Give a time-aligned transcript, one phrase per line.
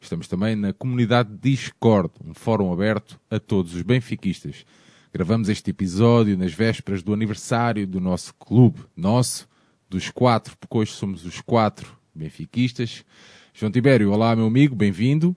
[0.00, 4.64] Estamos também na comunidade Discord, um fórum aberto a todos os benfiquistas.
[5.12, 9.46] Gravamos este episódio nas vésperas do aniversário do nosso clube, nosso,
[9.88, 13.04] dos quatro, porque hoje somos os quatro benfiquistas.
[13.54, 15.34] João Tibério, olá meu amigo, bem-vindo.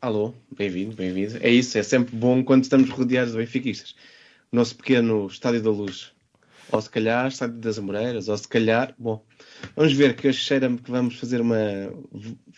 [0.00, 1.38] Alô, bem-vindo, bem-vindo.
[1.40, 3.94] É isso, é sempre bom quando estamos rodeados de benfiquistas.
[4.50, 6.12] Nosso pequeno Estádio da Luz.
[6.70, 9.22] Ou se calhar Estádio das Amoreiras, ou se calhar, bom,
[9.76, 11.56] vamos ver que hoje cheira-me que vamos fazer uma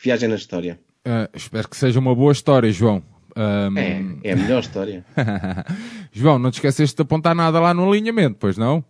[0.03, 0.81] viagem na história.
[1.05, 3.03] Ah, espero que seja uma boa história, João.
[3.37, 5.05] Ahm, É, é a melhor história.
[6.13, 8.83] João, não te esqueceste de apontar nada lá no alinhamento, pois não?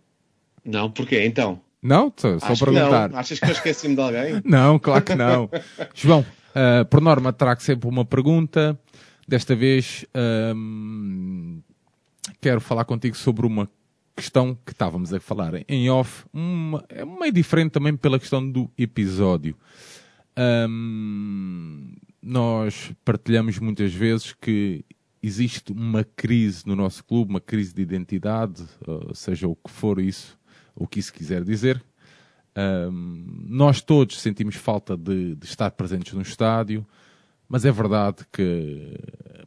[0.63, 1.25] Não, porquê?
[1.25, 2.11] Então, Não?
[2.17, 3.11] Só, só perguntar.
[3.11, 3.19] não.
[3.19, 4.41] Achas que eu esqueci-me de alguém?
[4.43, 5.47] Não, claro que não.
[5.93, 8.79] João, ah, por norma trago sempre uma pergunta.
[9.27, 11.59] Desta vez ahm,
[12.41, 13.69] quero falar contigo sobre uma
[14.15, 18.69] questão que estávamos a falar em off, uma, é meio diferente também pela questão do
[18.77, 19.55] episódio.
[20.35, 24.83] Ahm, nós partilhamos muitas vezes que
[25.21, 28.63] existe uma crise no nosso clube, uma crise de identidade,
[29.13, 30.34] seja o que for isso,
[30.75, 31.83] o que isso quiser dizer.
[32.55, 36.85] Ahm, nós todos sentimos falta de, de estar presentes no estádio,
[37.47, 38.97] mas é verdade que,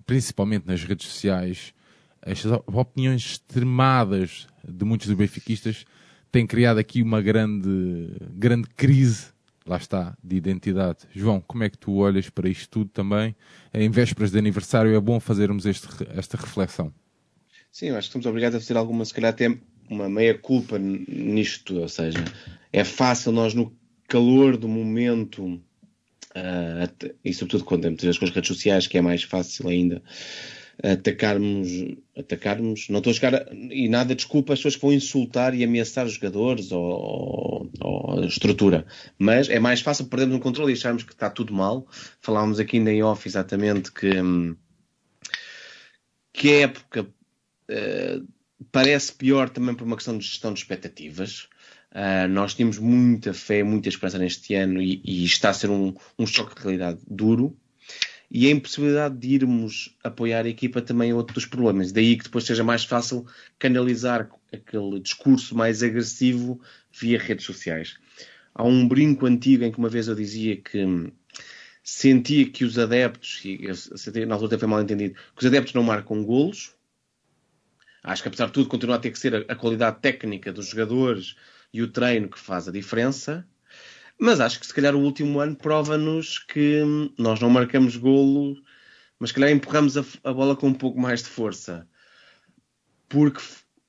[0.07, 1.75] principalmente nas redes sociais,
[2.23, 5.85] as opiniões extremadas de muitos dos benfiquistas
[6.31, 9.29] têm criado aqui uma grande, grande crise,
[9.67, 10.99] lá está, de identidade.
[11.15, 13.35] João, como é que tu olhas para isto tudo também?
[13.73, 16.93] Em vésperas de aniversário é bom fazermos este, esta reflexão.
[17.71, 21.79] Sim, acho que estamos obrigados a fazer alguma, se calhar até uma meia-culpa nisto.
[21.81, 22.25] Ou seja,
[22.73, 23.73] é fácil nós, no
[24.07, 25.61] calor do momento,
[26.83, 30.03] at- e sobretudo quando temos vezes com as redes sociais, que é mais fácil ainda,
[30.83, 31.69] atacarmos,
[32.17, 36.07] atacarmos, não estou a chegar e nada desculpa as pessoas que vão insultar e ameaçar
[36.07, 38.87] os jogadores ou, ou- ou a estrutura,
[39.19, 41.87] mas é mais fácil perdermos um controle e acharmos que está tudo mal.
[42.21, 44.09] Falámos aqui em off exatamente que,
[46.33, 47.07] que época
[47.69, 48.21] eh,
[48.73, 51.49] parece pior também por uma questão de gestão de expectativas.
[51.91, 55.95] Ah, nós tínhamos muita fé, muita esperança neste ano e, e está a ser um,
[56.19, 57.57] um choque de realidade duro.
[58.31, 61.93] E a impossibilidade de irmos apoiar a equipa também é outro dos problemas.
[61.93, 63.27] Daí que depois seja mais fácil
[63.59, 66.61] canalizar aquele discurso mais agressivo
[66.93, 67.97] via redes sociais.
[68.55, 71.11] Há um brinco antigo em que uma vez eu dizia que
[71.83, 76.23] sentia que os adeptos, e na altura foi mal entendido, que os adeptos não marcam
[76.23, 76.75] golos,
[78.09, 80.69] Acho que, apesar de tudo, continua a ter que ser a, a qualidade técnica dos
[80.69, 81.37] jogadores
[81.75, 83.47] e o treino que faz a diferença.
[84.19, 88.57] Mas acho que, se calhar, o último ano prova-nos que hum, nós não marcamos golo,
[89.19, 91.87] mas, se calhar, empurramos a, a bola com um pouco mais de força.
[93.11, 93.43] Porque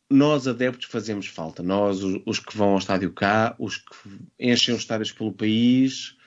[0.09, 1.63] nós, adeptos, fazemos falta.
[1.63, 6.18] Nós, os, que vão ao estádio cá, os que enchem os estádios pelo país,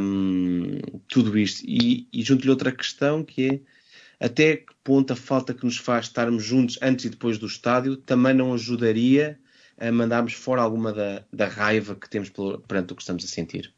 [0.00, 1.62] hum, tudo isto.
[1.64, 3.77] E, e junto-lhe outra questão que é
[4.20, 7.96] até que ponto a falta que nos faz estarmos juntos antes e depois do estádio
[7.96, 9.38] também não ajudaria
[9.80, 13.28] a mandarmos fora alguma da, da raiva que temos pelo- perante o que estamos a
[13.28, 13.72] sentir.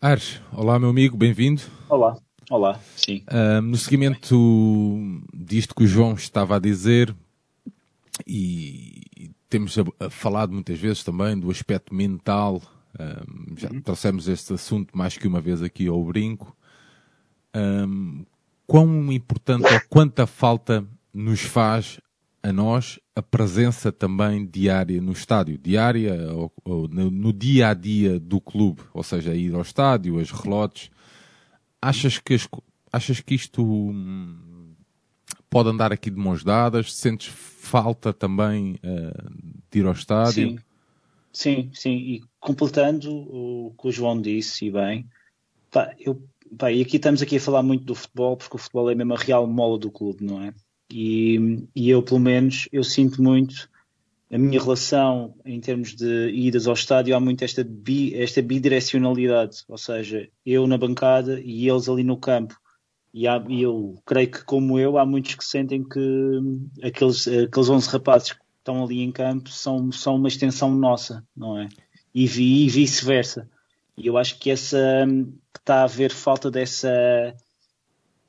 [0.00, 1.62] Ares, olá meu amigo, bem-vindo.
[1.88, 2.16] Olá,
[2.50, 3.22] olá, sim.
[3.28, 4.36] Ahm, no seguimento
[5.34, 7.14] disto que o João estava a dizer,
[8.26, 12.62] e, e temos a- a falado muitas vezes também do aspecto mental,
[12.98, 16.56] ahm, já trouxemos este assunto mais que uma vez aqui ao brinco.
[17.54, 18.24] Ahm,
[18.66, 22.00] quão importante ou quanta falta nos faz
[22.42, 28.18] a nós a presença também diária no estádio, diária ou, ou no, dia a dia
[28.18, 30.90] do clube, ou seja, ir ao estádio, as relotes.
[31.80, 32.48] Achas que, as
[32.92, 34.74] achas que isto hum,
[35.50, 36.94] pode andar aqui de mãos dadas?
[36.94, 39.30] Sentes falta também eh,
[39.70, 40.32] de ir ao estádio?
[40.32, 40.58] Sim,
[41.32, 41.96] sim, sim.
[41.96, 45.06] E completando o que o João disse, e bem,
[45.70, 46.22] pá, eu,
[46.58, 49.14] pá, e aqui estamos aqui a falar muito do futebol, porque o futebol é mesmo
[49.14, 50.54] a real mola do clube, não é?
[50.92, 53.68] E, e eu, pelo menos, eu sinto muito
[54.32, 59.58] a minha relação em termos de idas ao estádio há muito esta, bi, esta bidirecionalidade,
[59.68, 62.58] ou seja, eu na bancada e eles ali no campo.
[63.12, 66.40] E, há, e eu creio que, como eu, há muitos que sentem que
[66.82, 71.58] aqueles, aqueles 11 rapazes que estão ali em campo são, são uma extensão nossa, não
[71.58, 71.68] é?
[72.14, 73.50] E, e vice-versa.
[73.96, 75.06] E eu acho que essa
[75.52, 76.90] que está a haver falta dessa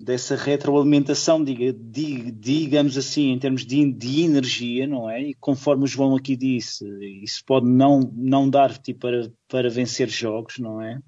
[0.04, 5.22] dessa retroalimentação, diga, diga, digamos assim, em termos de, de, energia, não é?
[5.22, 6.86] E conforme o João aqui disse,
[7.24, 11.00] isso pode não, não dar tipo, para, para vencer jogos, não é?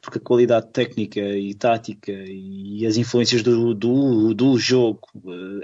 [0.00, 5.00] Porque a qualidade técnica e tática e as influências do, do, do jogo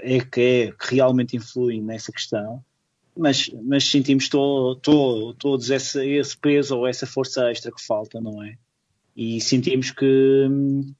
[0.01, 2.61] eh, é que, é que realmente influem nessa questão.
[3.15, 8.19] Mas, mas sentimos to, to, todos esse, esse peso ou essa força extra que falta,
[8.19, 8.55] não é?
[9.15, 10.49] e sentimos que,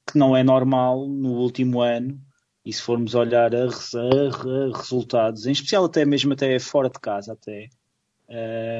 [0.06, 2.18] que não é normal no último ano
[2.64, 6.98] e se formos olhar a, a, a, resultados, em especial até mesmo até fora de
[6.98, 7.68] casa até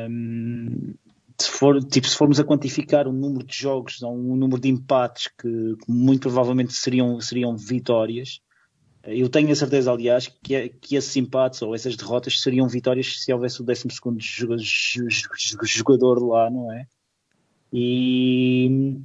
[0.08, 0.94] um,
[1.38, 5.26] se, for, tipo, se formos a quantificar o número de jogos um número de empates
[5.26, 8.40] que, que, muito provavelmente seriam, seriam vitórias
[9.06, 13.22] eu tenho a certeza, aliás, que, é, que esses empates ou essas derrotas seriam vitórias
[13.22, 13.84] se houvesse o 12
[15.66, 16.86] jogador lá, não é?
[17.72, 18.98] E,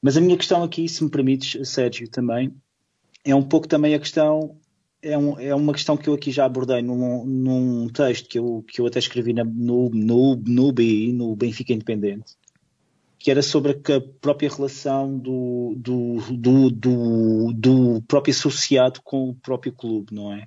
[0.00, 2.54] mas a minha questão aqui, se me permites, Sérgio, também,
[3.24, 4.56] é um pouco também a questão,
[5.02, 8.64] é, um, é uma questão que eu aqui já abordei num, num texto que eu,
[8.66, 10.72] que eu até escrevi na, no, no, no
[11.12, 12.36] no Benfica Independente,
[13.18, 19.34] que era sobre a própria relação do, do, do, do, do próprio associado com o
[19.34, 20.44] próprio clube, não é?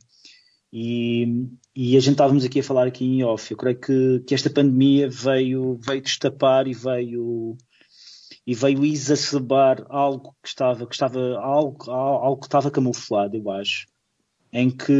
[0.72, 3.52] E, e, a gente estávamos aqui a falar aqui em off.
[3.52, 7.58] Eu creio que, que esta pandemia veio, veio destapar e veio
[8.48, 13.86] e veio exacerbar algo que estava, que estava algo, algo que estava camuflado, eu acho,
[14.52, 15.00] em que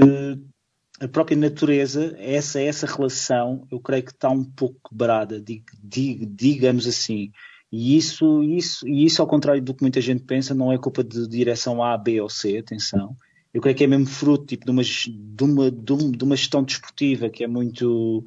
[1.00, 6.26] a própria natureza, essa essa relação, eu creio que está um pouco quebrada, dig, dig,
[6.28, 7.32] digamos assim.
[7.72, 11.04] E isso, isso, e isso, ao contrário do que muita gente pensa, não é culpa
[11.04, 13.16] de direção A, B ou C, atenção.
[13.54, 17.30] Eu creio que é mesmo fruto tipo, de, uma, de, uma, de uma gestão desportiva
[17.30, 18.24] que é muito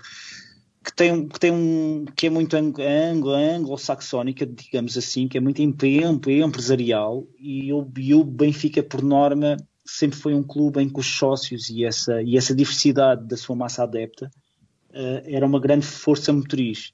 [0.84, 7.26] que tem, que tem um que é muito anglo-saxónica, digamos assim, que é muito empresarial
[7.38, 11.70] e o, e o Benfica, por norma, sempre foi um clube em que os sócios
[11.70, 14.30] e essa, e essa diversidade da sua massa adepta
[14.90, 16.92] uh, era uma grande força motriz.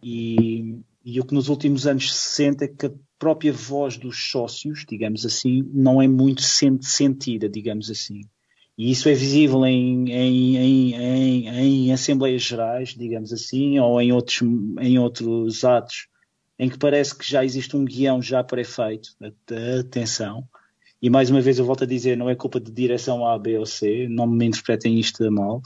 [0.00, 4.30] E, e o que nos últimos anos se sente é que a própria voz dos
[4.30, 8.22] sócios, digamos assim, não é muito sentida, digamos assim.
[8.76, 14.42] E isso é visível em, em, em, em, Assembleias Gerais, digamos assim, ou em outros,
[14.80, 16.08] em outros atos,
[16.58, 19.10] em que parece que já existe um guião já pré-feito.
[19.78, 20.44] Atenção.
[21.00, 23.58] E mais uma vez eu volto a dizer, não é culpa de direção A, B
[23.58, 25.60] ou C, não me interpretem isto mal,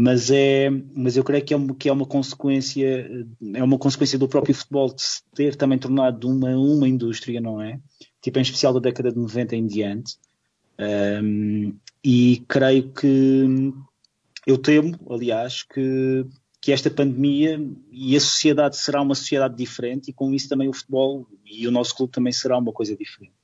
[0.00, 3.10] mas é, mas eu creio que é, uma, que é uma consequência,
[3.52, 7.60] é uma consequência do próprio futebol de se ter também tornado uma, uma indústria, não
[7.60, 7.80] é?
[8.22, 10.16] Tipo, em especial da década de 90 em diante.
[10.78, 13.72] Um, e creio que
[14.46, 16.24] eu temo, aliás, que,
[16.60, 17.60] que esta pandemia
[17.90, 21.72] e a sociedade será uma sociedade diferente e com isso também o futebol e o
[21.72, 23.34] nosso clube também será uma coisa diferente.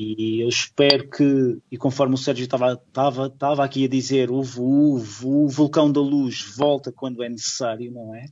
[0.00, 4.42] E eu espero que, e conforme o Sérgio estava, estava, estava aqui a dizer, o,
[4.58, 8.26] o, o vulcão da luz volta quando é necessário, não é?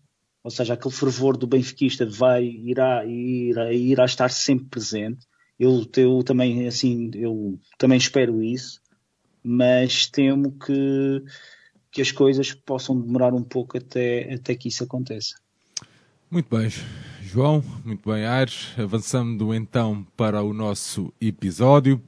[0.45, 5.27] Ou seja, aquele fervor do benfiquista vai, irá, irá, irá estar sempre presente.
[5.59, 8.81] Eu, eu também, assim, eu também espero isso
[9.47, 11.23] mas temo que,
[11.93, 15.37] que as coisas possam demorar um pouco até, até que isso aconteça.
[16.29, 16.69] Muito bem,
[17.37, 18.73] João, muito bem, Aires.
[18.79, 22.01] Avançando então para o nosso episódio.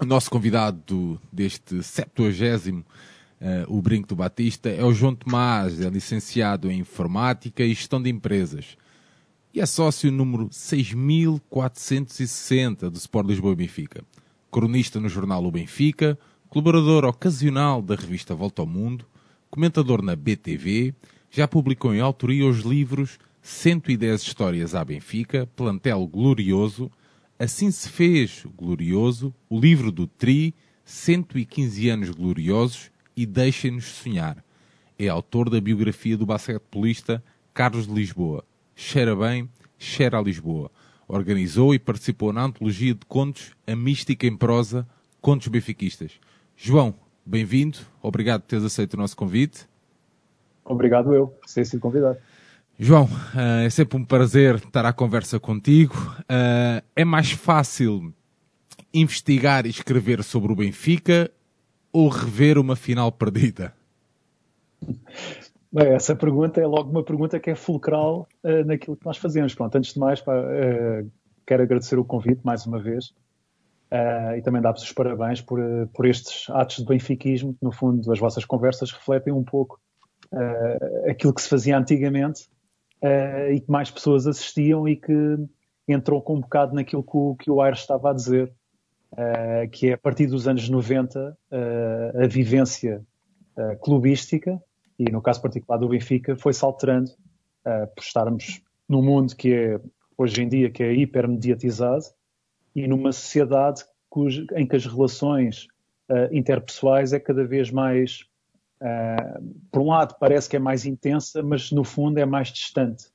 [0.00, 2.84] O nosso convidado deste 70 uh,
[3.66, 8.10] o Brinco do Batista, é o João Tomás, é licenciado em Informática e Gestão de
[8.10, 8.76] Empresas
[9.52, 14.04] e é sócio número 6460 do Sport Lisboa e Benfica.
[14.52, 16.16] Cronista no jornal O Benfica,
[16.48, 19.04] colaborador ocasional da revista Volta ao Mundo,
[19.50, 20.94] comentador na BTV,
[21.28, 26.90] já publicou em autoria os livros 110 Histórias à Benfica, Plantel Glorioso,
[27.40, 30.54] Assim se fez Glorioso, o livro do Tri,
[30.84, 34.44] 115 anos gloriosos e Deixem-nos sonhar.
[34.98, 38.44] É autor da biografia do basquetebolista Carlos de Lisboa.
[38.76, 40.70] Cheira bem, cheira a Lisboa.
[41.08, 44.86] Organizou e participou na antologia de contos A Mística em Prosa,
[45.22, 46.20] Contos Benfiquistas.
[46.54, 46.94] João,
[47.24, 47.78] bem-vindo.
[48.02, 49.66] Obrigado por teres aceito o nosso convite.
[50.62, 52.18] Obrigado eu por ser sido convidado.
[52.82, 55.94] João, uh, é sempre um prazer estar à conversa contigo.
[56.20, 58.10] Uh, é mais fácil
[58.92, 61.30] investigar e escrever sobre o Benfica
[61.92, 63.74] ou rever uma final perdida?
[65.70, 69.54] Bem, essa pergunta é logo uma pergunta que é fulcral uh, naquilo que nós fazemos.
[69.54, 71.06] Pronto, antes de mais, pá, uh,
[71.46, 73.08] quero agradecer o convite mais uma vez
[73.92, 75.60] uh, e também dar-vos os parabéns por,
[75.92, 79.78] por estes atos de benfiquismo no fundo, as vossas conversas refletem um pouco
[81.08, 82.48] aquilo que se fazia antigamente
[83.02, 85.36] e que mais pessoas assistiam e que
[85.88, 88.52] entrou com um bocado naquilo que o, que o Aires estava a dizer,
[89.72, 91.36] que é a partir dos anos 90
[92.22, 93.04] a vivência
[93.80, 94.60] clubística
[95.00, 99.80] e no caso particular do Benfica, foi-se alterando uh, por estarmos num mundo que é,
[100.18, 102.04] hoje em dia, que é hipermediatizado
[102.76, 105.68] e numa sociedade cujo, em que as relações
[106.10, 108.26] uh, interpessoais é cada vez mais,
[108.82, 113.06] uh, por um lado, parece que é mais intensa, mas no fundo é mais distante.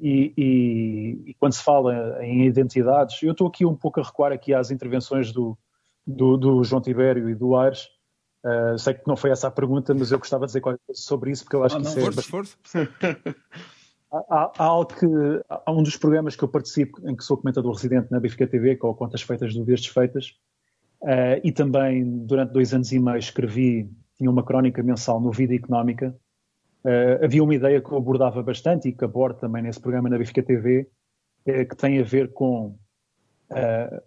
[0.00, 4.30] E, e, e, quando se fala em identidades, eu estou aqui um pouco a recuar
[4.30, 5.58] aqui às intervenções do,
[6.06, 7.88] do, do João Tibério e do Aires,
[8.44, 11.00] Uh, sei que não foi essa a pergunta, mas eu gostava de dizer qualquer coisa
[11.00, 12.22] sobre isso, porque eu acho ah, que não, isso força, é.
[12.22, 12.58] Força.
[14.12, 15.06] há, há, algo que.
[15.48, 18.76] Há um dos programas que eu participo, em que sou comentador residente na Benfica TV,
[18.76, 20.34] com Contas Feitas, Dúvidas Feitas,
[21.00, 25.54] uh, e também durante dois anos e meio escrevi, tinha uma crónica mensal no Vida
[25.54, 26.14] Económica.
[26.84, 30.18] Uh, havia uma ideia que eu abordava bastante e que abordo também nesse programa na
[30.18, 30.88] Benfica TV,
[31.44, 32.78] que tem a ver com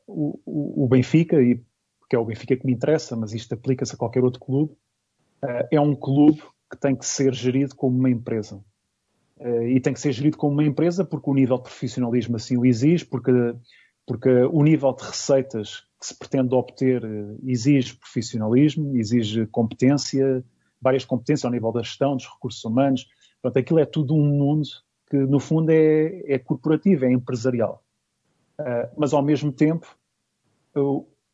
[0.08, 1.64] o, o Benfica e
[2.10, 4.74] que é o Benfica que me interessa, mas isto aplica-se a qualquer outro clube,
[5.44, 8.64] uh, é um clube que tem que ser gerido como uma empresa.
[9.38, 12.58] Uh, e tem que ser gerido como uma empresa porque o nível de profissionalismo assim
[12.58, 13.32] o exige, porque,
[14.08, 20.44] porque o nível de receitas que se pretende obter uh, exige profissionalismo, exige competência,
[20.82, 23.06] várias competências ao nível da gestão, dos recursos humanos.
[23.42, 24.68] Portanto, aquilo é tudo um mundo
[25.10, 27.84] que, no fundo, é, é corporativo, é empresarial.
[28.98, 29.88] mas, ao mesmo tempo,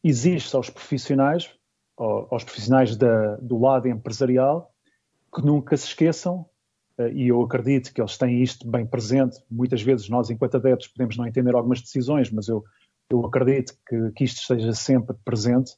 [0.03, 1.50] exige aos profissionais,
[1.98, 4.74] aos profissionais da, do lado empresarial,
[5.34, 6.53] que nunca se esqueçam, eh,
[7.14, 9.42] e eu acredito que eles têm isto bem presente.
[9.50, 12.64] Muitas vezes nós, enquanto adeptos, podemos não entender algumas decisões, mas eu,
[13.10, 15.74] eu acredito que, que isto esteja sempre presente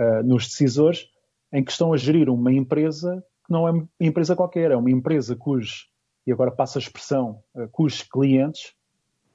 [0.00, 1.08] uh, nos decisores,
[1.52, 4.90] em que estão a gerir uma empresa que não é uma empresa qualquer, é uma
[4.90, 5.88] empresa cujos,
[6.26, 8.74] e agora passa a expressão, uh, cujos clientes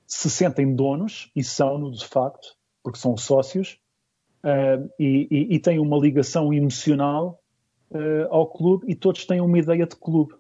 [0.08, 2.50] se sentem donos, e são-no de facto,
[2.84, 3.80] porque são sócios,
[4.44, 7.40] uh, e, e, e, tem uma ligação emocional
[8.30, 10.34] ao clube e todos têm uma ideia de clube.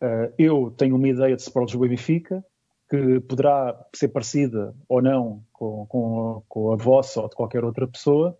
[0.00, 2.44] Uh, eu tenho uma ideia de Sport Lisboa Benfica,
[2.88, 7.86] que poderá ser parecida ou não com, com, com, a vossa ou de qualquer outra
[7.86, 8.38] pessoa,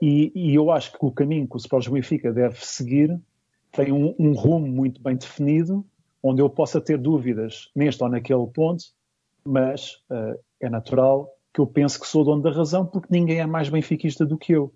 [0.00, 3.18] e, e, eu acho que o caminho que o Sport Lisboa Benfica deve seguir
[3.72, 5.84] tem um, um rumo muito bem definido,
[6.22, 8.84] onde eu possa ter dúvidas neste ou naquele ponto,
[9.42, 10.02] mas
[10.60, 14.26] é natural que eu penso que sou dono da razão porque ninguém é mais benfiquista
[14.26, 14.72] do que eu.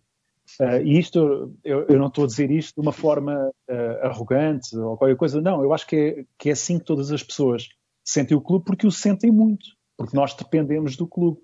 [0.60, 4.76] Uh, e isto, eu, eu, não estou a dizer isto de uma forma uh, arrogante
[4.76, 7.68] ou qualquer coisa, não, eu acho que é, que é assim que todas as pessoas
[8.02, 11.38] sentem o clube porque o sentem muito, porque nós dependemos do clube.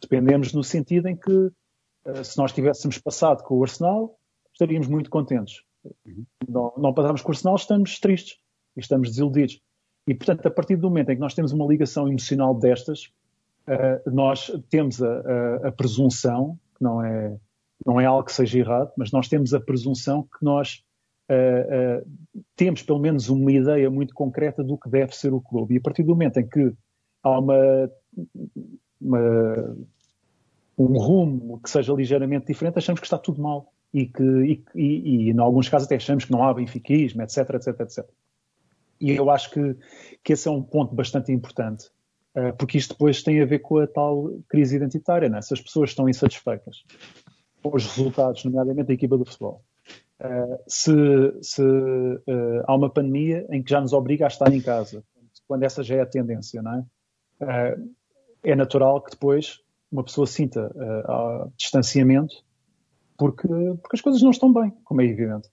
[0.00, 4.18] Dependemos no sentido em que, uh, se nós tivéssemos passado com o Arsenal,
[4.52, 5.62] estaríamos muito contentes.
[6.04, 6.26] Uhum.
[6.46, 8.38] Não, não com o Arsenal, estamos tristes
[8.76, 9.60] e estamos desiludidos.
[10.06, 13.10] E, portanto, a partir do momento em que nós temos uma ligação emocional destas,
[14.06, 17.38] nós temos a, a, a, presunção, que não é,
[17.84, 20.84] não é algo que seja errado, mas nós temos a presunção que nós
[21.30, 25.74] uh, uh, temos pelo menos uma ideia muito concreta do que deve ser o clube.
[25.74, 26.72] E a partir do momento em que
[27.22, 27.90] há uma,
[29.00, 29.76] uma
[30.78, 33.72] um rumo que seja ligeiramente diferente, achamos que está tudo mal.
[33.92, 37.38] E que, e, e, e, em alguns casos até achamos que não há benfiquismo, etc,
[37.54, 38.06] etc, etc.
[39.00, 39.76] E eu acho que,
[40.22, 41.90] que esse é um ponto bastante importante.
[42.34, 45.42] Eh, porque isto depois tem a ver com a tal crise identitária, né?
[45.42, 46.84] se as pessoas estão insatisfeitas
[47.64, 49.62] os resultados, nomeadamente da equipa do futebol.
[50.20, 50.92] Uh, se,
[51.40, 55.02] se uh, há uma pandemia em que já nos obriga a estar em casa,
[55.48, 57.74] quando essa já é a tendência, não é?
[57.74, 57.90] Uh,
[58.42, 60.72] é natural que depois uma pessoa sinta
[61.56, 62.34] distanciamento
[63.18, 65.50] porque, porque as coisas não estão bem, como é evidente.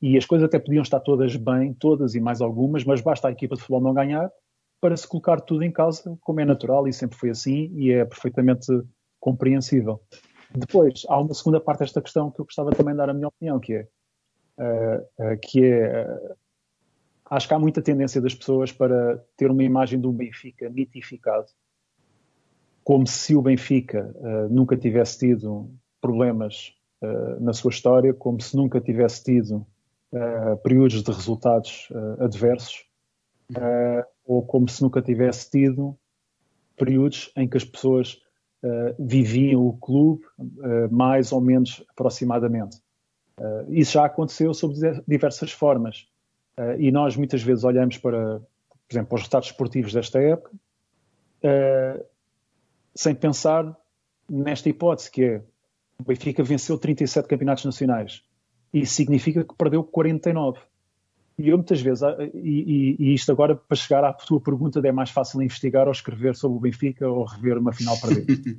[0.00, 3.30] e as coisas até podiam estar todas bem, todas e mais algumas, mas basta a
[3.30, 4.28] equipa de futebol não ganhar
[4.80, 8.04] para se colocar tudo em causa, como é natural e sempre foi assim e é
[8.04, 8.66] perfeitamente
[9.20, 10.00] compreensível.
[10.54, 13.28] Depois, há uma segunda parte desta questão que eu gostava também de dar a minha
[13.28, 13.88] opinião, que é,
[14.58, 16.36] uh, uh, que é uh,
[17.30, 21.46] acho que há muita tendência das pessoas para ter uma imagem do Benfica mitificado,
[22.82, 24.14] como se o Benfica
[24.48, 26.72] nunca tivesse tido problemas
[27.38, 29.66] na sua história, como se nunca tivesse tido
[30.62, 31.86] períodos de resultados
[32.18, 32.86] adversos
[34.24, 35.98] ou como se nunca tivesse tido
[36.78, 38.22] períodos em que as pessoas
[38.62, 42.78] uh, viviam o clube uh, mais ou menos aproximadamente.
[43.68, 44.74] isso já aconteceu sob
[45.06, 46.08] diversas formas.
[46.58, 52.04] Uh, e nós muitas vezes olhamos para, por exemplo, os resultados esportivos desta época, uh,
[52.92, 53.76] sem pensar
[54.28, 55.42] nesta hipótese que é
[56.00, 58.22] o Benfica venceu 37 campeonatos nacionais.
[58.72, 60.60] Isso significa que perdeu 49.
[61.38, 64.90] E eu muitas vezes, ah, e, e, isto agora para chegar à tua pergunta, é
[64.90, 68.50] mais fácil investigar ou escrever sobre o Benfica ou rever uma final perdida.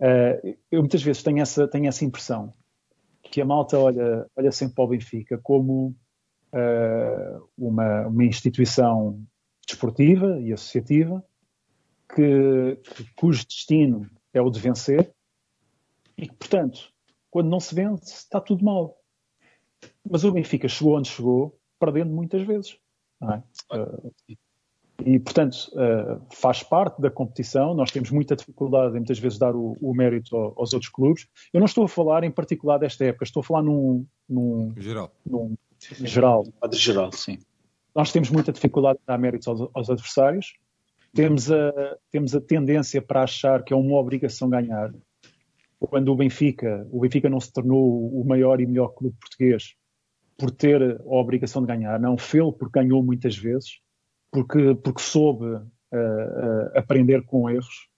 [0.00, 2.52] uh, eu muitas vezes tenho essa, tenho essa impressão
[3.22, 5.96] que a malta olha, olha sempre para o Benfica como
[6.52, 9.24] uh, uma, uma instituição
[9.66, 11.24] desportiva e associativa
[12.14, 15.12] que, que, cujo destino é o de vencer
[16.16, 16.92] e que, portanto,
[17.30, 18.96] quando não se vence, está tudo mal.
[20.08, 22.76] Mas o Benfica chegou onde chegou, perdendo muitas vezes.
[23.22, 23.76] É?
[23.76, 24.12] Uh,
[25.04, 27.74] e, portanto, uh, faz parte da competição.
[27.74, 31.26] Nós temos muita dificuldade em muitas vezes dar o, o mérito aos outros clubes.
[31.52, 34.06] Eu não estou a falar em particular desta época, estou a falar num.
[34.28, 35.12] num geral.
[35.26, 35.56] Num,
[36.00, 36.46] geral.
[36.70, 37.38] De geral, sim.
[37.94, 40.54] Nós temos muita dificuldade em dar méritos aos, aos adversários.
[41.12, 44.92] Temos a, temos a tendência para achar que é uma obrigação ganhar.
[45.86, 49.74] Quando o Benfica, o Benfica não se tornou o maior e melhor clube português
[50.36, 53.80] por ter a obrigação de ganhar, não fê-lo porque ganhou muitas vezes,
[54.32, 57.88] porque, porque soube uh, uh, aprender com erros,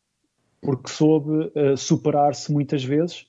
[0.61, 3.27] porque soube uh, superar-se muitas vezes,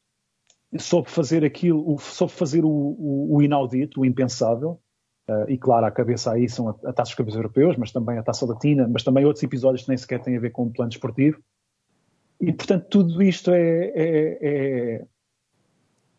[0.77, 4.79] soube fazer aquilo, soube fazer o, o, o inaudito, o impensável,
[5.49, 8.45] e claro, à cabeça aí são a, a taças cabeças europeus, mas também a taça
[8.45, 11.37] latina, mas também outros episódios que nem sequer têm a ver com o plano esportivo.
[12.39, 15.05] E, portanto, tudo isto é, é, é,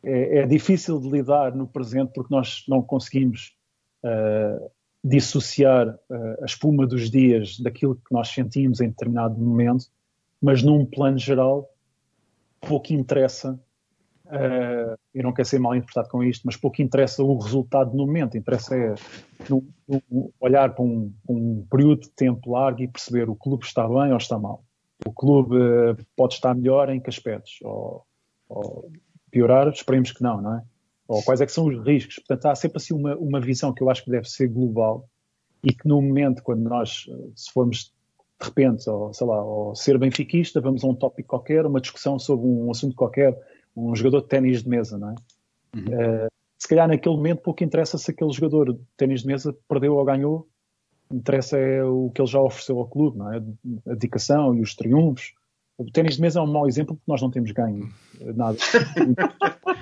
[0.02, 3.56] é, é difícil de lidar no presente porque nós não conseguimos
[4.02, 4.70] uh,
[5.02, 9.86] dissociar uh, a espuma dos dias daquilo que nós sentimos em determinado momento,
[10.40, 11.68] mas num plano geral,
[12.60, 13.58] pouco interessa,
[14.26, 18.06] uh, eu não quero ser mal interpretado com isto, mas pouco interessa o resultado no
[18.06, 18.94] momento, interessa é
[19.48, 19.64] no,
[20.10, 24.10] no olhar para um, um, período de tempo largo e perceber o clube está bem
[24.10, 24.64] ou está mal.
[25.08, 27.58] O clube uh, pode estar melhor em que aspectos?
[27.62, 28.04] Ou,
[28.46, 28.92] ou
[29.30, 29.66] piorar?
[29.68, 30.62] Esperemos que não, não é?
[31.08, 32.16] Ou quais é que são os riscos?
[32.16, 35.08] Portanto, há sempre assim uma, uma visão que eu acho que deve ser global
[35.64, 37.84] e que no momento, quando nós, eh, se formos
[38.38, 42.18] de repente, ou, sei lá, ou ser benfiquista, vamos a um tópico qualquer, uma discussão
[42.18, 43.34] sobre um assunto qualquer,
[43.74, 45.14] um jogador de ténis de mesa, não é?
[45.74, 45.84] Uhum.
[45.84, 46.28] Uh,
[46.58, 50.04] se calhar naquele momento pouco interessa se aquele jogador de ténis de mesa perdeu ou
[50.04, 50.46] ganhou,
[51.10, 53.36] interessa é o que ele já ofereceu ao clube, não é?
[53.86, 55.34] A dedicação e os triunfos.
[55.76, 57.88] O ténis de mesa é um mau exemplo porque nós não temos ganho
[58.34, 58.58] nada.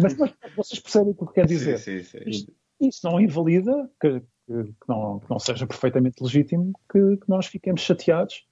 [0.00, 1.78] mas, mas, vocês percebem o que quer dizer.
[1.78, 7.16] Sim, sim, isto, isto, não invalida que, que, não, que, não, seja perfeitamente legítimo que,
[7.18, 8.46] que nós fiquemos chateados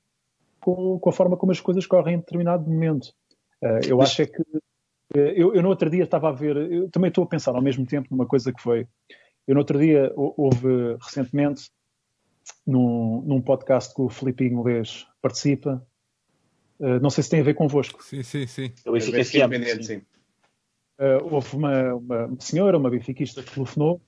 [0.61, 3.14] com, com, a forma como as coisas correm em determinado momento.
[3.62, 4.42] Uh, eu acho é que
[5.14, 7.87] eu, eu, no outro dia estava a ver, eu também estou a pensar ao mesmo
[7.87, 8.87] tempo numa coisa que foi
[9.47, 11.71] eu no outro dia houve recentemente
[12.67, 15.87] num, num podcast que o Felipe Inglês participa.
[16.79, 18.03] Uh, não sei se tem a ver convosco.
[18.03, 18.73] Sim, sim, sim.
[18.85, 20.03] Eu Benfica FM, sim.
[20.99, 24.01] Uh, houve uma, uma, senhora, uma benfiquista, que telefonou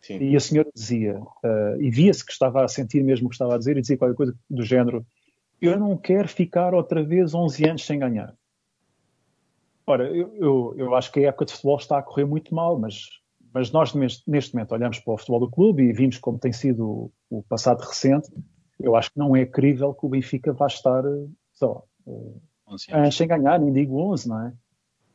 [0.00, 0.18] sim.
[0.18, 3.54] e a senhora dizia, uh, e via-se que estava a sentir mesmo o que estava
[3.54, 5.06] a dizer, e dizia qualquer coisa do género:
[5.60, 8.34] Eu não quero ficar outra vez 11 anos sem ganhar.
[9.86, 12.78] Ora, eu, eu, eu acho que a época de futebol está a correr muito mal,
[12.78, 13.08] mas
[13.54, 17.12] mas nós, neste momento, olhamos para o futebol do clube e vimos como tem sido
[17.30, 18.28] o passado recente.
[18.80, 21.04] Eu acho que não é crível que o Benfica vá estar,
[21.52, 21.84] só
[22.90, 24.52] anos sem ganhar, nem digo 11, não é?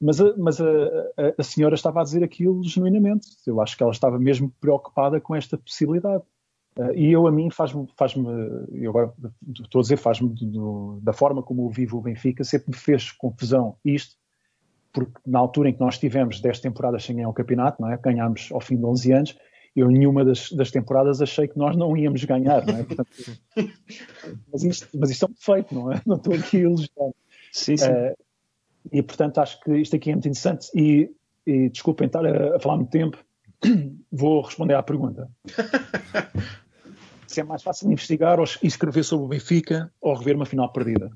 [0.02, 3.28] Mas, a, mas a, a, a, senhora estava a dizer aquilo genuinamente.
[3.46, 6.24] Eu acho que ela estava mesmo preocupada com esta possibilidade.
[6.78, 8.26] Uh, e eu, a mim, faz-me, faz-me
[8.72, 9.14] eu agora
[9.62, 10.34] estou a dizer, faz-me
[11.02, 14.16] da forma como eu vivo o Benfica, sempre me fez confusão isto,
[14.92, 17.98] porque na altura em que nós tivemos 10 temporadas sem ganhar o campeonato, não é?
[17.98, 19.38] ganhámos ao fim de 11 anos,
[19.76, 22.84] eu nenhuma das, das temporadas achei que nós não íamos ganhar, não é?
[22.84, 23.10] Portanto,
[24.52, 26.02] mas, isto, mas isto é um defeito, não é?
[26.06, 27.12] Não estou aqui a elogiar.
[27.52, 27.90] Sim, sim.
[27.90, 28.16] Uh,
[28.92, 31.12] e portanto acho que isto aqui é muito interessante e,
[31.46, 33.18] e desculpem estar a, a falar muito tempo,
[34.12, 35.30] vou responder à pergunta.
[37.28, 41.12] Se é mais fácil investigar ou escrever sobre o Benfica ou rever uma final perdida?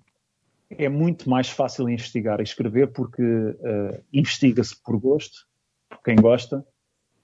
[0.77, 5.45] É muito mais fácil investigar e escrever porque uh, investiga-se por gosto,
[5.89, 6.65] por quem gosta.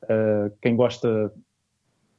[0.03, 1.33] Uh, quem gosta.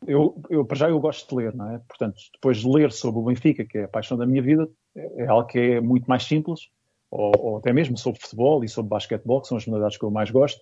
[0.07, 1.79] Eu, eu, para já, eu gosto de ler, não é?
[1.79, 5.25] Portanto, depois de ler sobre o Benfica, que é a paixão da minha vida, é,
[5.25, 6.71] é algo que é muito mais simples,
[7.11, 10.11] ou, ou, até mesmo sobre futebol e sobre basquetebol, que são as modalidades que eu
[10.11, 10.61] mais gosto.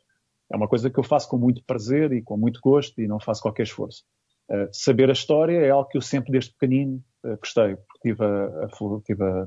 [0.50, 3.20] É uma coisa que eu faço com muito prazer e com muito gosto e não
[3.20, 4.04] faço qualquer esforço.
[4.50, 7.02] Uh, saber a história é algo que eu sempre, desde pequenino,
[7.40, 9.46] gostei, porque tive a, a, tive a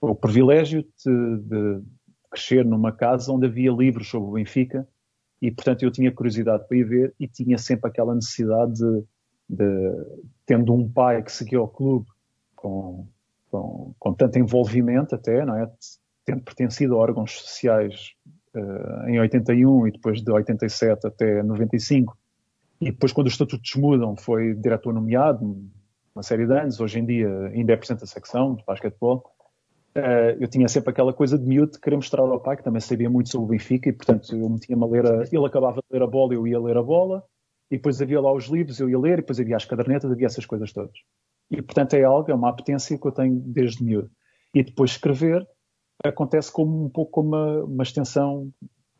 [0.00, 1.82] o privilégio de, de,
[2.30, 4.86] crescer numa casa onde havia livros sobre o Benfica
[5.42, 9.04] e portanto eu tinha curiosidade para ir ver e tinha sempre aquela necessidade de,
[9.48, 10.06] de
[10.46, 12.06] tendo um pai que seguia o clube
[12.54, 13.06] com,
[13.50, 15.70] com, com tanto envolvimento até, não é?
[16.24, 18.12] Tendo pertencido a órgãos sociais
[18.54, 22.16] uh, em 81 e depois de 87 até 95,
[22.80, 25.68] e depois quando os estatutos mudam foi diretor nomeado,
[26.14, 29.24] uma série de anos, hoje em dia ainda é presidente da secção de basquetebol,
[29.96, 32.80] Uh, eu tinha sempre aquela coisa de miúdo de querer mostrar ao pai, que também
[32.80, 35.86] sabia muito sobre o Benfica, e portanto eu metia-me a ler, a, ele acabava de
[35.90, 37.24] ler a bola, eu ia ler a bola,
[37.70, 40.26] e depois havia lá os livros, eu ia ler, e depois havia as cadernetas, havia
[40.26, 40.96] essas coisas todas.
[41.50, 44.10] E portanto é algo, é uma apetência que eu tenho desde miúdo.
[44.54, 45.46] E depois escrever
[46.04, 48.50] acontece como um pouco como uma, uma extensão,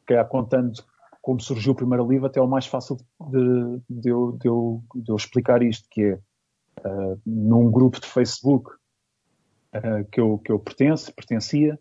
[0.06, 0.72] que é contando
[1.22, 4.82] como surgiu o primeiro livro, até é o mais fácil de, de, eu, de, eu,
[4.94, 6.14] de eu explicar isto, que é
[6.84, 8.70] uh, num grupo de Facebook
[9.74, 11.78] uh, que, eu, que eu pertenço, pertencia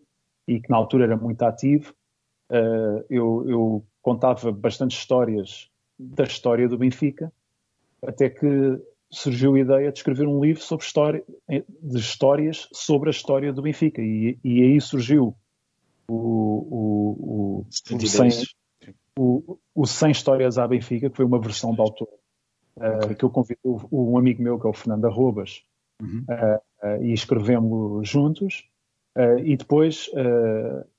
[0.48, 1.94] e que na altura era muito ativo.
[2.50, 7.32] Uh, eu, eu, contava bastante histórias da história do Benfica,
[8.02, 8.48] até que
[9.12, 13.62] surgiu a ideia de escrever um livro sobre história, de histórias sobre a história do
[13.62, 14.02] Benfica.
[14.02, 15.36] E, e aí surgiu
[16.08, 18.30] o, o, o, o, 100,
[19.18, 22.10] o, o 100 Histórias à Benfica, que foi uma versão de autor,
[22.78, 23.60] uh, que eu convidei
[23.92, 25.64] um amigo meu, que é o Fernando Arrobas,
[26.02, 26.24] uhum.
[26.30, 28.68] uh, uh, e escrevemos juntos.
[29.18, 30.10] Uh, e depois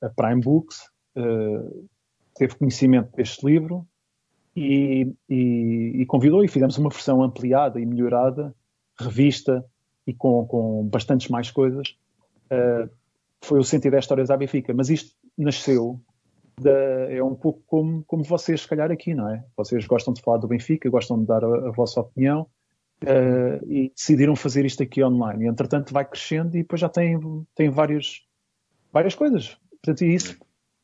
[0.03, 0.91] a Prime Books
[2.37, 3.87] teve conhecimento deste livro
[4.55, 8.55] e, e, e, convidou e fizemos uma versão ampliada e melhorada,
[8.99, 9.65] revista
[10.07, 11.97] e com, com bastantes mais coisas.
[13.41, 16.01] foi o 110 Histórias à Benfica, mas isto nasceu
[16.61, 16.71] da,
[17.11, 19.45] é um pouco como, como vocês, se calhar, aqui, não é?
[19.57, 22.47] Vocês gostam de falar do Benfica, gostam de dar a, a vossa opinião,
[23.05, 25.45] uh, e decidiram fazer isto aqui online.
[25.45, 27.19] E, entretanto, vai crescendo e depois já tem,
[27.55, 28.27] tem várias,
[28.93, 29.57] várias coisas.
[29.83, 30.37] Portanto, isso,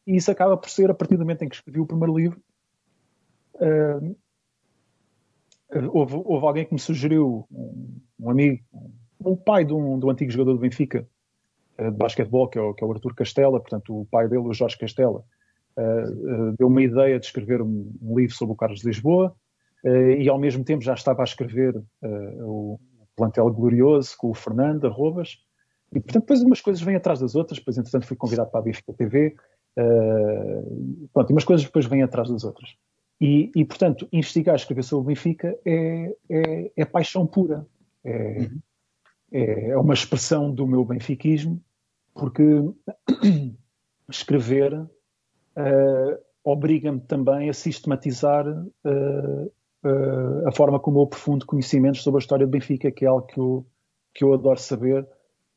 [0.07, 2.40] isso acaba por ser, a partir do momento em que escrevi o primeiro livro,
[3.55, 4.16] uh,
[5.92, 8.62] houve, houve, alguém que me sugeriu, um, um amigo,
[9.20, 11.07] um pai de um, do antigo jogador do Benfica,
[11.79, 14.52] de basquetebol, que é, o, que é o Arthur Castela, portanto, o pai dele, o
[14.55, 15.22] Jorge Castela,
[16.59, 19.37] deu uma ideia de escrever um, um, livro sobre o Carlos de Lisboa.
[19.87, 22.81] Eh, e ao mesmo tempo já estava a escrever eh, o
[23.14, 25.38] plantel glorioso com o Fernando Arrobas,
[25.94, 28.62] e portanto depois umas coisas vêm atrás das outras, depois entretanto fui convidado para a
[28.64, 29.37] Benfica TV,
[29.79, 32.75] uh, pronto, e umas coisas depois vêm atrás das outras.
[33.20, 37.64] E, e portanto, investigar, escrever sobre o Benfica é, é, é paixão pura,
[38.05, 38.61] é, uhum.
[39.33, 41.62] é, é, uma expressão do meu benfiquismo,
[42.12, 42.42] porque
[44.11, 49.53] escrever uh, obriga-me também a sistematizar uh,
[49.85, 53.27] uh, a forma como eu aprofundo conhecimentos sobre a história do Benfica, que é algo
[53.27, 53.67] que eu,
[54.15, 55.03] que eu adoro saber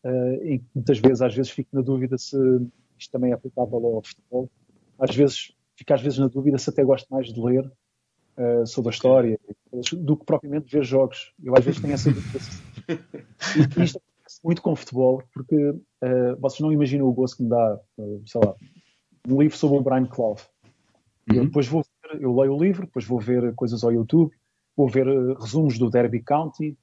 [0.05, 2.37] uh, e muitas vezes, às vezes, fico na dúvida se
[2.97, 4.49] isto também é aplicável ao futebol.
[4.97, 7.65] Às vezes, fico às vezes na dúvida se até gosto mais de ler
[8.37, 9.39] uh, sobre a história
[9.93, 11.33] do que propriamente ver jogos.
[11.41, 12.39] Eu às vezes tenho essa dúvida.
[13.55, 17.43] e isto acontece muito com o futebol, porque uh, vocês não imaginam o gosto que
[17.43, 17.79] me dá,
[18.25, 18.55] sei lá,
[19.27, 20.39] um livro sobre o Brian Clough.
[21.29, 21.37] Uhum.
[21.37, 21.83] Eu depois vou
[22.19, 24.31] eu leio o livro, depois vou ver coisas ao YouTube,
[24.75, 26.77] vou ver uh, resumos do Derby County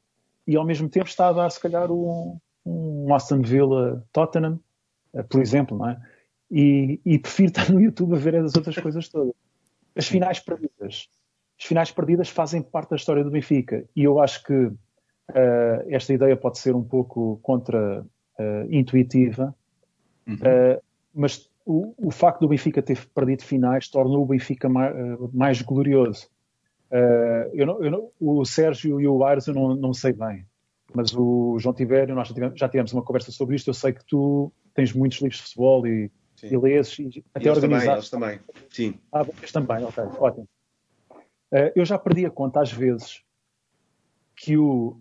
[0.46, 4.60] e ao mesmo tempo está a dar, se calhar, um, um Aston Villa Tottenham,
[5.14, 6.00] uh, por exemplo, não é?
[6.50, 9.34] E, e, prefiro estar no YouTube a ver as outras coisas todas.
[9.96, 11.08] As finais perdidas.
[11.58, 14.76] As finais perdidas fazem parte da história do Benfica e eu acho que uh,
[15.88, 19.54] esta ideia pode ser um pouco contra-intuitiva,
[20.26, 20.36] uhum.
[21.14, 25.60] mas o, o, facto do Benfica ter perdido finais tornou o Benfica mais, uh, mais
[25.60, 26.28] glorioso.
[26.88, 30.46] Uh, eu não, eu não, o Sérgio e o Aires eu não, não, sei bem,
[30.94, 33.68] mas o João Tibério, nós já tivemos, já tivemos, uma conversa sobre isto.
[33.68, 36.08] Eu sei que tu tens muitos livros de futebol e,
[36.44, 38.10] e lês, e até organizados.
[38.10, 38.94] Também, eles também, sim.
[39.10, 40.48] Ah, vocês também, ok, ótimo.
[41.50, 43.22] Uh, eu já perdi a conta às vezes
[44.36, 44.98] que o,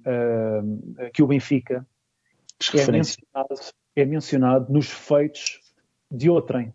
[1.14, 1.86] que o Benfica
[2.74, 3.56] é mencionado,
[3.96, 5.65] é mencionado nos feitos
[6.16, 6.74] de outrem.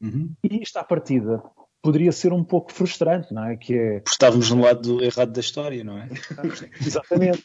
[0.00, 0.32] Uhum.
[0.42, 1.42] E isto à partida
[1.82, 3.56] poderia ser um pouco frustrante, não é?
[3.56, 4.00] Que é...
[4.00, 6.08] Porque estávamos no lado errado da história, não é?
[6.80, 7.44] Exatamente.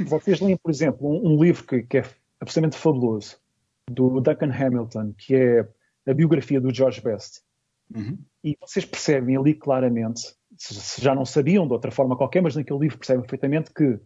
[0.00, 2.04] Vocês leem, por exemplo, um, um livro que, que, é
[2.40, 3.38] absolutamente fabuloso,
[3.88, 5.68] do Duncan Hamilton, que é
[6.06, 7.42] a biografia do George Best.
[7.94, 8.18] Uhum.
[8.42, 12.80] E vocês percebem ali claramente, se já não sabiam de outra forma qualquer, mas naquele
[12.80, 14.00] livro percebem perfeitamente que o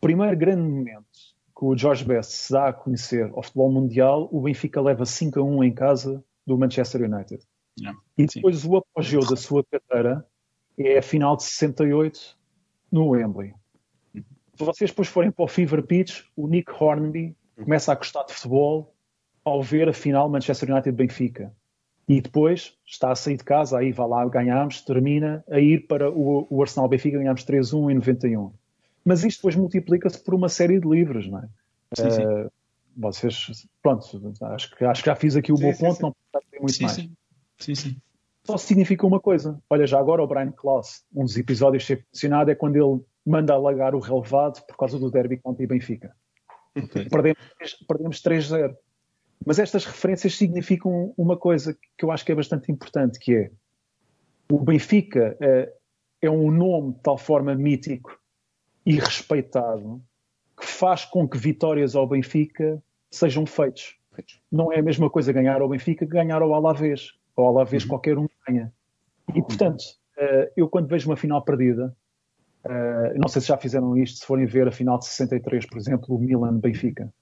[0.00, 4.40] primeiro grande momento que o George Best se dá a conhecer ao futebol mundial, o
[4.40, 7.42] Benfica leva 5 a 1 em casa do Manchester United.
[7.78, 8.68] Yeah, e depois sim.
[8.68, 10.24] o apogeu da sua carreira
[10.78, 12.36] é a final de 68
[12.90, 13.54] no Wembley.
[14.56, 18.32] Se vocês depois forem para o Fever Pitch, o Nick Hornby começa a gostar de
[18.32, 18.94] futebol
[19.44, 21.52] ao ver a final Manchester United-Benfica.
[22.08, 26.10] E depois está a sair de casa, aí vai lá, ganhámos, termina a ir para
[26.10, 28.52] o, o Arsenal Benfica, ganhámos 3-1 em 91.
[29.04, 31.48] Mas isto depois multiplica-se por uma série de livros, não é?
[31.94, 32.24] Sim, sim.
[32.24, 32.50] Uh,
[32.96, 34.04] vocês, pronto,
[34.42, 36.82] acho que, acho que já fiz aqui o sim, meu ponto, não precisa ter muito
[36.82, 37.10] mais.
[37.58, 37.96] Sim, sim.
[38.44, 39.60] Só significa uma coisa.
[39.68, 43.54] Olha, já agora o Brian Klaus, um dos episódios sempre mencionado é quando ele manda
[43.54, 46.14] alagar o relevado por causa do derby contra o Benfica.
[46.76, 47.08] Okay.
[47.08, 47.38] Perdemos,
[47.86, 48.74] perdemos 3-0.
[49.46, 53.50] Mas estas referências significam uma coisa que eu acho que é bastante importante, que é
[54.50, 55.72] o Benfica é,
[56.22, 58.18] é um nome de tal forma mítico
[58.84, 60.02] e respeitado
[60.56, 63.96] que faz com que vitórias ao Benfica sejam feitas.
[64.50, 67.12] Não é a mesma coisa ganhar ao Benfica que ganhar ao Alavés.
[67.36, 67.88] Ao Alavés uhum.
[67.88, 68.72] qualquer um ganha.
[69.34, 69.82] E, portanto,
[70.16, 71.96] eh, eu quando vejo uma final perdida,
[72.64, 75.78] eh, não sei se já fizeram isto, se forem ver a final de 63, por
[75.78, 77.12] exemplo, o Milan-Benfica.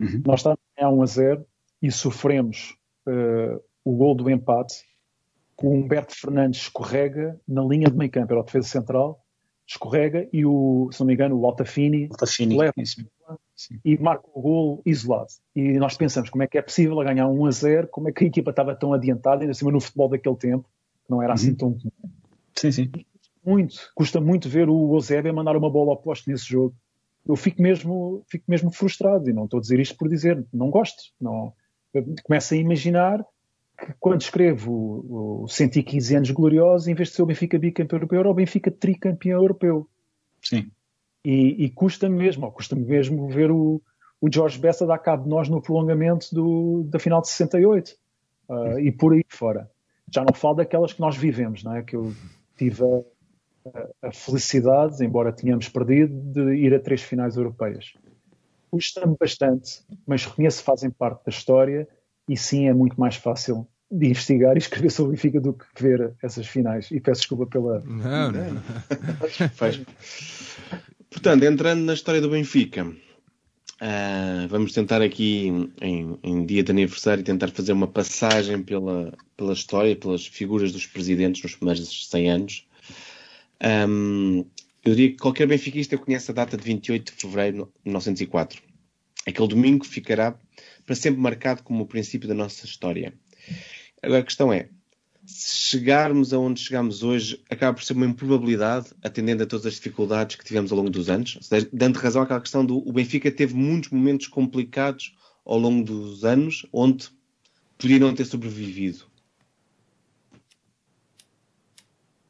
[0.00, 0.22] Uhum.
[0.26, 1.46] Nós estamos a 1 a 0
[1.82, 4.84] e sofremos uh, o gol do empate
[5.56, 9.22] com o Humberto Fernandes escorrega na linha de meio campo, era o defesa central,
[9.70, 12.74] escorrega e o, se não me engano, o Altafini, Altafini leva
[13.84, 15.28] e marca o gol isolado.
[15.54, 18.24] E nós pensamos como é que é possível ganhar 1 a 0, como é que
[18.24, 20.68] a equipa estava tão adiantada, ainda cima no futebol daquele tempo,
[21.04, 21.56] que não era assim uhum.
[21.56, 21.78] tão
[22.56, 22.90] Sim, sim.
[23.46, 26.74] Muito, custa muito ver o Eusébio mandar uma bola oposta nesse jogo.
[27.24, 30.68] Eu fico mesmo, fico mesmo frustrado e não estou a dizer isto por dizer, não
[30.68, 31.52] gosto, não,
[32.24, 33.24] começo a imaginar
[33.80, 37.98] que quando escrevo o, o 115 anos gloriosos, em vez de ser o Benfica bicampeão
[37.98, 39.88] europeu, era o Benfica tricampeão europeu.
[40.42, 40.70] Sim.
[41.24, 43.80] E, e custa-me mesmo, custa-me mesmo ver o,
[44.20, 47.96] o Jorge Bessa dar cabo de nós no prolongamento do, da final de 68
[48.48, 49.70] uh, e por aí fora.
[50.12, 51.82] Já não falo daquelas que nós vivemos, não é?
[51.82, 52.12] Que eu
[52.56, 57.92] tive a, a felicidade, embora tenhamos perdido, de ir a três finais europeias
[58.70, 61.88] custa-me bastante, mas reconheço que fazem parte da história
[62.30, 65.82] e sim é muito mais fácil de investigar e escrever sobre o Benfica do que
[65.82, 66.88] ver essas finais.
[66.92, 67.80] E peço desculpa pela.
[67.80, 68.62] Não, não.
[69.54, 69.80] Faz.
[71.10, 75.48] Portanto, entrando na história do Benfica, uh, vamos tentar aqui,
[75.80, 80.86] em, em, dia de aniversário, tentar fazer uma passagem pela, pela história, pelas figuras dos
[80.86, 82.68] presidentes nos primeiros 100 anos.
[83.88, 84.44] Um,
[84.84, 88.62] eu diria que qualquer benfiquista conhece a data de 28 de fevereiro de 1904.
[89.26, 90.38] Aquele domingo ficará
[90.90, 93.14] para sempre marcado como o princípio da nossa história.
[94.02, 94.68] Agora a questão é,
[95.24, 100.34] se chegarmos aonde chegamos hoje, acaba por ser uma improbabilidade, atendendo a todas as dificuldades
[100.34, 101.38] que tivemos ao longo dos anos,
[101.72, 106.66] dando razão àquela questão do o Benfica teve muitos momentos complicados ao longo dos anos,
[106.72, 107.08] onde
[107.78, 109.04] podia não ter sobrevivido.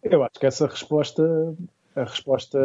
[0.02, 1.56] Eu acho que essa resposta
[1.94, 2.58] a resposta,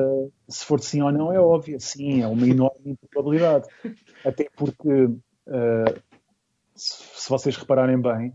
[0.47, 1.79] se for sim ou não, é óbvia.
[1.79, 3.67] Sim, é uma enorme probabilidade.
[4.23, 5.09] Até porque,
[5.47, 6.01] uh,
[6.75, 8.33] se, se, vocês repararem bem,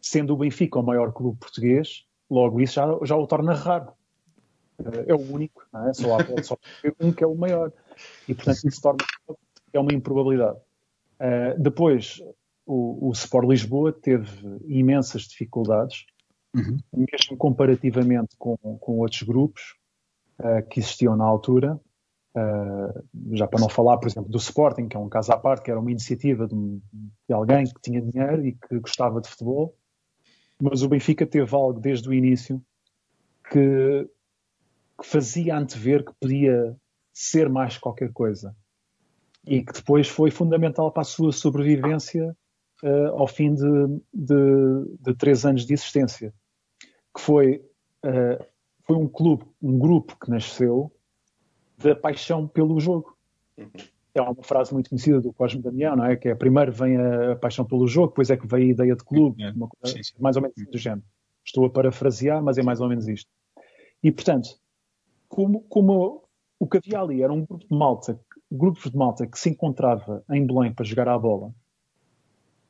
[0.00, 3.92] sendo o Benfica o maior clube português, logo isso já, já o torna raro.
[4.78, 5.94] Uh, é o único, não é?
[5.94, 6.58] Só há só
[7.00, 7.72] um que é o maior.
[8.28, 9.04] E, portanto, isso torna
[9.72, 10.58] é uma improbabilidade.
[11.20, 12.20] Uh, depois,
[12.64, 16.04] o, o Sport Lisboa teve imensas dificuldades,
[16.54, 16.78] uhum.
[16.92, 19.76] mesmo comparativamente com, com outros grupos,
[20.40, 21.80] uh, que existiam na altura,
[23.32, 25.70] já para não falar, por exemplo, do Sporting, que é um caso à parte, que
[25.70, 29.74] era uma iniciativa de, de alguém que tinha dinheiro e que gostava de futebol,
[30.60, 32.62] mas o Benfica teve algo desde o início
[33.50, 34.08] que,
[35.00, 36.76] que fazia antever que podia
[37.12, 38.54] ser mais qualquer coisa.
[39.46, 42.36] E que depois foi fundamental para a sua sobrevivência
[42.82, 46.34] uh, ao fim de, de, de, três anos de existência,
[47.14, 47.64] que foi
[48.04, 48.44] uh,
[48.86, 50.92] foi um clube, um grupo que nasceu
[51.78, 53.16] da paixão pelo jogo.
[53.56, 53.70] Uhum.
[54.14, 56.16] É uma frase muito conhecida do Cosme Damião, não é?
[56.16, 59.04] Que é primeiro vem a paixão pelo jogo, depois é que vem a ideia de
[59.04, 59.50] clube, é.
[59.50, 60.14] uma coisa, sim, sim.
[60.18, 61.04] mais ou menos do género.
[61.44, 63.30] Estou a parafrasear, mas é mais ou menos isto.
[64.02, 64.48] E, portanto,
[65.28, 66.24] como, como
[66.58, 68.18] o que havia ali era um grupo de malta,
[68.50, 71.52] grupos de malta que se encontrava em Belém para jogar à bola,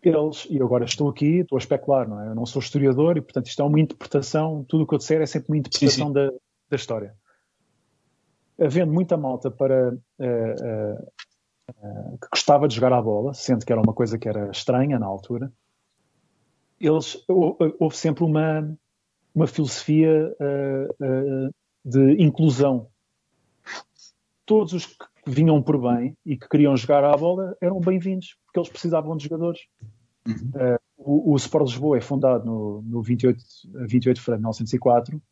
[0.03, 2.29] eles, e agora estou aqui, estou a especular, não é?
[2.29, 5.21] Eu não sou historiador e, portanto, isto é uma interpretação, tudo o que eu disser
[5.21, 6.13] é sempre uma interpretação sim, sim.
[6.13, 6.33] Da,
[6.71, 7.15] da história.
[8.59, 11.03] Havendo muita malta para uh,
[11.71, 14.99] uh, que gostava de jogar à bola, sendo que era uma coisa que era estranha
[14.99, 15.53] na altura,
[16.81, 18.77] eles houve sempre uma,
[19.35, 20.35] uma filosofia
[21.85, 22.89] de inclusão.
[24.45, 28.59] Todos os que vinham por bem e que queriam jogar à bola eram bem-vindos, porque
[28.59, 29.61] eles precisavam de jogadores.
[30.27, 30.51] Uhum.
[30.55, 33.39] Uh, o, o Sport Lisboa é fundado no, no 28,
[33.87, 35.23] 28 de fevereiro de 1904,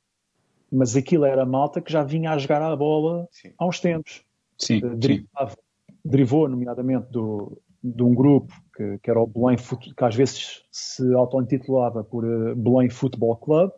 [0.75, 3.53] mas aquilo era a malta que já vinha a jogar a bola sim.
[3.57, 4.25] há uns tempos.
[4.59, 5.57] Sim, uh, derivava,
[6.05, 11.15] derivou, nomeadamente, do, de um grupo que, que era o Belém, que às vezes se
[11.15, 13.71] auto-intitulava por uh, Belém Futebol Club,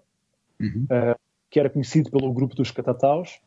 [0.60, 0.84] uhum.
[0.84, 1.18] uh,
[1.50, 3.40] que era conhecido pelo grupo dos Catataus,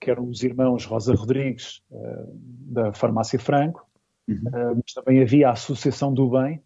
[0.00, 2.38] que eram os irmãos Rosa Rodrigues uh,
[2.72, 3.86] da Farmácia Franco,
[4.26, 4.42] uhum.
[4.76, 6.62] mas também havia a Associação do Bem,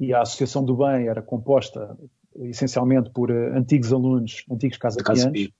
[0.00, 1.96] e a Associação do Bem era composta
[2.36, 5.50] essencialmente por antigos alunos, antigos casa-pianos,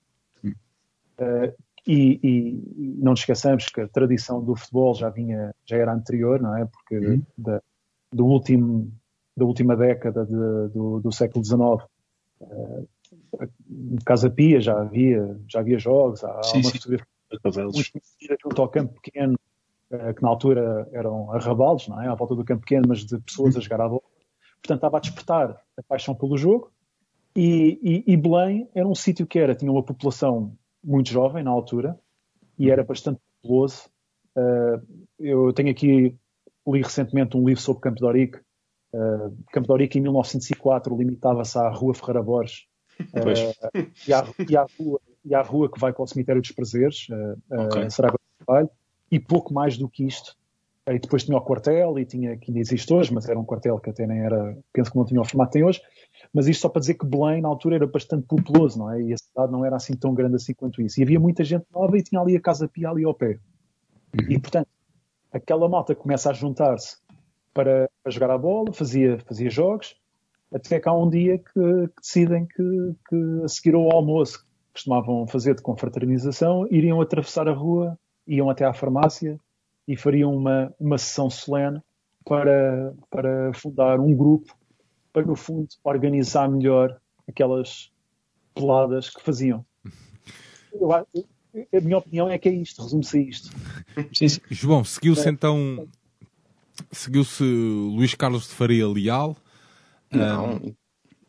[1.17, 1.53] Uh,
[1.87, 6.41] e, e, não nos esqueçamos que a tradição do futebol já vinha, já era anterior,
[6.41, 6.65] não é?
[6.65, 7.21] Porque uhum.
[7.37, 7.61] da,
[8.11, 8.91] do último,
[9.37, 11.61] da última década de, do, do, século XIX,
[12.41, 12.87] uh,
[13.69, 18.99] em Casa Pia já havia, já havia jogos, há, sim, uma fotografia junto ao campo
[18.99, 19.37] pequeno,
[19.91, 22.07] uh, que na altura eram arrabalos, não é?
[22.07, 23.59] À volta do campo pequeno, mas de pessoas uhum.
[23.59, 24.01] a jogar à bola.
[24.65, 26.71] Portanto, estava a despertar a paixão pelo jogo.
[27.35, 31.51] E, e, e Belém era um sítio que era, tinha uma população muito jovem na
[31.51, 31.99] altura
[32.57, 33.83] e era bastante populoso.
[34.35, 34.81] Uh,
[35.19, 36.17] eu tenho aqui,
[36.67, 38.39] li recentemente um livro sobre Campo de Orique.
[38.93, 42.65] Uh, Campo de Orique em 1904 limitava-se à Rua Ferreira Borges
[42.99, 46.51] uh, e, à, e, à rua, e à rua que vai para o Cemitério dos
[46.51, 47.87] Prazeres, uh, okay.
[47.89, 48.69] Trabalho,
[49.11, 50.35] e pouco mais do que isto.
[50.87, 53.79] E depois tinha o quartel, e tinha, que ainda existe hoje, mas era um quartel
[53.79, 55.81] que até nem era, penso que não tinha o formato que tem hoje,
[56.31, 59.01] mas isto só para dizer que Belém, na altura, era bastante populoso, não é?
[59.01, 60.99] E a cidade não era assim tão grande assim quanto isso.
[60.99, 63.39] E havia muita gente nova e tinha ali a Casa Pia ali ao pé.
[64.13, 64.31] Uhum.
[64.31, 64.67] E, portanto,
[65.31, 66.97] aquela malta começa a juntar-se
[67.51, 69.95] para, para, jogar a bola, fazia, fazia jogos,
[70.53, 74.45] até que há um dia que, que decidem que, que, a seguir ao almoço, que
[74.73, 79.39] costumavam fazer de confraternização, iriam atravessar a rua, iam até à farmácia
[79.87, 81.81] e fariam uma, uma sessão solene
[82.25, 84.55] para, para fundar um grupo
[85.13, 87.91] para, no fundo, organizar melhor aquelas
[88.53, 89.65] peladas que faziam.
[90.73, 91.05] Eu, a
[91.81, 93.49] minha opinião é que é isto, resume-se a isto.
[94.13, 94.41] Sim, sim.
[94.51, 95.87] João, seguiu-se então.
[96.91, 99.37] Seguiu-se Luís Carlos de Faria Leal.
[100.11, 100.75] Não.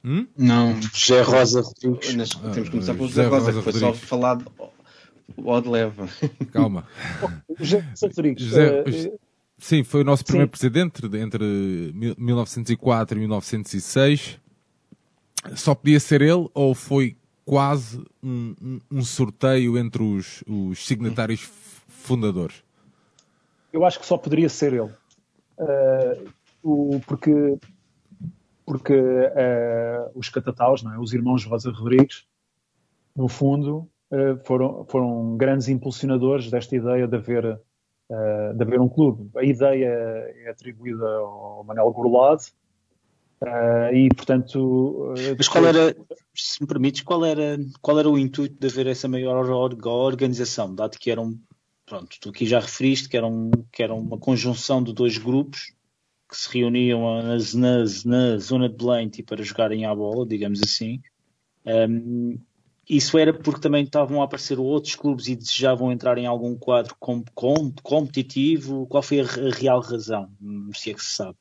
[0.04, 0.26] Hum?
[0.36, 2.30] Não, José Rosa Rodrigues.
[2.52, 4.50] Temos que começar pelo José, Rosa, Rosa, que foi só falado
[5.44, 6.08] ao de leva.
[6.52, 6.86] Calma.
[7.58, 8.44] José Rodrigues.
[8.44, 9.18] José, uh,
[9.58, 10.50] Sim, foi o nosso primeiro Sim.
[10.50, 14.38] presidente entre 1904 e 1906.
[15.54, 21.48] Só podia ser ele ou foi quase um, um, um sorteio entre os, os, signatários
[21.88, 22.62] fundadores?
[23.72, 24.92] Eu acho que só poderia ser ele.
[25.58, 26.30] Uh,
[26.62, 27.56] o, porque
[28.66, 30.98] porque uh, os catataus, é?
[30.98, 32.26] os irmãos Rosa Rodrigues,
[33.14, 33.88] no fundo,
[34.44, 37.44] foram, foram grandes impulsionadores desta ideia de haver
[38.10, 39.30] uh, de haver um clube.
[39.36, 42.44] A ideia é atribuída ao Manuel Gourlade
[43.42, 45.14] uh, e, portanto...
[45.36, 45.94] Mas qual era,
[46.34, 49.50] se me permites, qual era, qual era o intuito de haver essa maior
[49.84, 51.38] organização, dado que eram,
[51.84, 55.74] pronto, tu aqui já referiste que era, um, que era uma conjunção de dois grupos
[56.28, 60.60] que se reuniam nas, nas, na zona de Belém tipo, para jogarem à bola, digamos
[60.60, 61.00] assim.
[61.64, 62.38] Um,
[62.88, 66.94] isso era porque também estavam a aparecer outros clubes e desejavam entrar em algum quadro
[67.00, 68.86] com, com, competitivo?
[68.86, 70.30] Qual foi a, a, real razão?
[70.72, 71.36] Se é que se sabe.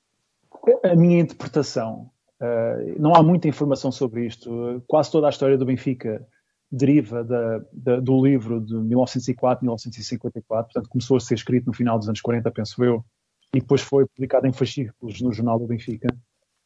[0.83, 2.09] A minha interpretação,
[2.41, 4.83] uh, não há muita informação sobre isto.
[4.87, 6.25] Quase toda a história do Benfica
[6.71, 12.07] deriva da, da, do livro de 1904-1954, portanto começou a ser escrito no final dos
[12.07, 13.05] anos 40, penso eu,
[13.53, 16.07] e depois foi publicado em fascículos no Jornal do Benfica.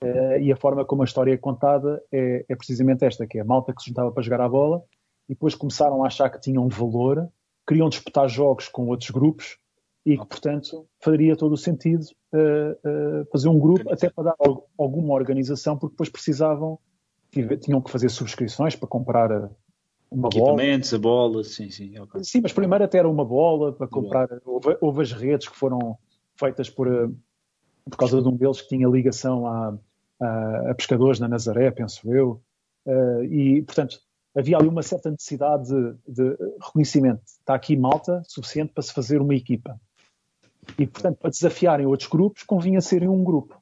[0.01, 3.41] Uh, e a forma como a história é contada é, é, precisamente esta, que é
[3.41, 4.81] a malta que se juntava para jogar a bola
[5.27, 7.27] e depois começaram a achar que tinham valor,
[7.67, 9.57] queriam disputar jogos com outros grupos
[10.05, 14.35] e que, portanto, faria todo o sentido uh, uh, fazer um grupo até para dar
[14.77, 16.79] alguma organização, porque depois precisavam,
[17.29, 19.51] tinham que fazer subscrições para comprar
[20.09, 21.27] uma Equipamentos, bola.
[21.27, 21.99] a bola, sim, sim.
[21.99, 22.23] Okay.
[22.23, 25.97] Sim, mas primeiro até era uma bola para comprar, houve, houve, as redes que foram
[26.35, 26.87] feitas por,
[27.83, 29.77] por causa de um deles que tinha ligação à,
[30.19, 32.41] a, pescadores na Nazaré, penso eu,
[32.85, 33.99] uh, e, portanto,
[34.35, 37.21] havia ali uma certa necessidade de, de, reconhecimento.
[37.25, 39.79] Está aqui malta suficiente para se fazer uma equipa.
[40.77, 43.59] E, portanto, para desafiarem outros grupos, convinha serem um grupo.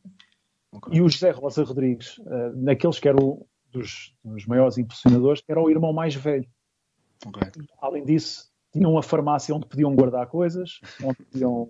[0.72, 0.98] Okay.
[0.98, 5.70] E o José Rosa Rodrigues, uh, naqueles que eram dos, dos maiores impulsionadores, era o
[5.70, 6.48] irmão mais velho.
[7.26, 7.50] Okay.
[7.82, 11.70] Além disso, tinham uma farmácia onde podiam guardar coisas, onde podiam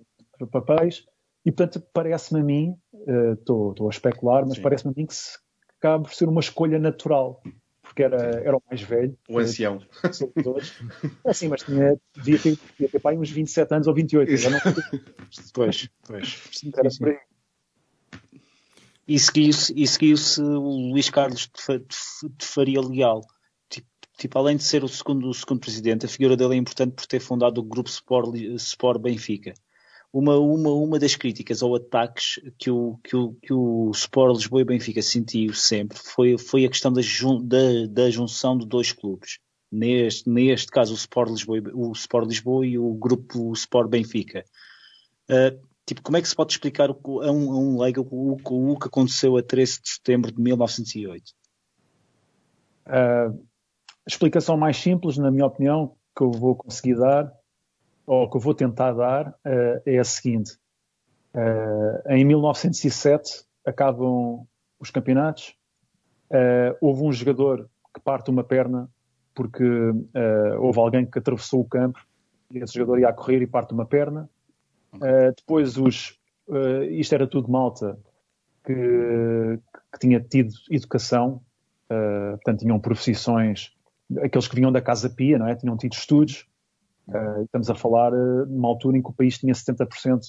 [0.52, 1.06] papéis,
[1.46, 2.78] e, portanto, parece-me a mim,
[3.08, 6.42] estou uh, a especular, mas parece-me a mim que, se, que acaba por ser uma
[6.42, 7.42] escolha natural,
[7.82, 9.18] porque era, era o mais velho.
[9.30, 9.82] O ancião.
[11.26, 14.32] É assim, mas tinha, devia ter, devia ter pai uns 27 anos ou 28.
[14.50, 14.60] Não...
[15.54, 16.42] Pois, pois.
[16.76, 17.18] Era por aí.
[19.08, 23.22] E seguiu-se seguiu o Luís Carlos de, de, de Faria Leal.
[23.70, 23.88] Tipo,
[24.18, 27.06] tipo, além de ser o segundo, o segundo presidente, a figura dele é importante por
[27.06, 29.54] ter fundado o grupo Sport, Sport Benfica
[30.18, 34.62] uma, uma, uma das críticas ou ataques que o, que o, que o Sport Lisboa
[34.62, 38.92] e Benfica sentiu sempre foi, foi a questão da, jun, da, da junção de dois
[38.92, 39.38] clubes.
[39.72, 44.44] Neste, neste caso, o Sport, Lisboa, o Sport Lisboa e o grupo Sport Benfica.
[45.30, 46.94] Uh, tipo, como é que se pode explicar a
[47.32, 51.32] um, a um leigo o, o, o que aconteceu a 13 de setembro de 1908?
[52.88, 57.32] Uh, a explicação mais simples, na minha opinião, que eu vou conseguir dar
[58.08, 60.58] ou que eu vou tentar dar, uh, é a seguinte.
[61.36, 64.48] Uh, em 1907 acabam
[64.80, 65.56] os campeonatos,
[66.32, 68.90] uh, houve um jogador que parte uma perna
[69.36, 69.64] porque
[70.58, 72.00] houve alguém que atravessou o campo
[72.50, 74.28] e esse jogador ia a correr e parte uma perna.
[75.36, 76.20] depois os,
[76.90, 78.00] isto era tudo malta
[78.66, 78.74] que,
[79.94, 81.40] que tinha tido educação,
[81.88, 83.72] portanto tinham profissões,
[84.24, 85.56] aqueles que vinham da Casa Pia, não é?
[85.56, 86.48] tinham tido estudos,
[87.08, 90.20] Uh, estamos a falar uh, numa altura em que o país tinha 70%,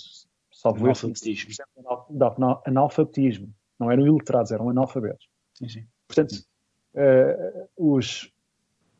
[0.53, 1.51] salvo analfabetismo.
[1.51, 2.25] de
[2.67, 3.53] analfabetismo.
[3.79, 5.29] Não eram iletrados, eram analfabetos.
[5.55, 5.87] Sim, sim.
[6.07, 6.35] Portanto,
[6.95, 8.33] uh, os,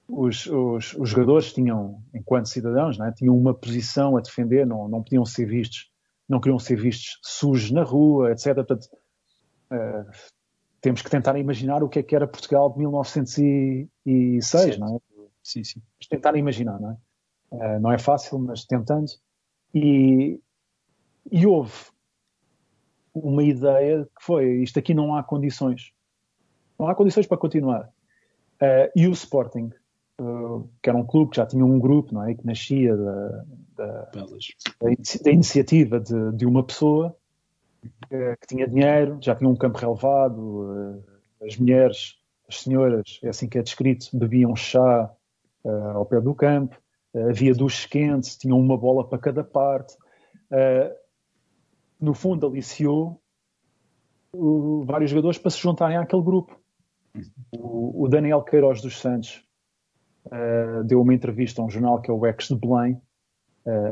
[0.09, 3.13] os, os, os, jogadores tinham, enquanto cidadãos, é?
[3.13, 5.91] tinham uma posição a defender, não, não podiam ser vistos,
[6.29, 8.55] não queriam ser vistos sujos na rua, etc.
[8.55, 8.89] Portanto,
[10.81, 14.81] temos que tentar imaginar o que é que era Portugal de 1906, certo.
[14.81, 14.99] não é?
[15.43, 15.81] Sim, sim.
[16.11, 16.97] Tentar imaginar, não é?
[17.51, 19.11] Uh, não é fácil, mas tentando.
[19.75, 20.41] E,
[21.31, 21.73] e houve
[23.15, 25.93] uma ideia que foi: isto aqui não há condições.
[26.79, 27.89] Não há condições para continuar.
[28.61, 29.71] Uh, e o Sporting,
[30.21, 32.35] uh, que era um clube que já tinha um grupo, não é?
[32.35, 33.45] Que nascia da,
[33.77, 34.27] da, da,
[35.23, 37.17] da iniciativa de, de, uma pessoa
[38.11, 41.01] que tinha dinheiro, já tinha um campo relevado,
[41.41, 42.17] as mulheres,
[42.49, 45.09] as senhoras, é assim que é descrito, bebiam chá
[45.95, 46.77] ao pé do campo
[47.15, 49.95] havia duches quentes, tinham uma bola para cada parte.
[50.51, 50.95] Uh,
[52.01, 53.21] no fundo, aliciou
[54.85, 56.59] vários jogadores para se juntarem àquele grupo.
[57.51, 59.43] O, o Daniel Queiroz dos Santos
[60.27, 63.01] uh, deu uma entrevista a um jornal que é o Ex de Belém,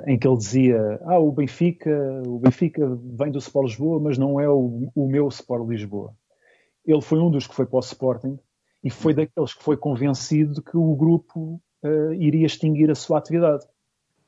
[0.07, 4.41] em que ele dizia: Ah, o Benfica, o Benfica vem do Sport Lisboa, mas não
[4.41, 6.15] é o, o meu Sport Lisboa.
[6.83, 8.39] Ele foi um dos que foi para o Sporting
[8.83, 13.65] e foi daqueles que foi convencido que o grupo uh, iria extinguir a sua atividade.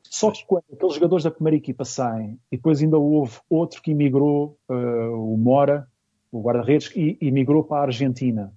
[0.02, 3.90] Só que quando aqueles jogadores da primeira equipa saem, e depois ainda houve outro que
[3.90, 5.86] emigrou, uh, o Mora,
[6.32, 8.52] o guarda-redes, e emigrou para a Argentina.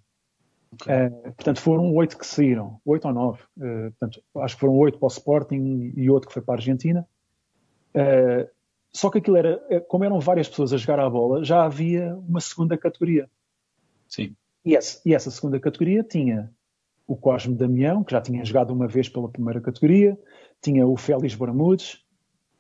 [0.74, 1.08] Okay.
[1.08, 3.42] Uh, portanto, foram oito que saíram, oito ou nove.
[3.58, 6.58] Uh, portanto, acho que foram oito para o Sporting e outro que foi para a
[6.58, 7.08] Argentina.
[7.94, 8.50] Uh,
[8.94, 12.42] só que aquilo era, como eram várias pessoas a jogar a bola, já havia uma
[12.42, 13.30] segunda categoria.
[14.08, 14.36] Sim.
[14.66, 16.52] E essa, e essa segunda categoria tinha
[17.12, 20.18] o Cosme Damião, que já tinha jogado uma vez pela primeira categoria,
[20.62, 22.02] tinha o Félix Bermudes,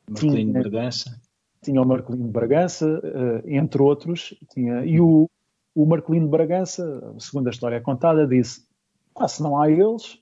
[0.09, 1.21] Marcelino tinha, Bragança.
[1.63, 5.29] tinha o Marcelino Bragança, uh, entre outros, tinha, e o,
[5.73, 8.67] o Marcelino Bragança, segundo a história contada, disse:
[9.15, 10.21] ah, se não há eles,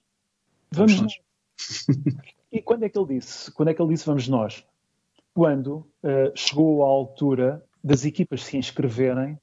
[0.72, 1.14] vamos, vamos nós.
[2.52, 3.52] e quando é que ele disse?
[3.52, 4.64] Quando é que ele disse vamos nós?
[5.34, 9.40] Quando uh, chegou à altura das equipas se inscreverem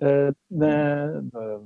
[0.00, 1.60] uh, na, na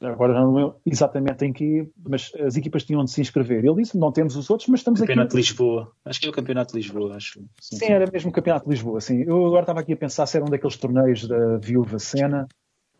[0.00, 3.64] agora não lembro exatamente em que, mas as equipas tinham de se inscrever.
[3.64, 5.46] Ele disse: não temos os outros, mas estamos Campeonato aqui.
[5.48, 5.92] Campeonato de Lisboa.
[6.04, 7.40] Acho que é o Campeonato de Lisboa, acho.
[7.60, 9.22] Sim, sim, era mesmo o Campeonato de Lisboa, sim.
[9.22, 12.46] Eu agora estava aqui a pensar se era um daqueles torneios da Viúva Sena,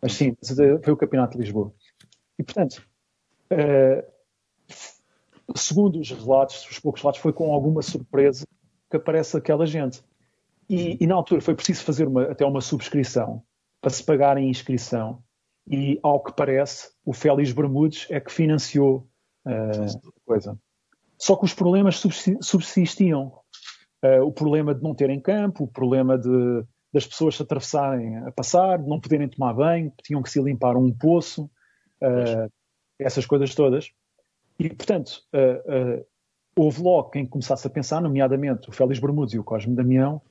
[0.01, 0.37] mas sim,
[0.83, 1.73] foi o Campeonato de Lisboa.
[2.39, 2.83] E portanto,
[3.53, 4.03] uh,
[5.55, 8.47] segundo os relatos, os poucos relatos, foi com alguma surpresa
[8.91, 10.03] que aparece aquela gente.
[10.69, 13.43] E, e na altura foi preciso fazer uma, até uma subscrição
[13.81, 15.23] para se pagar a inscrição
[15.69, 19.09] e, ao que parece, o Félix Bermudes é que financiou
[19.45, 20.59] uh, a coisa.
[21.19, 22.01] Só que os problemas
[22.41, 23.33] subsistiam.
[24.05, 26.63] Uh, o problema de não terem campo, o problema de,
[26.93, 30.77] das pessoas se atravessarem a passar, de não poderem tomar banho, tinham que se limpar
[30.77, 31.51] um poço,
[32.03, 32.53] uh,
[32.99, 33.91] essas coisas todas.
[34.59, 35.21] E, portanto,
[36.57, 40.23] houve logo quem começasse a pensar, nomeadamente o Félix Bermudes e o Cosme Damião,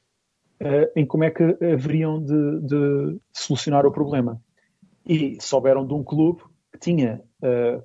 [0.96, 4.42] em como é que haveriam de, de solucionar o problema
[5.06, 6.42] e souberam de um clube
[6.72, 7.84] que tinha uh,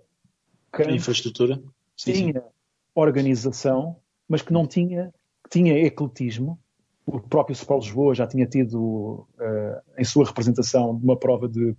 [0.72, 1.62] campo, infraestrutura,
[1.96, 2.46] sim, tinha sim.
[2.94, 3.96] organização,
[4.28, 5.12] mas que não tinha,
[5.44, 6.58] que tinha ecletismo.
[7.06, 11.74] O próprio Sport Lisboa já tinha tido uh, em sua representação uma prova de,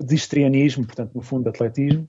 [0.00, 2.08] de histrianismo, portanto, no fundo, de atletismo.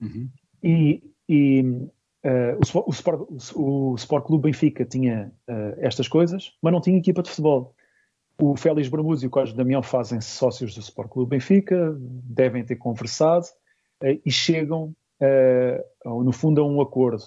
[0.00, 0.28] Uhum.
[0.62, 5.32] E, e uh, o, o, Sport, o, Sport Clube Benfica tinha
[5.78, 7.74] estas coisas, mas não tinha equipa de futebol.
[8.40, 12.76] O Félix Bermudes e o Cosme Damião fazem-se sócios do Sport Clube Benfica, devem ter
[12.76, 13.46] conversado
[14.02, 14.94] uh, e chegam,
[16.04, 17.24] uh, no fundo, a um acordo.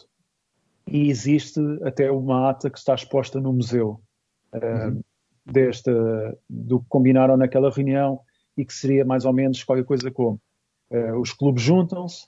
[0.87, 3.99] E existe até uma ata que está exposta no museu.
[4.53, 5.01] Uh, uhum.
[5.45, 5.91] desta,
[6.49, 8.19] do que combinaram naquela reunião
[8.57, 10.41] e que seria mais ou menos qualquer coisa como
[11.21, 12.27] os clubes juntam-se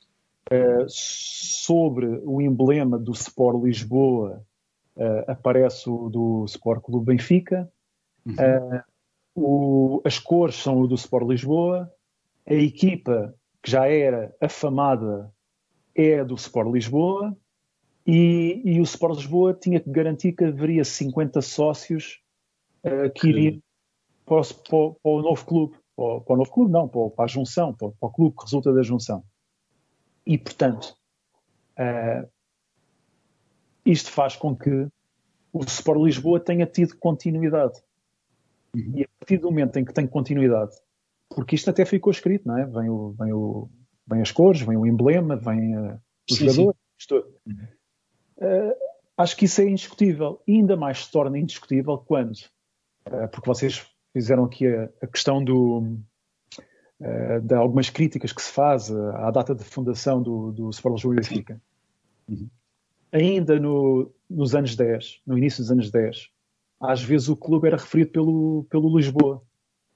[0.87, 4.41] sobre o emblema do Sport Lisboa
[5.27, 7.69] aparece o do Sport Clube Benfica
[8.25, 8.81] uhum.
[9.35, 11.91] o, as cores são o do Sport Lisboa
[12.45, 15.31] a equipa que já era afamada
[15.95, 17.35] é do Sport Lisboa
[18.05, 22.21] e, e, o Sport Lisboa tinha que garantir que haveria 50 sócios
[22.83, 23.61] uh, que iriam
[24.25, 25.77] para o, para, o, novo clube.
[25.95, 28.43] Para, para, o novo clube, não, para, para a junção, para, para, o clube que
[28.43, 29.23] resulta da junção.
[30.25, 30.97] E, portanto,
[31.79, 32.29] uh,
[33.85, 34.87] isto faz com que
[35.53, 37.81] o Sport Lisboa tenha tido continuidade.
[38.75, 38.93] Uhum.
[38.95, 40.75] E a partir do momento em que tem continuidade,
[41.29, 42.65] porque isto até ficou escrito, não é?
[42.65, 43.69] Vem, o, vem, o,
[44.07, 45.99] vem as cores, vem o emblema, vem uh,
[46.29, 47.15] o sim, jogador, sim.
[47.15, 47.55] Uhum.
[48.37, 48.75] Uh,
[49.17, 50.41] acho que isso é indiscutível.
[50.47, 52.33] E ainda mais se torna indiscutível quando,
[53.07, 55.97] uh, porque vocês fizeram aqui a, a questão do,
[57.43, 61.61] de algumas críticas que se faz à data de fundação do, do Sport Lisboa Benfica.
[62.29, 62.47] Uhum.
[63.11, 66.29] Ainda no, nos anos 10, no início dos anos 10,
[66.83, 69.41] às vezes o clube era referido pelo, pelo Lisboa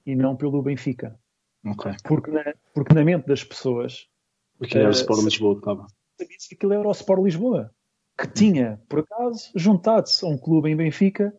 [0.06, 1.18] e não pelo Benfica.
[1.64, 1.92] Okay.
[2.04, 4.08] Porque, na, porque na mente das pessoas.
[4.56, 5.86] Porque era o Sport Lisboa que estava.
[6.18, 7.70] Sabia-se que aquilo era o Sport Lisboa
[8.18, 11.32] que tinha, por acaso, juntado-se a um clube em Benfica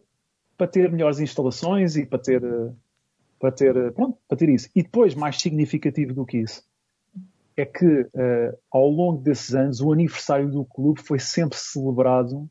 [0.58, 2.42] para ter melhores instalações e para ter,
[3.38, 4.70] para ter, pronto, para ter isso.
[4.74, 6.64] E depois, mais significativo do que isso,
[7.58, 12.50] é que uh, ao longo desses anos o aniversário do clube foi sempre celebrado.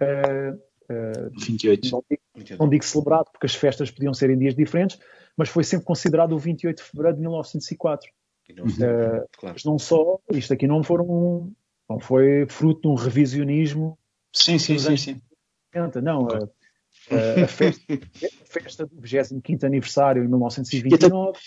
[0.00, 0.58] Uh,
[0.90, 2.04] uh, 28.
[2.34, 4.98] Não digo, não digo celebrado porque as festas podiam ser em dias diferentes,
[5.36, 8.10] mas foi sempre considerado o 28 de fevereiro de 1904.
[8.54, 9.54] Não, uh, claro.
[9.54, 11.52] Mas não só, isto aqui não foram
[11.88, 13.98] não foi fruto de um revisionismo.
[14.32, 15.22] Sim, sim, sim, sim.
[16.02, 21.38] Não, a, a, festa, a, festa, do 25 aniversário em 1929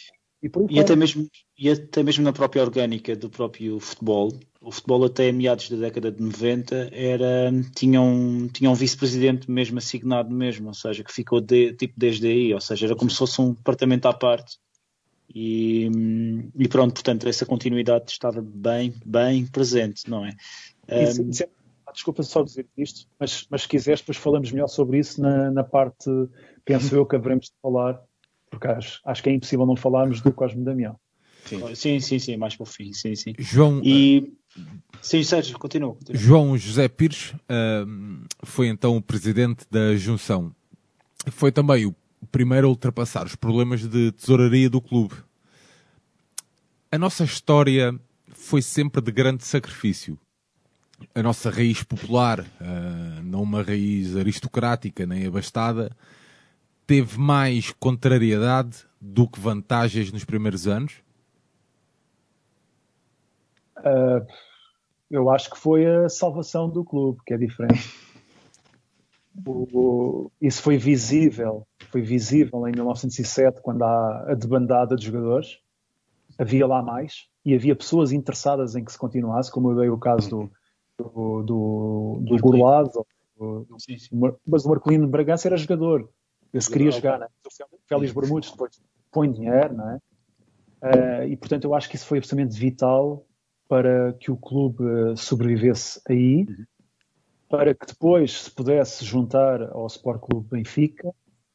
[0.45, 4.31] e, até, e, e até mesmo E até mesmo na própria orgânica do próprio futebol,
[4.61, 9.77] o futebol até meados da década de 90 era, tinha um, tinha um vice-presidente mesmo
[9.77, 13.17] assignado mesmo, ou seja, que ficou de, tipo desde aí, ou seja, era como se
[13.17, 14.57] fosse um departamento à parte.
[15.33, 15.89] E,
[16.57, 20.35] e, pronto, portanto, essa continuidade estava bem, bem presente, não é?
[20.87, 21.49] Isso, um, isso é
[21.95, 25.63] desculpa só dizer isto, mas, mas se quiseres, depois falamos melhor sobre isso na, na
[25.63, 26.09] parte,
[26.63, 28.01] penso eu, que haveremos de falar,
[28.55, 30.97] porque acho, acho que é impossível não falarmos do Cosme Damião.
[31.45, 31.75] Sim.
[31.75, 33.35] sim, sim, sim, mais para o fim, sim, sim.
[33.37, 34.33] João, e...
[34.99, 36.19] Sim, Sérgio, continua, continua.
[36.19, 40.55] João José Pires uh, foi então o presidente da Junção.
[41.27, 41.93] Foi também o
[42.31, 45.13] primeiro a ultrapassar os problemas de tesouraria do clube.
[46.91, 47.93] A nossa história
[48.31, 50.17] foi sempre de grande sacrifício.
[51.13, 55.95] A nossa raiz popular, uh, não uma raiz aristocrática nem abastada,
[56.85, 61.03] teve mais contrariedade do que vantagens nos primeiros anos?
[63.79, 64.25] Uh,
[65.09, 67.93] eu acho que foi a salvação do clube, que é diferente.
[69.45, 75.59] O, isso foi visível, foi visível em 1907 quando há a debandada de jogadores.
[76.37, 79.97] Havia lá mais e havia pessoas interessadas em que se continuasse, como eu dei o
[79.97, 80.51] caso do,
[80.97, 83.05] do, do, do Gurlado,
[84.47, 86.09] mas o Marcolino de Bragança era jogador.
[86.55, 87.27] Eu se queria jogar, né?
[87.45, 88.81] o Félix Bermudes depois
[89.11, 89.99] põe dinheiro, não é?
[90.81, 93.25] Uh, e portanto eu acho que isso foi absolutamente vital
[93.67, 94.83] para que o clube
[95.17, 96.65] sobrevivesse aí uhum
[97.49, 101.13] para que depois se pudesse juntar ao Sport Clube Benfica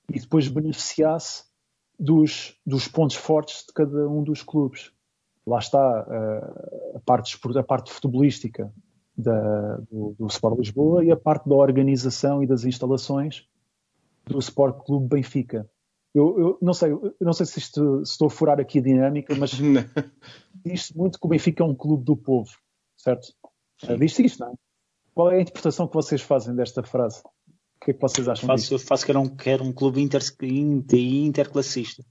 [0.09, 1.45] e depois beneficiasse
[1.99, 4.93] dos, dos pontos fortes de cada um dos clubes.
[5.47, 8.73] Lá está uh, a, parte, a parte futebolística
[9.17, 13.47] da, do, do Sport Lisboa e a parte da organização e das instalações
[14.31, 15.69] do Sport Clube Benfica.
[16.15, 18.83] Eu, eu, não sei, eu não sei se, isto, se estou a furar aqui a
[18.83, 19.53] dinâmica, mas
[20.65, 22.51] diz muito que o Benfica é um clube do povo,
[22.97, 23.33] certo?
[23.99, 24.55] Diz-se isto, não é?
[25.15, 27.21] Qual é a interpretação que vocês fazem desta frase?
[27.21, 28.87] O que é que vocês acham faço, disto?
[28.87, 32.05] Faço que era um, que era um clube inter, inter, interclassista.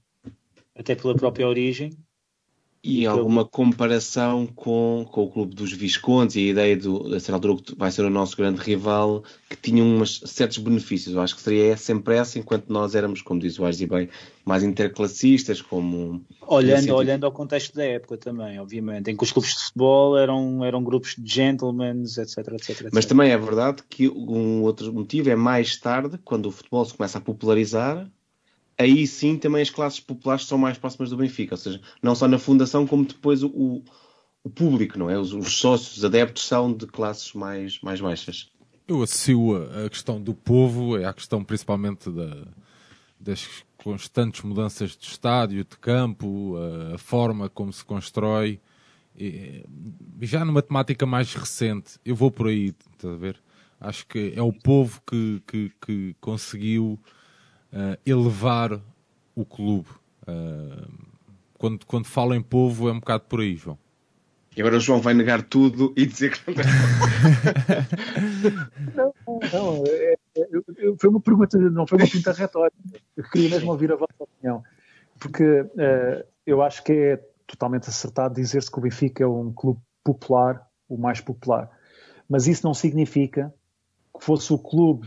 [0.74, 1.90] Até pela própria origem
[2.82, 7.34] e alguma comparação com, com o clube dos Viscondes e a ideia do, a certa
[7.34, 11.14] altura que vai ser o nosso grande rival, que tinha umas, certos benefícios.
[11.14, 14.08] Eu acho que seria sempre essa, enquanto nós éramos, como diz o Arzi bem,
[14.46, 16.24] mais interclassistas, como...
[16.46, 20.64] Olhando, olhando ao contexto da época também, obviamente, em que os clubes de futebol eram,
[20.64, 22.90] eram grupos de gentlemen, etc, etc, etc.
[22.92, 26.94] Mas também é verdade que um outro motivo é mais tarde, quando o futebol se
[26.94, 28.10] começa a popularizar,
[28.80, 32.26] aí sim também as classes populares são mais próximas do Benfica, ou seja, não só
[32.26, 33.82] na fundação como depois o,
[34.42, 35.18] o público, não é?
[35.18, 38.50] Os, os, sócios, os adeptos são de classes mais, mais baixas.
[38.88, 42.46] Eu associo a questão do povo, é a questão principalmente da,
[43.18, 48.60] das constantes mudanças de estádio, de campo, a, a forma como se constrói.
[49.16, 49.64] E,
[50.22, 53.36] já numa temática mais recente, eu vou por aí, estás a ver?
[53.78, 56.98] Acho que é o povo que, que, que conseguiu
[57.72, 58.80] uh, elevar
[59.34, 59.88] o clube.
[60.22, 60.90] Uh,
[61.54, 63.78] quando, quando falo em povo é um bocado por aí, João.
[64.56, 66.64] E agora o João vai negar tudo e dizer que não tem.
[68.96, 69.14] não,
[69.52, 70.48] não, é, é,
[70.98, 72.76] foi uma pergunta, não foi uma pergunta retórica.
[73.16, 74.62] Eu queria mesmo ouvir a vossa opinião.
[75.20, 77.16] Porque uh, eu acho que é
[77.46, 81.70] totalmente acertado dizer-se que o Benfica é um clube popular, o mais popular.
[82.28, 83.54] Mas isso não significa
[84.18, 85.06] que fosse o clube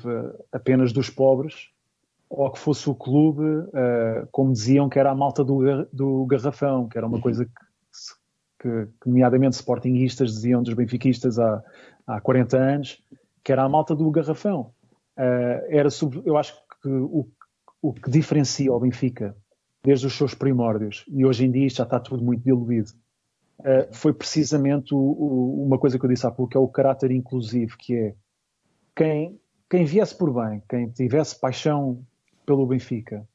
[0.52, 1.73] apenas dos pobres
[2.36, 6.88] ou que fosse o clube, uh, como diziam, que era a malta do, do garrafão,
[6.88, 7.52] que era uma coisa que
[8.64, 11.62] que, que nomeadamente sportinguistas diziam dos benfiquistas há,
[12.08, 13.04] há 40 anos,
[13.44, 14.74] que era a malta do garrafão.
[15.18, 17.28] Uh, era sub, eu acho que o,
[17.82, 19.36] o que diferencia o Benfica
[19.84, 22.92] desde os seus primórdios, e hoje em dia já está tudo muito diluído,
[23.60, 26.70] uh, foi precisamente o, o, uma coisa que eu disse há pouco, que é o
[26.70, 28.16] caráter inclusivo, que é
[28.96, 29.38] quem,
[29.70, 32.02] quem viesse por bem, quem tivesse paixão
[32.46, 33.28] pelo Benfica,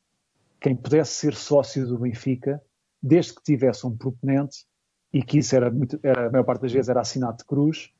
[0.60, 2.62] quem pudesse ser sócio do Benfica,
[3.02, 4.66] desde que tivesse um proponente,
[5.12, 7.92] e que isso era, muito, era a maior parte das vezes era assinado de cruz,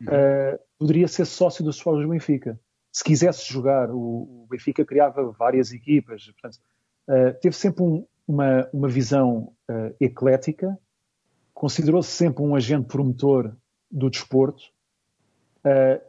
[0.00, 0.06] uhum.
[0.06, 2.58] uh, poderia ser sócio dos esforços do Benfica.
[2.90, 6.58] Se quisesse jogar, o, o Benfica criava várias equipas, portanto,
[7.08, 10.78] uh, teve sempre um, uma, uma visão uh, eclética,
[11.52, 13.54] considerou-se sempre um agente promotor
[13.90, 14.62] do desporto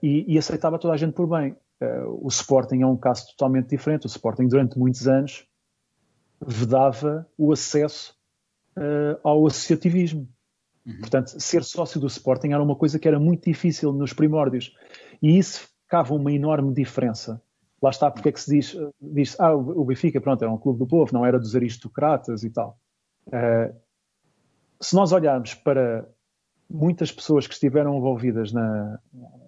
[0.02, 1.56] e, e, aceitava toda a gente por bem.
[2.08, 4.06] O Sporting é um caso totalmente diferente.
[4.06, 5.46] O Sporting, durante muitos anos,
[6.46, 8.16] vedava o acesso
[8.78, 10.28] uh, ao associativismo.
[10.86, 11.00] Uhum.
[11.00, 14.74] Portanto, ser sócio do Sporting era uma coisa que era muito difícil nos primórdios.
[15.22, 17.42] E isso ficava uma enorme diferença.
[17.82, 20.80] Lá está porque é que se diz, diz ah, o Benfica, pronto, era um clube
[20.80, 22.78] do povo, não era dos aristocratas e tal.
[23.28, 23.74] Uh,
[24.82, 26.08] se nós olharmos para
[26.70, 29.00] muitas pessoas que estiveram envolvidas na,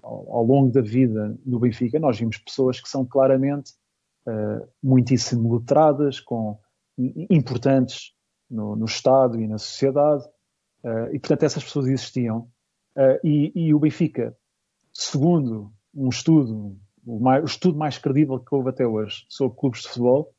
[0.01, 3.73] ao, ao, longo da vida no Benfica, nós vimos pessoas que são claramente
[4.25, 6.59] uh, muitíssimo letradas, com
[6.97, 8.13] importantes
[8.49, 10.23] no, no Estado e na sociedade,
[10.83, 12.49] uh, e portanto essas pessoas existiam.
[12.95, 14.35] Uh, e, e, o Benfica,
[14.91, 19.81] segundo um estudo, o, mais, o, estudo mais credível que houve até hoje sobre clubes
[19.81, 20.33] de futebol,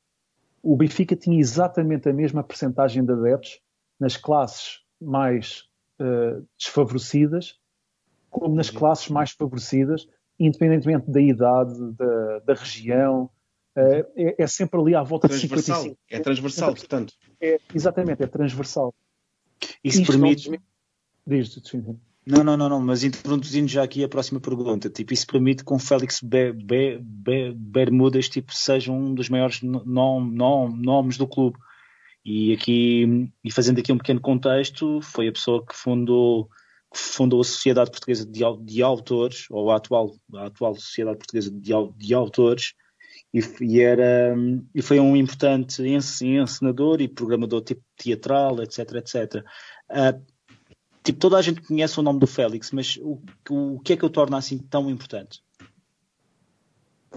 [0.63, 3.61] o Benfica tinha exatamente a mesma percentagem de adeptos
[3.99, 5.65] nas classes mais
[6.03, 7.57] uh, desfavorecidas
[8.29, 13.31] como nas classes mais favorecidas, independentemente da idade, da, da região,
[13.75, 15.97] Uh, é, é, sempre ali à volta de 55.
[16.11, 17.15] É transversal, portanto.
[17.41, 18.95] É, exatamente, é transversal.
[19.83, 20.51] Isso Isto permite.
[20.51, 20.59] Não...
[21.27, 21.59] Diz,
[22.27, 25.73] não, não, não, não, mas introduzindo já aqui a próxima pergunta, tipo, isso permite que
[25.73, 31.27] o Félix Be, Be, Be, Bermudas tipo, seja um dos maiores nom, nom, nomes do
[31.27, 31.59] clube.
[32.25, 36.49] E aqui, e fazendo aqui um pequeno contexto, foi a pessoa que fundou,
[36.93, 41.51] que fundou a Sociedade Portuguesa de, de Autores, ou a atual, a atual Sociedade Portuguesa
[41.51, 42.75] de, de Autores,
[43.35, 44.35] e, e, era,
[44.75, 49.45] e foi um importante encenador e programador tipo teatral, etc, etc.
[49.91, 50.25] Uh,
[51.03, 53.21] tipo, toda a gente conhece o nome do Félix, mas o,
[53.51, 55.43] o, o que é que o torna assim tão importante?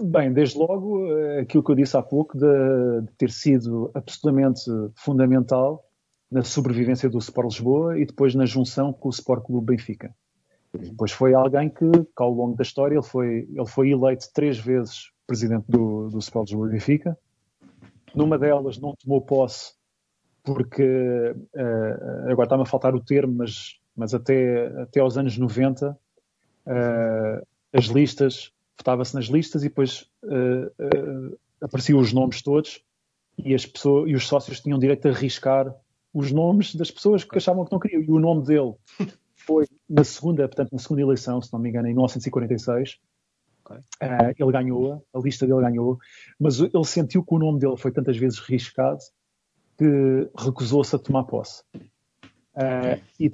[0.00, 2.46] Bem, desde logo, eh, aquilo que eu disse há pouco, de,
[3.02, 4.62] de ter sido absolutamente
[4.94, 5.84] fundamental
[6.30, 10.14] na sobrevivência do Sport Lisboa e depois na junção com o Sport Clube Benfica.
[10.72, 14.58] Depois foi alguém que, que, ao longo da história, ele foi, ele foi eleito três
[14.58, 17.18] vezes presidente do, do Sport Lisboa Benfica.
[18.14, 19.74] Numa delas não tomou posse
[20.42, 25.90] porque, uh, agora está-me a faltar o termo, mas, mas até, até aos anos 90
[25.90, 25.96] uh,
[26.66, 27.42] eh,
[27.72, 32.82] as listas, votava-se nas listas e depois uh, apareciam os nomes todos
[33.38, 35.74] e, as pessoas, e os sócios tinham direito a arriscar
[36.12, 38.02] os nomes das pessoas que achavam que não queriam.
[38.02, 38.74] E o nome dele
[39.34, 42.98] foi na segunda, portanto, na segunda eleição, se não me engano, em 1946,
[43.66, 43.78] Okay.
[44.00, 45.98] Uh, ele ganhou, a lista dele ganhou,
[46.38, 49.00] mas ele sentiu que o nome dele foi tantas vezes riscado
[49.76, 51.64] que recusou-se a tomar posse.
[52.54, 53.30] Uh, e,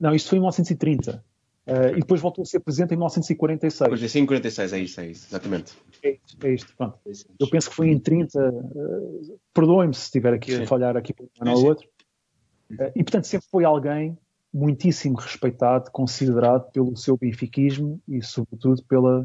[0.00, 1.22] não, isto foi em 1930.
[1.66, 3.88] Uh, eh, e depois voltou a ser presidente em 1946.
[3.88, 5.72] Pois é, em 46, é isso, é isso, exatamente.
[6.02, 6.98] É isto, é isto pronto.
[7.40, 8.38] Eu penso que foi em 30.
[8.38, 10.62] Uh, Perdoem-me se estiver aqui sim.
[10.62, 11.88] a falhar aqui por um ou outro.
[12.70, 14.16] Uh, e portanto sempre foi alguém
[14.52, 19.24] muitíssimo respeitado, considerado pelo seu benfiquismo e sobretudo pela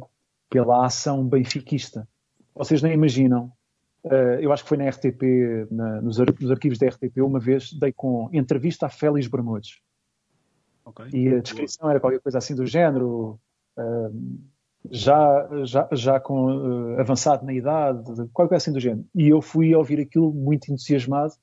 [0.52, 2.08] pela ação benfiquista.
[2.54, 3.52] Vocês nem imaginam.
[4.04, 5.22] Uh, eu acho que foi na RTP,
[5.72, 9.80] na, nos, ar, nos, arquivos da RTP, uma vez dei com entrevista a Félix Bermudes.
[10.92, 11.10] Okay.
[11.14, 13.40] E a descrição era qualquer coisa assim do género.
[13.78, 14.40] Uh,
[14.90, 19.06] já, já, já com uh, avançado na idade, qualquer coisa assim do género.
[19.14, 21.34] E eu fui ouvir aquilo muito entusiasmado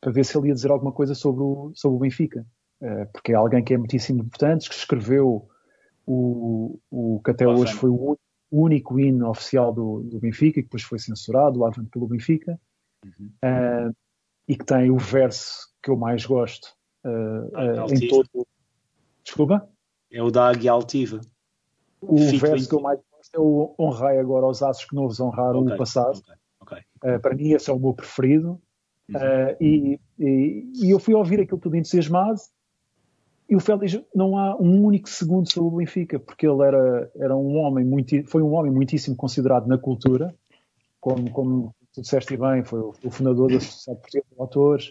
[0.00, 2.44] para ver se ele ia dizer alguma coisa sobre o, sobre o Benfica.
[2.82, 5.48] Uh, porque é alguém que é muitíssimo importante, que escreveu
[6.06, 8.18] o, o que até hoje foi o,
[8.50, 12.60] único hino oficial do, do Benfica, que depois foi censurado, o Avante pelo Benfica,
[13.04, 13.30] uhum.
[13.44, 13.96] uh,
[14.46, 16.68] e que tem o verso que eu mais gosto
[17.04, 18.46] ah, em todo.
[19.24, 19.68] Desculpa?
[20.10, 21.20] É o da Águia Altiva.
[22.00, 25.18] O verso que eu mais gosto é o honrai agora os aços que não vos
[25.18, 26.20] honraram okay, no passado.
[26.60, 27.16] Okay, okay.
[27.16, 28.60] Uh, para mim esse é o meu preferido.
[29.08, 29.16] Uhum.
[29.16, 32.40] Uh, e, e, e, eu fui ouvir aquilo tudo entusiasmado
[33.48, 37.36] e o Félix não há um único segundo sobre o Benfica, porque ele era, era
[37.36, 40.34] um homem muito, foi um homem muitíssimo considerado na cultura,
[40.98, 44.88] como, como tu disseste bem, foi o, o fundador da Sociedade Portuguesa de Autores,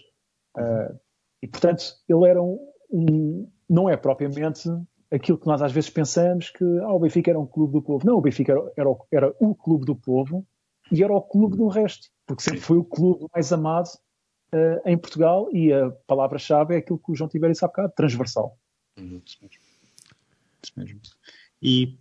[0.56, 0.98] uh,
[1.42, 2.58] e portanto ele era um,
[2.90, 4.68] um, não é propriamente
[5.10, 8.06] aquilo que nós às vezes pensamos que ah, o Benfica era um clube do povo.
[8.06, 10.46] Não, o Benfica era, era, o, era o clube do povo
[10.90, 13.88] e era o clube do resto, porque sempre foi o clube mais amado
[14.52, 17.92] uh, em Portugal e a palavra-chave é aquilo que o João Tibério disse há bocado,
[17.96, 18.58] transversal.
[18.98, 19.22] Uhum.
[19.24, 19.60] Isso mesmo.
[20.62, 21.00] Isso mesmo.
[21.62, 21.98] E...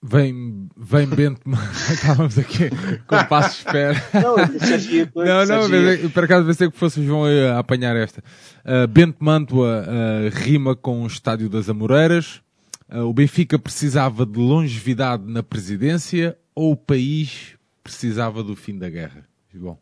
[0.00, 1.40] Vem, vem Bento,
[1.92, 2.70] estávamos aqui
[3.04, 3.94] com passo de espera.
[4.14, 8.22] Não, não, não, mas, por acaso pensei que fosse João a apanhar esta.
[8.64, 12.40] Uh, Bento Mantua uh, rima com o Estádio das Amoreiras.
[12.88, 18.88] Uh, o Benfica precisava de longevidade na presidência ou o país precisava do fim da
[18.88, 19.26] guerra?
[19.52, 19.78] João.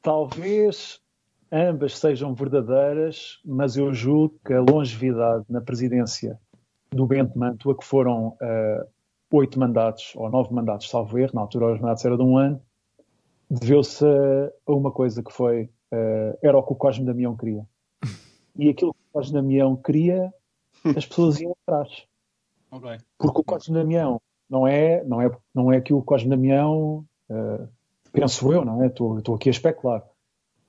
[0.00, 1.00] talvez
[1.50, 6.38] ambas sejam verdadeiras, mas eu julgo que a longevidade na presidência
[6.92, 8.86] do Bento Mantua, que foram uh,
[9.32, 12.62] oito mandatos, ou nove mandatos, salvo erro, na altura os mandatos eram de um ano,
[13.50, 17.66] deveu-se a uma coisa que foi, uh, era o que o Cosme Damião queria.
[18.54, 20.30] E aquilo que o Cosme Damião queria,
[20.94, 22.06] as pessoas iam atrás.
[22.70, 22.98] Okay.
[23.16, 27.68] Porque o Cosme Damião não é, não é, não é que o Cosme Damião, uh,
[28.12, 28.88] penso eu, não é?
[28.88, 30.04] Estou, estou aqui a especular.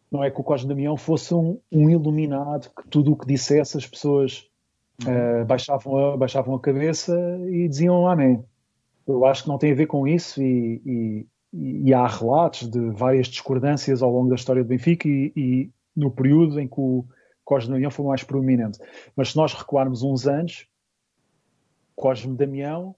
[0.09, 3.77] Não é que o Cosme Damião fosse um, um iluminado que tudo o que dissesse
[3.77, 4.49] as pessoas
[5.07, 7.15] uh, baixavam, a, baixavam a cabeça
[7.49, 8.43] e diziam amém.
[9.07, 12.79] Eu acho que não tem a ver com isso e, e, e há relatos de
[12.91, 17.05] várias discordâncias ao longo da história do Benfica e, e no período em que o
[17.43, 18.79] Cosme Damião foi mais proeminente.
[19.15, 20.67] Mas se nós recuarmos uns anos,
[21.95, 22.95] Cosme Damião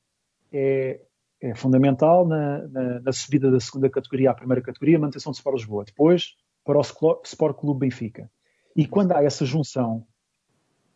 [0.51, 1.01] é,
[1.41, 5.57] é fundamental na, na, na, subida da segunda categoria à primeira categoria, manutenção do Sport
[5.57, 5.83] Lisboa.
[5.83, 8.29] Depois, para o Sport Clube Benfica.
[8.75, 10.05] E quando há essa junção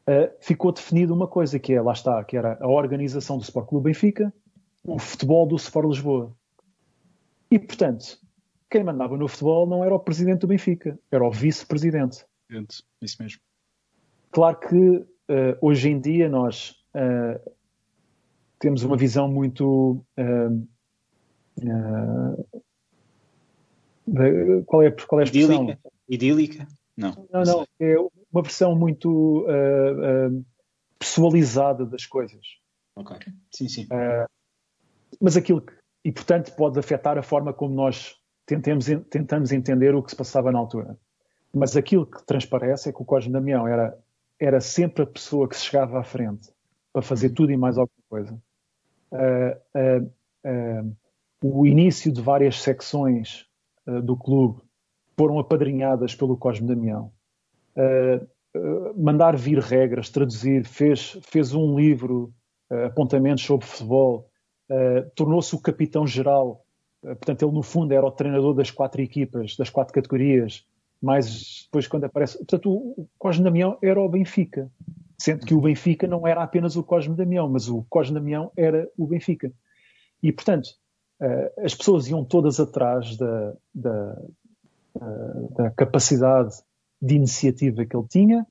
[0.10, 3.68] uh, ficou definido uma coisa que é, lá está, que era a organização do Sport
[3.68, 4.34] Clube Benfica,
[4.84, 6.36] o futebol do Sport Lisboa.
[7.52, 8.18] E, portanto,
[8.70, 12.26] quem mandava no futebol não era o presidente do Benfica, era o vice-presidente.
[13.02, 13.40] Isso mesmo.
[14.32, 15.08] Claro que uh,
[15.62, 17.52] hoje em dia nós uh,
[18.60, 20.04] temos uma visão muito.
[20.18, 20.68] Uh,
[24.66, 25.64] qual, é, qual é a expressão?
[25.64, 25.80] Idílica?
[26.08, 26.68] Idílica?
[26.96, 27.28] Não.
[27.32, 27.68] Não, não.
[27.80, 27.96] É
[28.32, 30.46] uma versão muito uh, uh,
[30.98, 32.46] pessoalizada das coisas.
[32.96, 33.18] Ok.
[33.52, 33.84] Sim, sim.
[33.86, 34.28] Uh,
[35.20, 35.74] mas aquilo que,
[36.06, 38.16] e portanto pode afetar a forma como nós
[38.46, 40.98] tentemos, tentamos entender o que se passava na altura.
[41.54, 43.98] Mas aquilo que transparece é que o Cosme Damião era,
[44.40, 46.52] era sempre a pessoa que se chegava à frente
[46.94, 48.40] para fazer tudo e mais alguma coisa.
[51.42, 53.48] o início de várias secções
[54.04, 54.62] do clube
[55.18, 57.19] foram apadrinhadas pelo Cosme Damião uh,
[58.96, 62.34] mandar vir regras, traduzir, fez, fez um livro,
[62.72, 64.28] uh, apontamentos sobre futebol,
[65.16, 66.64] tornou-se o capitão-geral.
[67.02, 70.64] portanto, ele no fundo era o treinador das quatro equipas, das quatro categorias,
[71.02, 72.38] mas depois quando aparece...
[72.38, 74.70] Portanto, o, Cosme Damião era o Benfica,
[75.18, 78.88] sendo que o Benfica não era apenas o Cosme Damião, mas o Cosme Damião era
[78.96, 79.52] o Benfica.
[80.22, 80.70] E, portanto,
[81.64, 84.22] as pessoas iam todas atrás da, da,
[85.56, 86.62] da capacidade
[87.02, 88.46] de iniciativa que ele tinha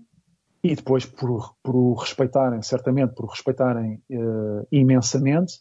[0.62, 5.60] e depois por, por o respeitarem, certamente por o respeitarem uh, imensamente.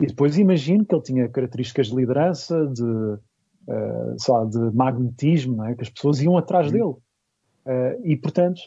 [0.00, 5.74] E depois imagino que ele tinha características de liderança, de, uh, lá, de magnetismo, é?
[5.74, 6.72] que as pessoas iam atrás uhum.
[6.72, 6.96] dele.
[7.64, 8.60] Uh, e, portanto,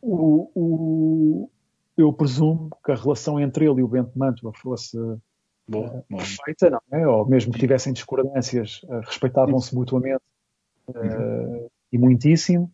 [0.00, 1.50] o, o,
[1.96, 4.96] eu presumo que a relação entre ele e o Bento Mantua fosse
[5.68, 6.22] boa, boa.
[6.22, 7.06] perfeita, não é?
[7.06, 10.22] Ou mesmo que tivessem discordâncias, respeitavam-se mutuamente.
[10.88, 12.72] Uhum e muitíssimo,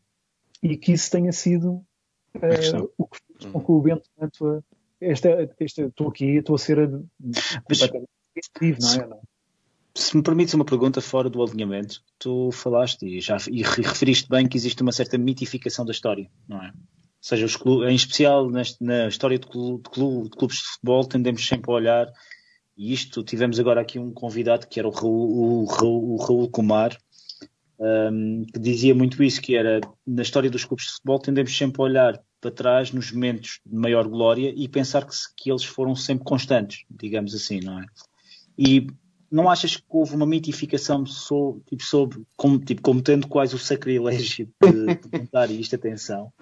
[0.63, 1.85] e que isso tenha sido
[2.37, 4.65] uh, o que fez com que o Bento tanto
[5.01, 8.09] este, estou aqui, estou a ser completamente
[8.81, 9.07] não é?
[9.09, 9.21] Não.
[9.95, 14.49] Se me permites uma pergunta fora do alinhamento, tu falaste e já e referiste bem
[14.49, 16.73] que existe uma certa mitificação da história, não é?
[17.23, 20.65] seja, os clubes, em especial neste, na história de, clube, de, clube, de, clubes de
[20.65, 22.13] futebol, tendemos sempre a olhar,
[22.77, 26.51] e isto tivemos agora aqui um convidado que era o Raul, o Raul, o Raul
[26.51, 26.99] Kumar,
[27.83, 31.83] um, que dizia muito isso, que era na história dos clubes de futebol tendemos sempre
[31.83, 35.97] a olhar para trás nos momentos de maior glória e pensar que, que eles foram
[35.97, 37.87] sempre constantes, digamos assim, não é?
[38.57, 38.87] E
[39.31, 43.59] não achas que houve uma mitificação sobre, tipo, sobre como, tipo, como tendo quase o
[43.59, 46.33] sacrilégio de, de contar isto, atenção,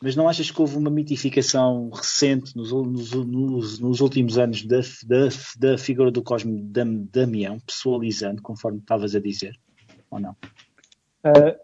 [0.00, 4.80] mas não achas que houve uma mitificação recente nos, nos, nos, nos últimos anos da,
[5.06, 9.58] da, da, figura do Cosme Damião, pessoalizando, conforme estavas a dizer,
[10.10, 10.36] ou não?
[11.24, 11.58] Uh,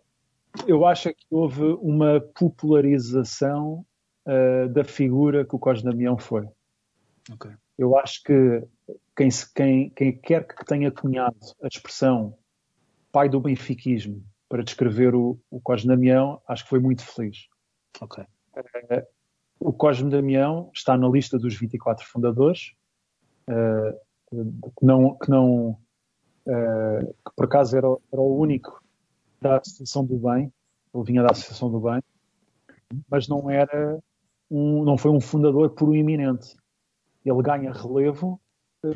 [0.67, 3.85] eu acho que houve uma popularização
[4.27, 6.49] uh, da figura que o Cosme Damião foi.
[7.33, 7.53] Okay.
[7.77, 8.63] Eu acho que
[9.17, 12.37] quem, quem, quem quer que tenha cunhado a expressão
[13.13, 17.47] pai do benfiquismo para descrever o, o Cosme Damião, acho que foi muito feliz.
[18.01, 18.25] Ok.
[18.57, 19.07] Uh,
[19.61, 22.73] o Cosme Damião está na lista dos 24 fundadores,
[23.49, 23.99] uh,
[24.31, 25.71] que não, que, não
[26.47, 28.83] uh, que por acaso era, era, o único
[29.41, 30.53] da Associação do Bem,
[30.95, 32.03] ele vinha da Associação do Bem,
[33.11, 33.99] mas não era
[34.51, 36.57] um, não foi um fundador por um iminente.
[37.25, 38.41] Ele ganha relevo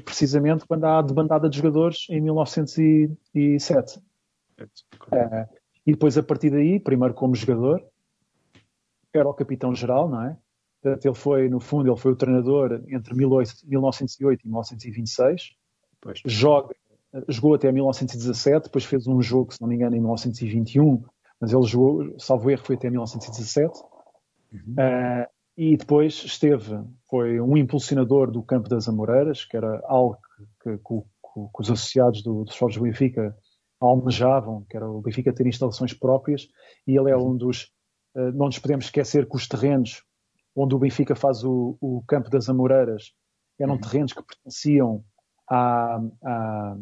[0.04, 3.98] precisamente quando há a debandada de jogadores em 1907.
[3.98, 7.84] Uh, e depois, a partir daí, primeiro como jogador,
[9.12, 10.38] era o capitão-geral, não é?
[10.80, 15.56] Portanto, ele foi, no fundo, ele foi o treinador entre 1908 e 1926.
[16.00, 16.20] Pois.
[16.24, 16.74] Joga,
[17.28, 21.02] jogou até 1917, depois fez um jogo, se não me engano, em 1921,
[21.40, 23.72] mas ele jogou, salvo erro, foi até 1917.
[24.52, 24.58] Uhum.
[24.72, 30.16] Uh, e depois esteve, foi um impulsionador do campo das Amoreiras, que era algo
[30.62, 33.36] que, que, que, que os associados do, dos Jogos do Benfica
[33.78, 36.48] almejavam, que era o Benfica ter instalações próprias,
[36.86, 37.72] e ele é um dos
[38.14, 40.04] eh, não nos podemos esquecer que os terrenos
[40.54, 43.12] onde o Benfica faz o, o campo das Amoreiras
[43.58, 43.80] eram uhum.
[43.80, 45.04] terrenos que pertenciam
[45.48, 46.76] à, à,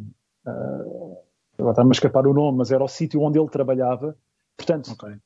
[0.50, 1.20] à
[1.60, 4.16] agora está-me a escapar o nome, mas era o sítio onde ele trabalhava.
[4.56, 5.16] Portanto, okay.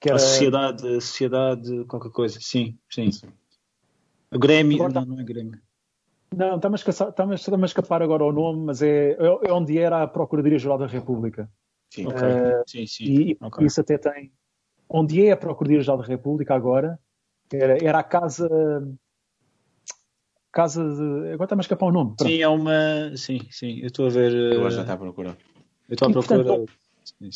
[0.00, 0.16] que era...
[0.16, 3.10] a sociedade, a sociedade, qualquer coisa, sim, sim.
[4.30, 5.60] O Grêmio, agora, não, não é Grêmio.
[6.34, 10.06] Não, está-me a, escapar, está escapar agora o nome, mas é, é onde era a
[10.06, 11.50] Procuradoria-Geral da República.
[11.90, 12.28] Sim, okay.
[12.28, 13.04] uh, sim, sim.
[13.04, 13.66] E okay.
[13.66, 14.30] isso até tem,
[14.88, 16.98] onde é a Procuradoria-Geral da República agora,
[17.52, 18.48] era, era a casa.
[20.52, 21.32] Casa de.
[21.32, 22.14] Agora está-me a escapar o nome.
[22.16, 22.30] Pronto.
[22.30, 23.16] Sim, é uma.
[23.16, 24.32] Sim, sim, eu estou a ver.
[24.32, 25.36] Eu já está a procurar.
[25.88, 26.44] Eu estou a procurar.
[26.44, 26.72] Portanto,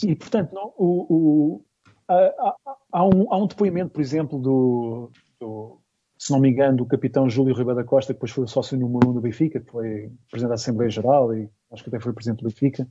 [0.05, 1.65] e, portanto, não, o, o,
[2.09, 2.57] há,
[2.93, 5.11] há, um, há um depoimento, por exemplo, do,
[5.41, 5.79] do,
[6.19, 8.79] se não me engano, do capitão Júlio Ribeiro da Costa, que depois foi o sócio
[8.79, 12.13] número um do Benfica, que foi presidente da Assembleia Geral e acho que até foi
[12.13, 12.87] presidente do Benfica.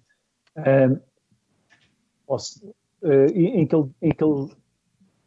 [0.57, 0.99] Um,
[2.28, 4.51] uh, em, que ele, em que ele,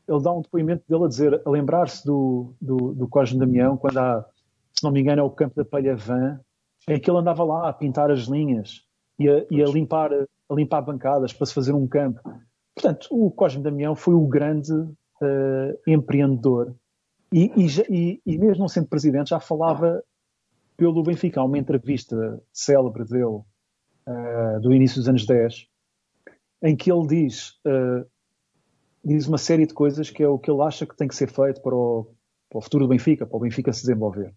[0.07, 3.99] ele dá um depoimento dele a dizer, a lembrar-se do, do, do Cosme Damião, quando
[3.99, 4.27] há,
[4.85, 6.39] se não me engano, é o campo da Palha Van,
[6.87, 8.83] em que ele andava lá a pintar as linhas
[9.19, 12.21] e a, e a, limpar, a limpar bancadas para se fazer um campo.
[12.75, 16.75] Portanto, o Cosme Damião foi o grande uh, empreendedor.
[17.33, 17.51] E,
[17.89, 20.03] e, e, mesmo não sendo presidente, já falava
[20.77, 21.41] pelo Benfica.
[21.41, 23.25] Há uma entrevista célebre dele,
[24.07, 25.67] uh, do início dos anos 10,
[26.63, 28.07] em que ele diz, uh,
[29.03, 31.31] diz uma série de coisas que é o que ele acha que tem que ser
[31.31, 32.13] feito para o,
[32.51, 34.35] para o futuro do Benfica, para o Benfica se desenvolver.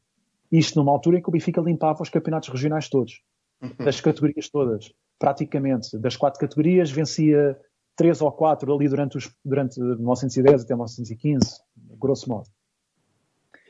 [0.52, 3.22] Isto numa altura em que o Benfica limpava os campeonatos regionais todos,
[3.62, 3.86] uhum.
[3.86, 5.98] das categorias todas, praticamente.
[5.98, 7.60] Das quatro categorias vencia
[7.95, 11.60] três ou quatro ali durante, os, durante 1910 até 1915,
[11.98, 12.48] grosso modo.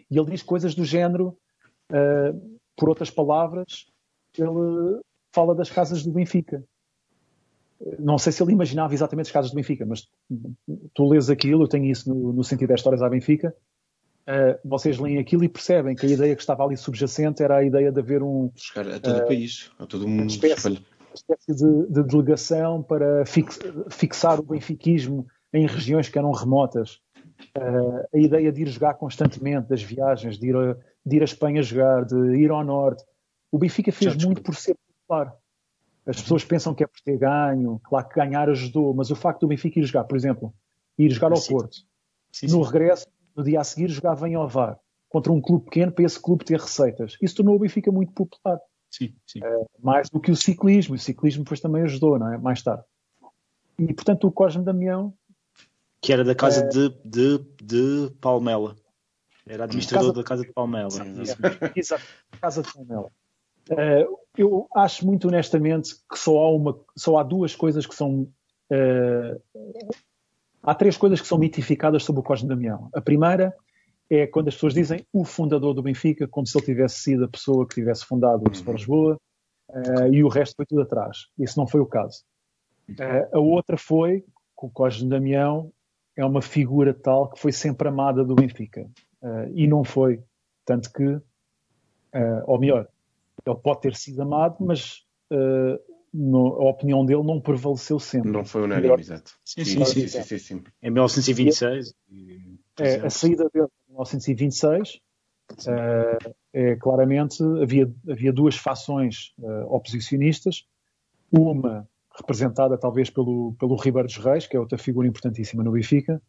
[0.10, 1.38] E ele diz coisas do género,
[1.92, 3.88] uh, por outras palavras,
[4.38, 5.02] ele
[5.34, 6.64] fala das casas do Benfica
[8.00, 10.08] não sei se ele imaginava exatamente as casas do Benfica, mas
[10.94, 13.56] tu lês aquilo, eu tenho isso no, no sentido das histórias à Benfica,
[14.28, 17.64] uh, vocês leem aquilo e percebem que a ideia que estava ali subjacente era a
[17.64, 18.52] ideia de haver um...
[18.56, 20.22] Chegar a todo uh, o país, a todo mundo.
[20.22, 20.80] Uma espécie, uma
[21.14, 23.60] espécie de, de, delegação para fix,
[23.90, 27.00] fixar o benfiquismo em regiões que eram remotas.
[27.56, 30.76] Uh, a ideia de ir jogar constantemente, das viagens, de ir, a,
[31.06, 33.04] de ir a Espanha jogar, de ir ao Norte.
[33.52, 35.34] O Benfica fez muito por ser popular.
[36.06, 39.42] As pessoas pensam que é por ter ganho, claro que ganhar ajudou, mas o facto
[39.42, 40.54] do Benfica ir jogar, por exemplo,
[40.98, 41.76] ir jogar ao Porto,
[42.32, 42.56] sim, sim.
[42.56, 43.06] no regresso,
[43.38, 46.60] no dia a seguir, jogava em Ovar, contra um clube pequeno, para esse clube ter
[46.60, 47.16] receitas.
[47.22, 48.60] Isso tornou o Benfica muito popular.
[48.90, 49.40] Sim, sim.
[49.44, 50.96] É, mais do que o ciclismo.
[50.96, 52.38] O ciclismo depois também ajudou, não é?
[52.38, 52.84] Mais tarde.
[53.78, 55.14] E, portanto, o Cosme Damião...
[56.02, 56.68] Que era da casa é...
[56.68, 58.76] de, de, de Palmela.
[59.46, 60.18] Era administrador casa...
[60.18, 60.90] da Casa de Palmela.
[60.90, 61.22] Sim,
[61.76, 62.04] exato,
[62.42, 63.12] Casa de Palmela.
[63.70, 68.22] Uh, eu acho muito honestamente que só há, uma, só há duas coisas que são
[68.72, 69.42] uh,
[70.62, 72.90] há três coisas que são mitificadas sobre o Cosme Damião.
[72.94, 73.56] A primeira
[74.10, 77.28] é quando as pessoas dizem o fundador do Benfica, como se ele tivesse sido a
[77.28, 79.20] pessoa que tivesse fundado o Sport Lisboa,
[79.70, 81.28] uh, e o resto foi tudo atrás.
[81.38, 82.24] Isso não foi o caso.
[82.90, 85.72] Uh, a outra foi que o Cosme Damião
[86.16, 88.90] é uma figura tal que foi sempre amada do Benfica.
[89.22, 90.24] Uh, e não foi.
[90.66, 91.22] Tanto que,
[92.46, 92.90] ou melhor,
[93.46, 95.06] ele pode ter sido amado, mas
[96.18, 98.32] no, a opinião dele não prevaleceu sempre.
[98.32, 99.34] Não foi unânime, exato.
[99.46, 101.94] Sim sim sim, sim, sim, sim, Em 1926.
[102.80, 105.00] É, a saída dele em 1926
[105.68, 110.66] uh, é claramente havia, havia duas fações uh, oposicionistas,
[111.32, 116.22] uma representada talvez pelo, pelo Ribeiro dos Reis, que é outra figura importantíssima no Benfica,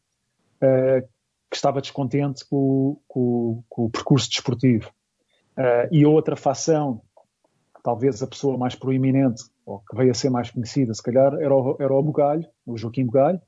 [0.57, 1.09] uh,
[1.51, 4.93] que estava descontente com, com, com o percurso desportivo.
[5.91, 7.01] e a outra fação,
[7.83, 11.55] talvez a pessoa mais proeminente, ou que veio a ser mais conhecida, se calhar, era
[11.55, 13.41] o, era o Bugalho, o Joaquim Bugalho,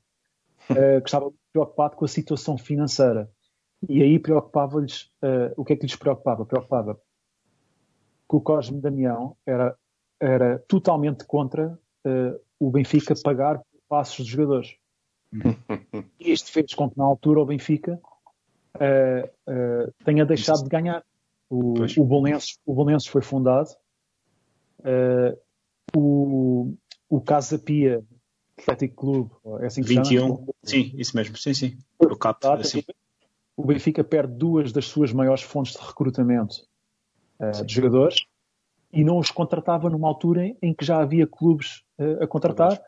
[0.67, 0.73] que
[1.05, 3.27] estava preocupado com a situação financeira.
[3.89, 6.45] E aí preocupava-lhes, uh, o que é que lhes preocupava?
[6.45, 6.95] Preocupava
[8.29, 9.75] que o Cosme Damião era,
[10.19, 13.59] era totalmente contra uh, o Benfica pagar
[13.89, 14.75] passos dos jogadores.
[16.19, 17.99] E isto fez com que na altura o Benfica
[18.75, 21.03] uh, tenha deixado de ganhar.
[21.49, 23.71] O, o, Bolonenses, o foi fundado,
[25.95, 26.73] o,
[27.09, 28.03] o Casa Pia
[28.57, 30.47] Atlético Clube, é assim que 21, chama?
[30.63, 31.77] sim, isso mesmo, sim, sim.
[31.99, 32.83] O CAP, assim
[33.61, 36.67] o Benfica perde duas das suas maiores fontes de recrutamento
[37.39, 38.25] uh, de jogadores
[38.91, 42.81] e não os contratava numa altura em que já havia clubes uh, a contratar.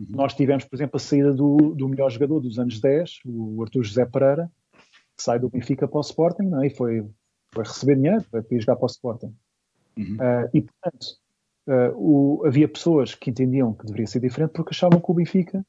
[0.00, 0.06] Uhum.
[0.10, 3.84] Nós tivemos, por exemplo, a saída do, do, melhor jogador dos anos 10, o Artur
[3.84, 4.50] José Pereira,
[5.16, 6.66] que sai do Benfica para o Sporting não é?
[6.66, 7.08] e foi,
[7.52, 9.34] foi receber dinheiro para ir jogar para o Sporting.
[9.96, 10.16] Uhum.
[10.16, 11.06] Uh, e, portanto,
[11.96, 15.64] o, havia pessoas que entendiam que deveria ser diferente porque achavam que o Benfica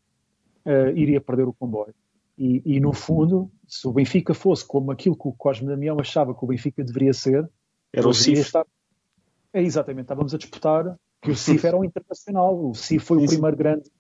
[0.96, 1.94] iria perder o comboio.
[2.38, 6.36] E, e, no fundo, se o Benfica fosse como aquilo que o Cosme Damião achava
[6.36, 7.50] que o Benfica deveria ser,
[7.92, 8.42] era o CIF.
[8.42, 8.66] Estar...
[9.52, 12.70] É exatamente, estávamos a disputar que o CIF era o internacional.
[12.70, 13.64] O CIF foi o primeiro sim.
[13.64, 13.92] grande.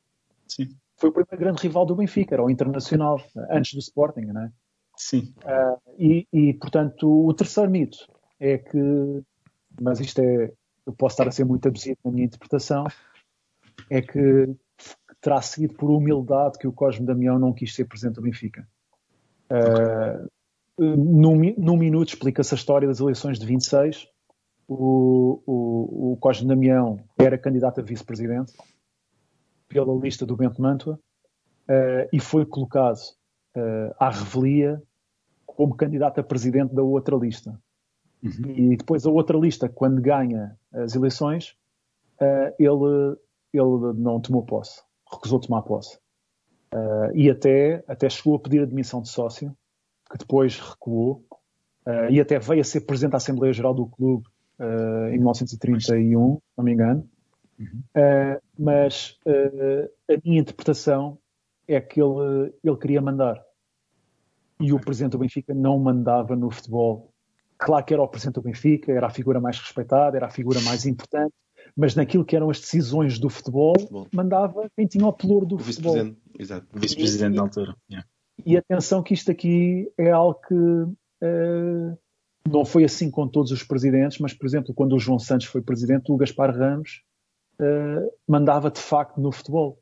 [0.47, 0.69] Sim.
[0.97, 3.19] Foi o primeiro grande rival do Benfica, era o internacional,
[3.49, 4.51] antes do Sporting, não é?
[4.95, 5.33] Sim.
[5.43, 7.97] Uh, e, e, portanto, o terceiro mito
[8.39, 9.23] é que,
[9.79, 10.51] mas isto é,
[10.87, 12.87] eu posso estar a ser muito abusivo na minha interpretação,
[13.89, 14.55] é que
[15.19, 18.65] terá seguido por humildade que o Cosme Damião não quis ser presidente do Benfica.
[19.51, 20.29] Uh,
[20.79, 24.07] num, num, minuto explica-se a história das eleições de 26.
[24.65, 28.53] O, o, o Cosme Damião era candidato a vice-presidente
[29.67, 32.99] pela lista do Bento Mantua uh, e foi colocado
[33.57, 34.81] uh, à revelia
[35.45, 37.59] como candidato a presidente da outra lista.
[38.23, 38.51] Uhum.
[38.55, 41.55] E depois a outra lista, quando ganha as eleições,
[42.19, 43.17] uh, ele,
[43.53, 45.97] ele não tomou posse recusou tomar posse.
[46.73, 49.55] Uh, e até, até chegou a pedir admissão de sócio,
[50.11, 51.25] que depois recuou,
[51.85, 54.25] uh, e até veio a ser presidente da Assembleia Geral do clube
[55.11, 57.07] em 1931, não me engano.
[57.59, 57.81] Uhum.
[58.57, 61.19] mas a minha interpretação
[61.67, 63.39] é que ele, ele queria mandar.
[64.59, 67.13] E o presidente do Benfica não mandava no futebol.
[67.57, 70.61] Claro que era o presidente do Benfica, era a figura mais respeitada, era a figura
[70.61, 71.33] mais importante,
[71.75, 74.07] mas naquilo que eram as decisões do futebol, futebol.
[74.13, 75.93] mandava quem tinha o pelour do o futebol.
[75.93, 76.67] Vice-presidente, exato.
[76.73, 77.75] Vice-presidente na altura.
[77.89, 78.07] Yeah.
[78.45, 81.97] E atenção que isto aqui é algo que uh,
[82.47, 85.61] não foi assim com todos os presidentes, mas, por exemplo, quando o João Santos foi
[85.61, 87.03] presidente, o Gaspar Ramos
[87.59, 89.79] uh, mandava de facto no futebol.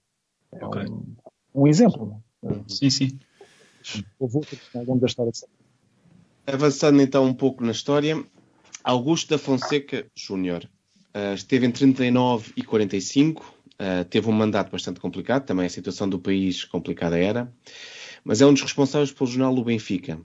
[0.53, 0.85] É okay.
[0.87, 1.15] um,
[1.53, 2.21] um, exemplo.
[2.67, 3.19] Sim, sim.
[4.17, 5.31] Houve outro ao longo da história.
[6.47, 8.23] Avançando então um pouco na história,
[8.83, 10.69] Augusto da Fonseca Júnior
[11.15, 13.45] Uh, esteve entre 39 e 45, uh,
[13.79, 17.49] ah, teve um mandato bastante complicado, também a situação do país complicada era,
[18.21, 20.19] mas é um dos responsáveis pelo jornal do Benfica.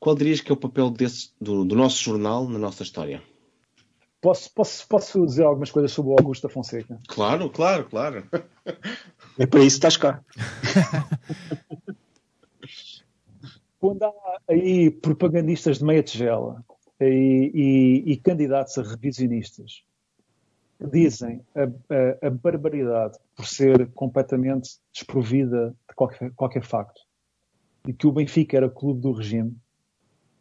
[0.00, 3.22] Qual dirias que é o papel desse, do, do nosso jornal na nossa história?
[4.22, 6.98] Posso, posso, posso dizer algumas coisas sobre o Augusto da Fonseca?
[7.08, 8.26] Claro, claro, claro.
[9.38, 10.24] É para isso que estás cá.
[13.82, 14.12] Quando há
[14.48, 16.64] aí propagandistas de meia tigela
[17.00, 17.50] e,
[18.06, 19.82] e, e candidatos a revisionistas
[20.80, 27.00] dizem a, a, a, barbaridade por ser completamente desprovida de qualquer, qualquer facto
[27.84, 29.52] e que o Benfica era clube do regime,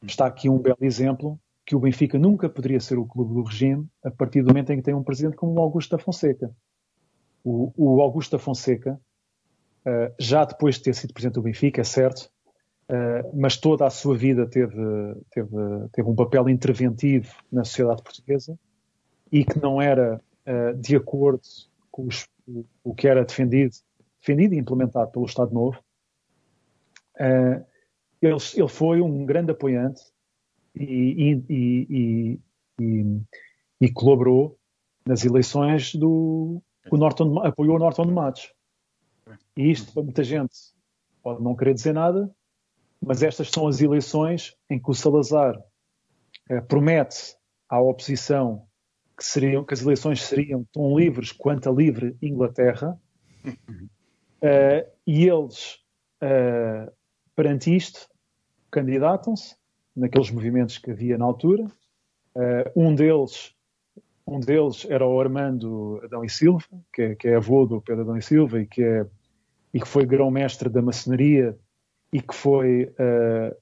[0.03, 3.87] está aqui um belo exemplo que o Benfica nunca poderia ser o clube do regime
[4.03, 6.55] a partir do momento em que tem um presidente como o Augusto da Fonseca.
[7.43, 9.01] O, o Augusto da Fonseca,
[9.83, 12.31] uh, já depois de ter sido presidente do Benfica, é certo,
[13.33, 14.75] mas toda a sua vida teve,
[15.31, 15.49] teve,
[15.93, 18.57] teve um papel interventivo na sociedade portuguesa
[19.31, 21.41] e que não era uh, de acordo
[21.89, 22.27] com os,
[22.83, 23.73] o, que era defendido,
[24.19, 25.79] defendido e implementado pelo Estado Novo.
[27.15, 27.63] Uh,
[28.21, 30.01] ele, ele, foi um grande apoiante
[30.75, 32.39] e, e,
[32.79, 33.19] e,
[33.79, 34.57] e, colaborou
[35.05, 36.61] nas eleições do.
[36.89, 38.53] O Norton, apoiou o Norton de Matos.
[39.55, 40.53] E isto, para muita gente,
[41.21, 42.29] pode não querer dizer nada,
[43.01, 47.35] mas estas são as eleições em que o Salazar uh, promete
[47.67, 48.67] à oposição
[49.17, 52.99] que, seriam, que as eleições seriam tão livres quanto a livre Inglaterra,
[53.45, 53.51] uh,
[55.07, 55.79] e eles,
[56.21, 56.91] uh,
[57.35, 58.07] perante isto,
[58.69, 59.55] candidatam-se
[59.95, 61.65] naqueles movimentos que havia na altura.
[62.73, 63.53] Um deles
[64.25, 68.03] um deles era o Armando Adão e Silva, que é, que é avô do Pedro
[68.03, 69.05] Adão e Silva e que, é,
[69.73, 71.57] e que foi grão-mestre da maçonaria
[72.11, 73.55] e que foi uh,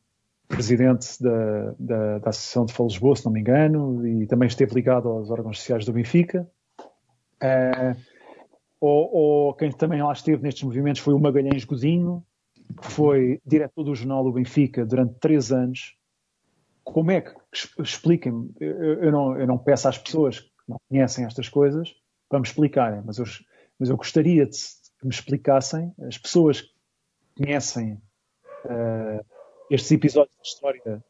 [0.47, 4.73] presidente da, da, da, Associação de Fala Lisboa, se não me engano, e também esteve
[4.73, 6.49] ligado aos órgãos sociais do Benfica.
[7.41, 7.95] Uh,
[8.81, 12.25] ou, ou, quem também lá esteve nestes movimentos foi o Magalhães Godinho,
[12.81, 15.95] que foi diretor do jornal do Benfica durante três anos.
[16.83, 17.33] Como é que,
[17.79, 21.93] expliquem-me, eu, eu, não, eu não peço às pessoas que não conhecem estas coisas
[22.27, 23.25] para me explicarem, mas eu,
[23.77, 24.57] mas eu gostaria de,
[24.99, 26.73] que me explicassem, as pessoas que
[27.37, 28.01] conhecem
[28.65, 29.25] uh,
[29.69, 31.03] estes episódios da história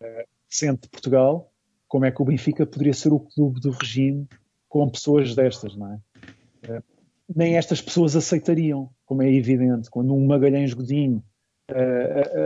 [0.00, 1.50] uh, recente de Portugal,
[1.86, 4.26] como é que o Benfica poderia ser o clube do regime
[4.68, 5.96] com pessoas destas, não é?
[6.70, 6.82] Uh,
[7.34, 9.90] nem estas pessoas aceitariam, como é evidente.
[9.90, 11.22] Quando um Magalhães Godinho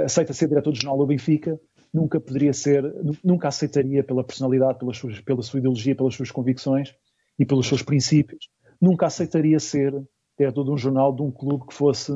[0.05, 1.57] aceita ser diretor do jornal do Benfica,
[1.93, 2.83] nunca poderia ser,
[3.23, 6.93] nunca aceitaria pela personalidade, pelas suas, pela sua ideologia, pelas suas convicções
[7.39, 8.49] e pelos seus princípios,
[8.81, 9.95] nunca aceitaria ser
[10.39, 12.13] diretor de um jornal de um clube que fosse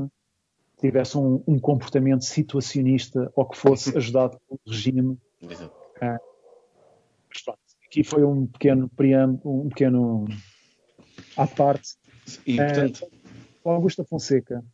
[0.81, 5.19] tivesse um, um comportamento situacionista ou que fosse ajudado pelo regime.
[5.43, 6.19] Uh,
[7.87, 10.27] aqui foi um pequeno preâmbulo, um pequeno
[11.37, 11.97] à parte.
[12.47, 13.05] E, eh, portanto...
[13.65, 14.65] Uh, Augusto Fonseca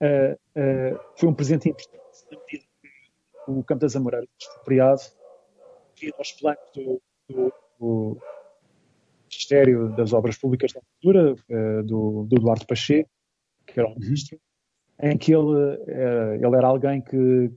[0.00, 5.02] uh, foi um presente importante na medida que o Campo das Amoreiras foi expropriado
[5.94, 8.18] devido aos planos do, do, do,
[9.30, 11.34] Ministério das Obras Públicas da Cultura,
[11.84, 13.10] do, do Eduardo Pacheco,
[13.66, 14.38] que era o ministro,
[15.00, 15.78] em que ele,
[16.40, 17.50] ele era alguém que,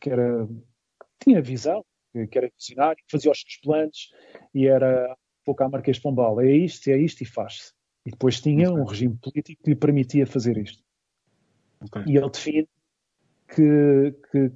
[0.00, 4.10] que, era, que tinha visão, que, que era visionário, que fazia os seus planos
[4.54, 6.40] e era um pouco a Marquês de Pombal.
[6.40, 7.72] É isto, é isto e faz-se.
[8.04, 10.82] E depois tinha um regime político que lhe permitia fazer isto.
[11.80, 12.04] Okay.
[12.06, 12.68] E ele define
[13.48, 14.52] que, que,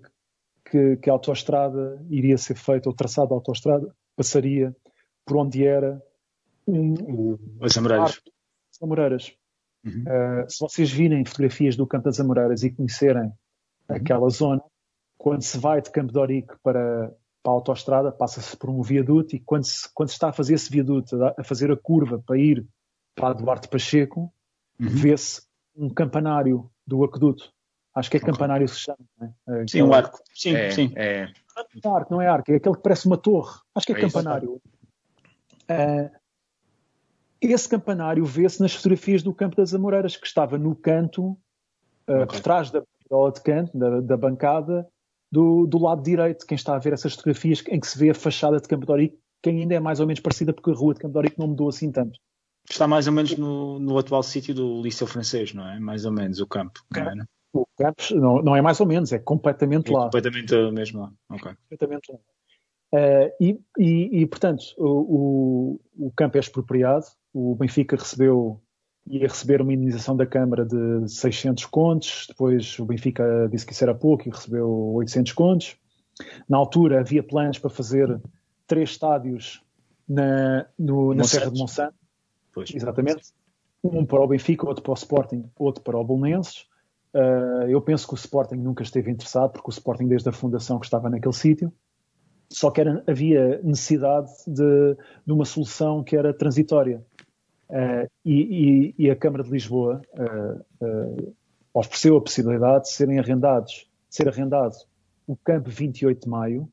[0.71, 4.75] que, que, a autoestrada iria ser feita, o traçado da autoestrada passaria
[5.25, 6.03] por onde era
[6.67, 8.21] um, as Amoreiras.
[8.73, 9.40] As Amoreiras.
[9.85, 10.03] Uhum.
[10.03, 13.33] Uh, se vocês virem fotografias do Campo das Amoreiras e conhecerem uhum.
[13.89, 14.63] aquela zona,
[15.17, 17.13] quando se vai de Campo de Orique para,
[17.43, 20.55] para a autoestrada, passa-se por um viaduto e quando se, quando se está a fazer
[20.55, 22.67] esse viaduto, a fazer a curva para ir
[23.15, 24.33] para Duarte Pacheco,
[24.79, 24.89] uhum.
[24.89, 25.43] vê-se
[25.77, 27.53] um campanário do aqueduto.
[27.95, 28.33] Acho que é okay.
[28.33, 28.99] campanário que se chama.
[29.21, 29.67] É?
[29.69, 30.21] Sim, um arco.
[30.35, 30.93] Sim, é, sim.
[30.97, 31.29] É.
[31.85, 33.59] Não é arco, não é arco, é aquele que parece uma torre.
[33.75, 34.61] Acho que é, é campanário.
[35.69, 36.20] Uh,
[37.41, 41.31] esse campanário vê-se nas fotografias do Campo das Amoreiras, que estava no canto,
[42.09, 42.27] uh, okay.
[42.27, 44.87] por trás da de canto, da, da bancada,
[45.33, 46.47] do, do, lado direito.
[46.47, 49.13] Quem está a ver essas fotografias em que se vê a fachada de Campo de
[49.43, 51.49] que ainda é mais ou menos parecida, porque a rua de Campo de Orique não
[51.49, 52.19] mudou assim tanto.
[52.69, 55.81] Está mais ou menos no, no atual sítio do Liceu Francês, não é?
[55.81, 56.81] Mais ou menos o campo.
[56.95, 60.05] Não é, O campo não, não, é mais ou menos, é completamente é lá.
[60.05, 61.13] Completamente mesmo lá.
[61.29, 62.19] Completamente lá.
[62.93, 67.07] Uh, e, e, e, portanto, o, o, o, campo é expropriado.
[67.33, 68.61] O Benfica recebeu,
[69.07, 72.27] ia receber uma indenização da Câmara de 600 contos.
[72.29, 75.77] Depois o Benfica disse que isso era pouco e recebeu 800 contos.
[76.49, 78.21] Na altura havia planos para fazer
[78.67, 79.63] três estádios
[80.09, 81.95] na, no, na Serra de Monsanto.
[82.53, 82.75] Pois.
[82.75, 83.33] Exatamente.
[83.83, 86.67] Um para o Benfica, outro para o Sporting, outro para o Bolonenses.
[87.15, 90.79] Uh, eu penso que o Sporting nunca esteve interessado, porque o Sporting, desde a fundação,
[90.79, 91.73] que estava naquele sítio,
[92.53, 97.05] só que era, havia necessidade de, de, uma solução que era transitória.
[97.71, 101.35] Uh, e, e, e, a Câmara de Lisboa uh,
[101.73, 104.75] ofereceu a possibilidade de serem arrendados, de ser arrendado
[105.25, 106.69] o campo 28 de Maio,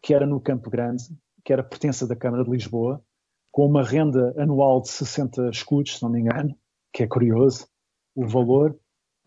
[0.00, 1.04] que era no Campo Grande,
[1.44, 3.02] que era pertença da Câmara de Lisboa,
[3.50, 6.56] com uma renda anual de 60 escudos, se não me engano,
[6.92, 7.66] que é curioso
[8.14, 8.78] o valor,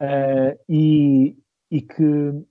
[0.01, 1.37] uh, e,
[1.69, 2.41] e, que, uh,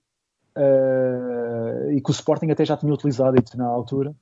[1.91, 4.15] e que o Sporting até já tinha utilizado na altura.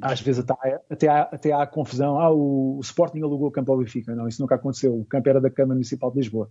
[0.00, 2.18] Às vezes até, até, há, até há confusão.
[2.18, 4.14] Ah, o, o Sporting alugou o campo ao Benfica.
[4.14, 4.98] Não, isso nunca aconteceu.
[4.98, 6.50] O campo era da Câmara Municipal de Lisboa.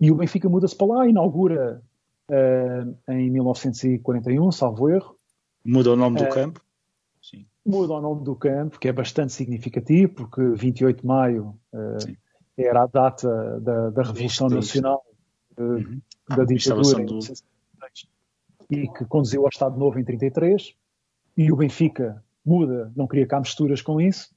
[0.00, 1.82] E o Benfica muda-se para lá, inaugura
[2.30, 5.16] uh, em 1941, salvo erro.
[5.64, 6.60] Muda o nome do campo?
[7.22, 12.16] Sim muda o nome do campo, que é bastante significativo, porque 28 de maio uh,
[12.56, 15.02] era a data da, da Revolução Nacional,
[15.58, 16.00] uh, uhum.
[16.28, 17.04] da ditadura
[18.70, 20.74] e que conduziu ao Estado Novo em 33
[21.36, 24.34] e o Benfica muda, não queria cá misturas com isso,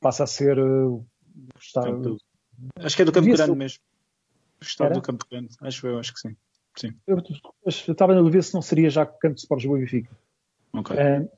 [0.00, 1.04] passa a ser uh,
[1.58, 2.18] Estado...
[2.78, 3.80] Acho que é do Campo Grande mesmo.
[4.60, 4.94] O Estado Era?
[4.94, 6.36] do Campo Grande, acho eu, acho que sim.
[6.76, 6.94] sim.
[7.06, 7.22] Eu,
[7.66, 10.16] estava na dúvida se não seria já Campo de Sports do Benfica.
[10.72, 10.96] Ok.
[10.96, 11.28] Uh,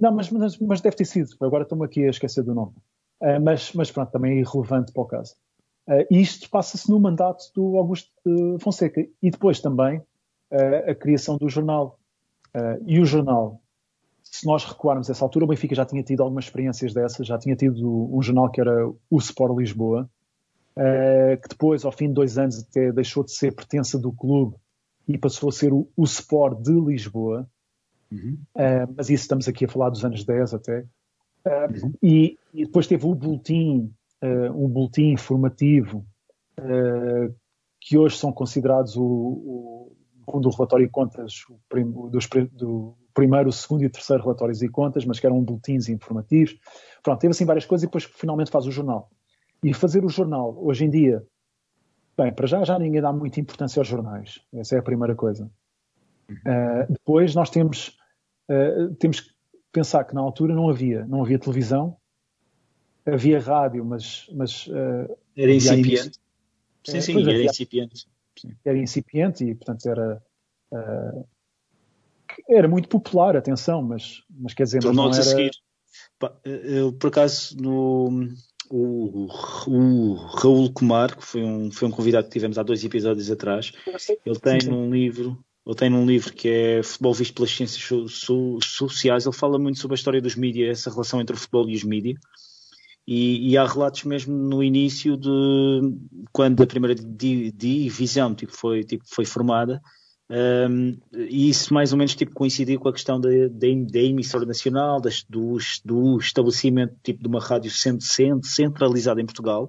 [0.00, 1.30] não, mas, mas, mas, deve ter sido.
[1.40, 2.72] Agora estou-me aqui a esquecer do nome.
[3.20, 5.36] Uh, mas, mas pronto, também é irrelevante para o caso.
[5.86, 8.10] Uh, isto passa-se no mandato do Augusto
[8.60, 9.00] Fonseca.
[9.22, 10.02] E depois também
[10.86, 11.98] a criação do jornal.
[12.84, 13.61] e o jornal,
[14.32, 17.54] se nós recuarmos essa altura, o Benfica já tinha tido algumas experiências dessas, já tinha
[17.54, 20.08] tido um jornal que era o Sport Lisboa,
[20.74, 24.56] que depois, ao fim de dois anos, até deixou de ser pertença do clube
[25.06, 27.46] e passou a ser o, o Sport de Lisboa.
[28.10, 28.38] Uhum.
[28.54, 30.80] Uh, mas isso estamos aqui a falar dos anos 10 até.
[31.44, 31.92] Uh, uhum.
[32.02, 33.92] e, e, depois teve o boletim,
[34.22, 36.06] uh, um boletim informativo,
[37.80, 39.92] que hoje são considerados o, o,
[40.26, 41.44] o relatório de contas
[42.10, 45.88] dos, do primeiro, o segundo e o terceiro relatórios e contas, mas que eram boletins
[45.88, 46.56] informativos.
[47.02, 49.10] Pronto, teve assim várias coisas e depois finalmente faz o jornal.
[49.62, 51.22] E fazer o jornal, hoje em dia,
[52.16, 54.40] bem, para já já ninguém dá muita importância aos jornais.
[54.52, 55.50] Essa é a primeira coisa.
[56.30, 57.96] Uh, depois nós temos
[58.50, 59.30] uh, temos que
[59.70, 61.96] pensar que na altura não havia, não havia televisão,
[63.06, 64.28] havia rádio, mas.
[64.32, 66.18] mas uh, era incipiente.
[66.84, 68.06] Sim, sim, era incipiente.
[68.38, 68.54] Sim.
[68.64, 70.22] Era incipiente e, portanto, era.
[70.72, 71.26] Uh,
[72.48, 74.80] era muito popular, atenção, mas, mas quer dizer.
[74.80, 75.28] Tornou-se era...
[75.28, 75.50] a seguir.
[76.44, 78.28] Eu, por acaso, no,
[78.70, 79.28] o,
[79.66, 83.72] o Raul Comar, que foi um, foi um convidado que tivemos há dois episódios atrás,
[84.24, 84.70] ele tem sim, sim.
[84.70, 89.34] num livro ele tem num livro que é Futebol Visto pelas Ciências so Sociais, ele
[89.34, 92.18] fala muito sobre a história dos mídias, essa relação entre o futebol e os mídias.
[93.06, 95.80] E, e, há relatos mesmo no início de
[96.32, 99.82] quando a primeira divisão tipo, foi, tipo, foi formada,
[100.30, 104.46] um, e isso mais ou menos tipo, coincidiu com a questão da, da, da emissora
[104.46, 107.70] nacional, das, do, do, estabelecimento tipo, de uma rádio
[108.42, 109.68] centralizada em Portugal,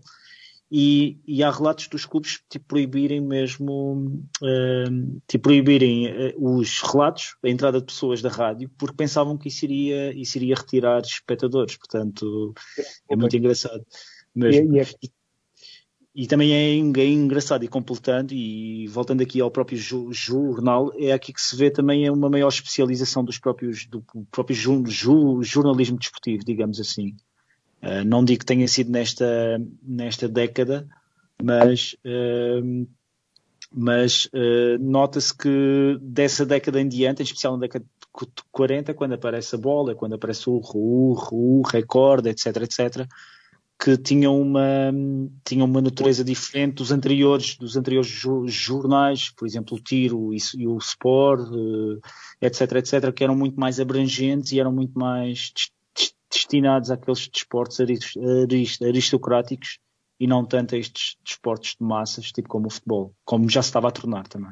[0.76, 7.36] e, e, há relatos dos clubes tipo, proibirem mesmo uh, tipo, proibirem uh, os relatos,
[7.44, 11.78] a entrada de pessoas da rádio, porque pensavam que isso iria, isso iria retirar espectadores.
[11.78, 12.56] Portanto,
[13.08, 13.86] é, muito engraçado.
[14.34, 14.76] Mesmo.
[14.76, 14.86] E, é
[16.16, 21.32] e, também é, é, engraçado e completando, e voltando aqui ao próprio jornal, é aqui
[21.32, 27.16] que se vê também uma maior especialização dos próprios, do próprio jornalismo desportivo, digamos assim.
[27.84, 30.88] Uh, não digo que tenha sido nesta, nesta década,
[31.44, 32.88] mas, uh,
[33.70, 39.14] mas uh, nota-se que dessa década em diante, em especial na década de 40, quando
[39.16, 43.06] aparece a bola, quando aparece o, o, o recorde, etc, etc,
[43.78, 44.94] que tinham uma,
[45.44, 48.10] tinham uma natureza diferente dos anteriores, dos anteriores
[48.48, 51.50] jornais, por exemplo, o Tiro e, e o Sport,
[52.40, 55.52] etc, etc, que eram muito mais abrangentes e eram muito mais
[56.34, 57.80] destinados àqueles desportos
[58.82, 59.80] aristocráticos
[60.20, 63.70] e não tanto a estes desportos de massas, tipo como o futebol, como já se
[63.70, 64.52] estava a tornar também.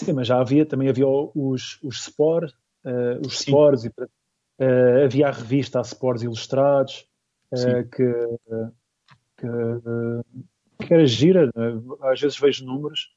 [0.00, 2.52] Sim, mas já havia, também havia os, os sport,
[2.84, 3.50] uh, os Sim.
[3.50, 7.06] sports, e, uh, havia a revista a Sports Ilustrados,
[7.52, 8.14] uh, que,
[9.38, 11.50] que, que, era gira,
[12.02, 13.10] às vezes vejo números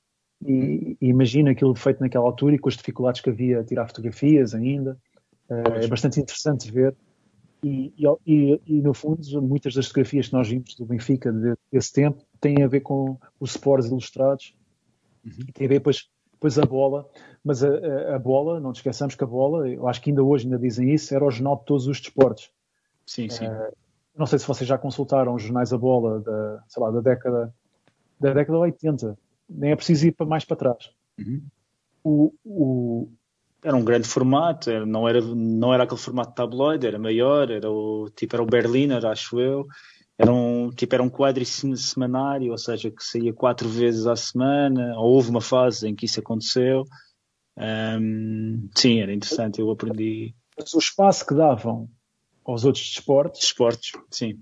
[0.44, 3.88] e, e imagino aquilo feito naquela altura e com as dificuldades que havia a tirar
[3.88, 4.98] fotografias ainda.
[5.50, 6.96] é bastante interessante ver
[7.64, 7.94] e,
[8.26, 11.34] e, e, no fundo, muitas das fotografias que nós vimos do Benfica
[11.72, 14.56] desse tempo têm a ver com os sports ilustrados
[15.26, 15.46] uhum.
[15.48, 17.10] e tem a ver depois, depois a bola.
[17.44, 20.24] Mas a, a, a, bola, não te esqueçamos que a bola, eu acho que ainda
[20.24, 22.52] hoje ainda dizem isso, era o jornal de todos os desportos.
[23.06, 23.48] Sim, sim.
[23.48, 23.72] Uh,
[24.18, 27.54] não sei se vocês já consultaram os jornais a bola da, sei lá, da década
[28.20, 29.18] da década 80.
[29.50, 30.92] Nem é preciso ir para mais para trás.
[31.20, 31.42] Uhum.
[32.04, 33.10] O, o,
[33.66, 37.68] era um grande formato, era, não, era, não era aquele formato tabloide, era maior, era
[37.70, 39.66] o, tipo, era o Berliner, acho eu.
[40.16, 44.94] Era um, tipo, era um quadro semanário, ou seja, que saía quatro vezes à semana,
[45.00, 46.84] ou houve uma fase em que isso aconteceu.
[47.58, 50.36] Um, sim, era interessante, eu aprendi.
[50.56, 51.90] Mas o espaço que davam
[52.46, 54.40] aos outros desportos, desportos sim.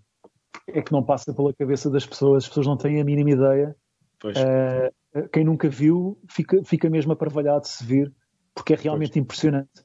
[0.68, 3.74] é que não passa pela cabeça das pessoas, as pessoas não têm a mínima ideia.
[4.26, 8.14] Uh, quem nunca viu fica, fica mesmo aparvalhado se vir
[8.54, 9.24] porque é realmente pois.
[9.24, 9.82] impressionante.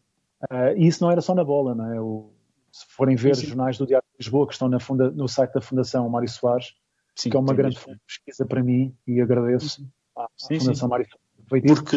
[0.50, 2.00] Uh, e isso não era só na bola, não é?
[2.00, 2.32] O,
[2.70, 5.52] se forem ver os jornais do Diário de Lisboa que estão na funda, no site
[5.52, 6.74] da Fundação Mário Soares,
[7.16, 9.86] sim, que é uma grande pesquisa para mim e agradeço
[10.16, 10.90] à, à sim, Fundação sim.
[10.90, 11.28] Mário Soares.
[11.48, 11.96] Porque, porque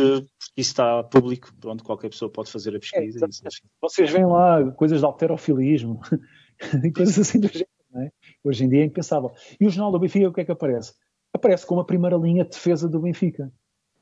[0.55, 3.25] isso está público, pronto, qualquer pessoa pode fazer a pesquisa.
[3.25, 3.49] É,
[3.81, 5.99] vocês veem lá coisas de alterofilismo
[6.85, 8.11] e coisas assim do género, não é?
[8.43, 9.31] Hoje em dia é impensável.
[9.59, 10.93] E o Jornal do Benfica, o que é que aparece?
[11.33, 13.51] Aparece como a primeira linha de defesa do Benfica.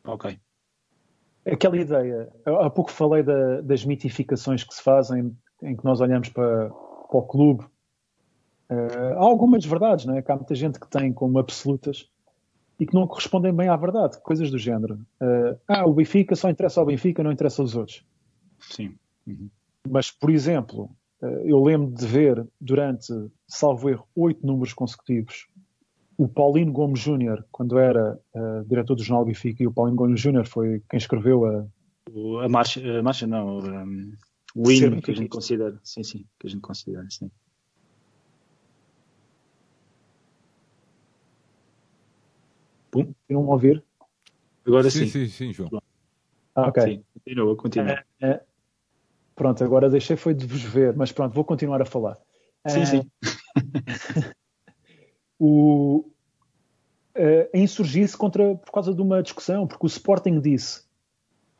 [0.06, 0.40] Ok.
[1.45, 6.30] Aquela ideia, há pouco falei da, das mitificações que se fazem, em que nós olhamos
[6.30, 7.64] para, para o clube.
[8.70, 10.22] Uh, há algumas verdades, não é?
[10.22, 12.10] Que há muita gente que tem como absolutas
[12.80, 14.95] e que não correspondem bem à verdade, coisas do género.
[15.22, 18.06] Uh, ah, o Benfica só interessa ao Benfica, não interessa aos outros.
[18.60, 18.95] Sim.
[19.28, 19.49] Uhum.
[19.90, 20.90] Mas, por exemplo,
[21.22, 23.11] uh, eu lembro de ver durante,
[23.48, 25.49] salvo erro, oito números consecutivos,
[26.20, 30.20] o Paulino Gomes Júnior, quando era uh, diretor do Jornal Benfica, e o Paulino Gomes
[30.20, 31.66] Júnior foi quem escreveu a.
[32.44, 34.14] A marcha, a marcha não, um,
[34.54, 35.80] o hino que a gente considera.
[35.82, 37.32] Sim, sim, que a gente considera, sim.
[42.91, 43.14] Pum.
[43.30, 43.82] Não ouvir?
[44.68, 45.06] Agora sim.
[45.06, 45.82] Sim, sim, sim João.
[46.54, 46.84] Ah, ok.
[46.84, 47.91] Sim, continua, continua.
[47.91, 48.44] É, é,
[49.36, 52.18] pronto, agora deixei foi de vos ver, mas pronto, vou continuar a falar.
[52.68, 53.12] Sim, sim.
[55.40, 56.06] o,
[57.16, 60.84] uh, a insurgir-se contra por causa de uma discussão, porque o Sporting disse,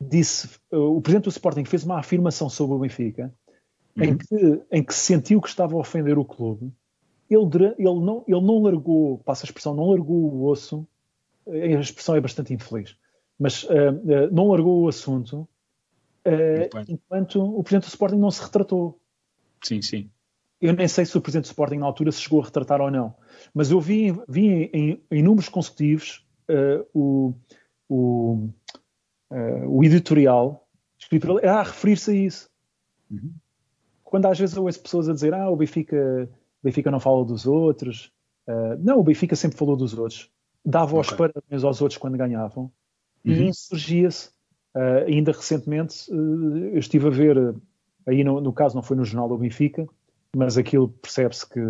[0.00, 3.32] disse uh, o presidente do Sporting fez uma afirmação sobre o Benfica
[3.96, 4.04] uhum.
[4.04, 6.72] em, que, em que sentiu que estava a ofender o clube.
[7.28, 7.40] Ele,
[7.78, 10.86] ele, não, ele não largou, passa a expressão, não largou o osso,
[11.48, 12.96] a expressão é bastante infeliz,
[13.38, 15.48] mas uh, não largou o assunto
[16.86, 19.00] enquanto o presidente do Sporting não se retratou.
[19.62, 20.10] Sim, sim.
[20.60, 22.90] Eu nem sei se o presidente do Sporting na altura se chegou a retratar ou
[22.90, 23.14] não,
[23.54, 27.34] mas eu vi, vi em, em números consecutivos uh, o,
[27.88, 28.48] o,
[29.30, 30.68] uh, o, editorial
[30.98, 32.50] escrito por ele a referir-se a isso.
[33.10, 33.32] Uhum.
[34.04, 35.96] Quando às vezes eu ouço pessoas a dizer ah, o Benfica,
[36.62, 38.12] o Benfica não fala dos outros.
[38.46, 40.30] Uh, não, o Benfica sempre falou dos outros.
[40.62, 41.00] Dava okay.
[41.00, 42.64] os parabéns aos outros quando ganhavam
[43.24, 43.32] uhum.
[43.32, 44.30] e insurgia-se.
[45.06, 47.54] ainda recentemente eu estive a ver,
[48.06, 49.88] aí no, no caso não foi no jornal do Benfica,
[50.36, 51.60] mas aquilo percebe-se que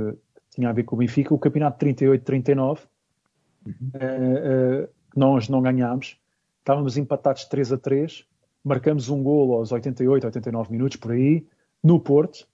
[0.51, 2.81] tinha a ver com o Benfica, o campeonato 38-39,
[3.66, 3.73] uhum.
[3.73, 6.19] uh, uh, nós não ganhámos,
[6.59, 8.24] estávamos empatados 3 a 3,
[8.65, 11.47] marcamos um gol aos 88, 89 minutos por aí,
[11.82, 12.47] no Porto,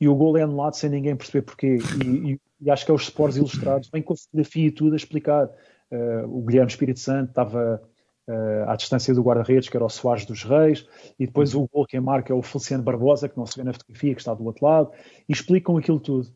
[0.00, 1.78] e o gol é anulado sem ninguém perceber porquê.
[2.04, 4.94] E, e, e acho que é os Sports Ilustrados, vem com a fotografia e tudo
[4.94, 5.48] a explicar.
[5.90, 7.82] Uh, o Guilherme Espírito Santo estava
[8.28, 10.86] uh, à distância do guarda-redes, que era o Soares dos Reis,
[11.18, 13.72] e depois o gol que marca é o Feliciano Barbosa, que não se vê na
[13.72, 14.90] fotografia, que está do outro lado,
[15.28, 16.28] e explicam aquilo tudo.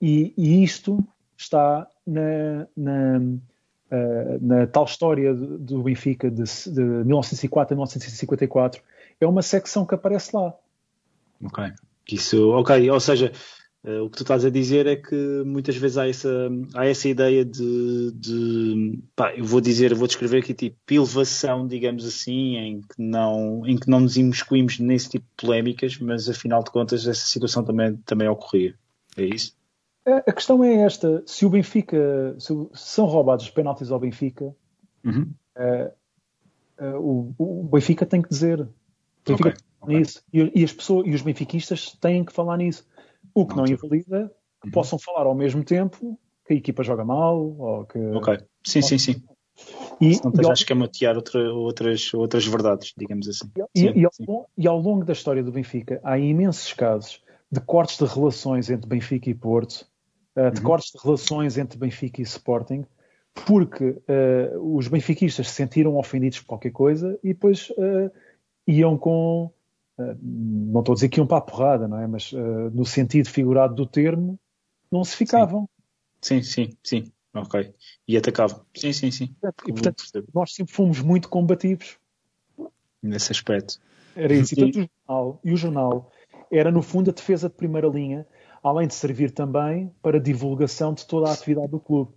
[0.00, 1.06] E, e isto
[1.36, 8.82] está na, na, uh, na, tal história do Benfica de, de 1904 a 1954.
[9.20, 10.54] É uma secção que aparece lá.
[11.44, 11.72] Ok.
[12.10, 13.32] Isso, ok, ou seja,
[13.82, 17.08] Uh, o que tu estás a dizer é que muitas vezes há essa, há essa
[17.08, 22.80] ideia de, de pá, eu vou dizer, vou descrever aqui tipo elevação, digamos assim, em
[22.82, 27.06] que não, em que não nos imiscuímos nesse tipo de polémicas, mas afinal de contas
[27.06, 28.74] essa situação também, também ocorria.
[29.16, 29.56] É isso?
[30.04, 34.54] A questão é esta: se o Benfica, se são roubados os penaltis ao Benfica,
[35.04, 35.32] uhum.
[35.56, 38.68] uh, uh, o, o, Benfica tem que dizer.
[39.26, 39.98] Benfica okay, okay.
[39.98, 40.22] Nisso.
[40.32, 42.84] E, e, as pessoas, e os benfiquistas têm que falar nisso.
[43.34, 44.72] O que não, não invalida que uhum.
[44.72, 47.98] possam falar ao mesmo tempo que a equipa joga mal ou que.
[47.98, 48.38] Ok.
[48.66, 49.22] Sim, sim, sim.
[50.00, 53.50] E, Se não acho que é matear outra, outras, outras verdades, digamos assim.
[53.74, 54.24] E, sim, e, ao, sim.
[54.56, 58.88] e, ao, longo da história do Benfica há imensos casos de cortes de relações entre
[58.88, 59.86] Benfica e Porto,
[60.36, 60.66] uh, de uhum.
[60.66, 62.86] cortes de relações entre Benfica e Sporting,
[63.46, 68.10] porque uh, os benfiquistas se sentiram ofendidos por qualquer coisa e depois uh,
[68.66, 69.59] iam com eh,
[70.22, 72.06] não estou a dizer que iam para a porrada, não é?
[72.06, 74.38] Mas uh, no sentido figurado do termo,
[74.90, 75.68] não se ficavam.
[76.20, 77.04] Sim, sim, sim.
[77.04, 77.12] sim.
[77.34, 77.72] Ok.
[78.08, 78.64] E atacavam.
[78.74, 79.34] Sim, sim, sim.
[79.66, 80.04] E, portanto,
[80.34, 81.98] nós sempre fomos muito combativos.
[83.02, 83.80] Nesse aspecto.
[84.16, 84.54] Era isso.
[84.54, 86.12] E, portanto, o jornal, e o jornal
[86.50, 88.26] era, no fundo, a defesa de primeira linha,
[88.62, 92.12] além de servir também para divulgação de toda a atividade do clube.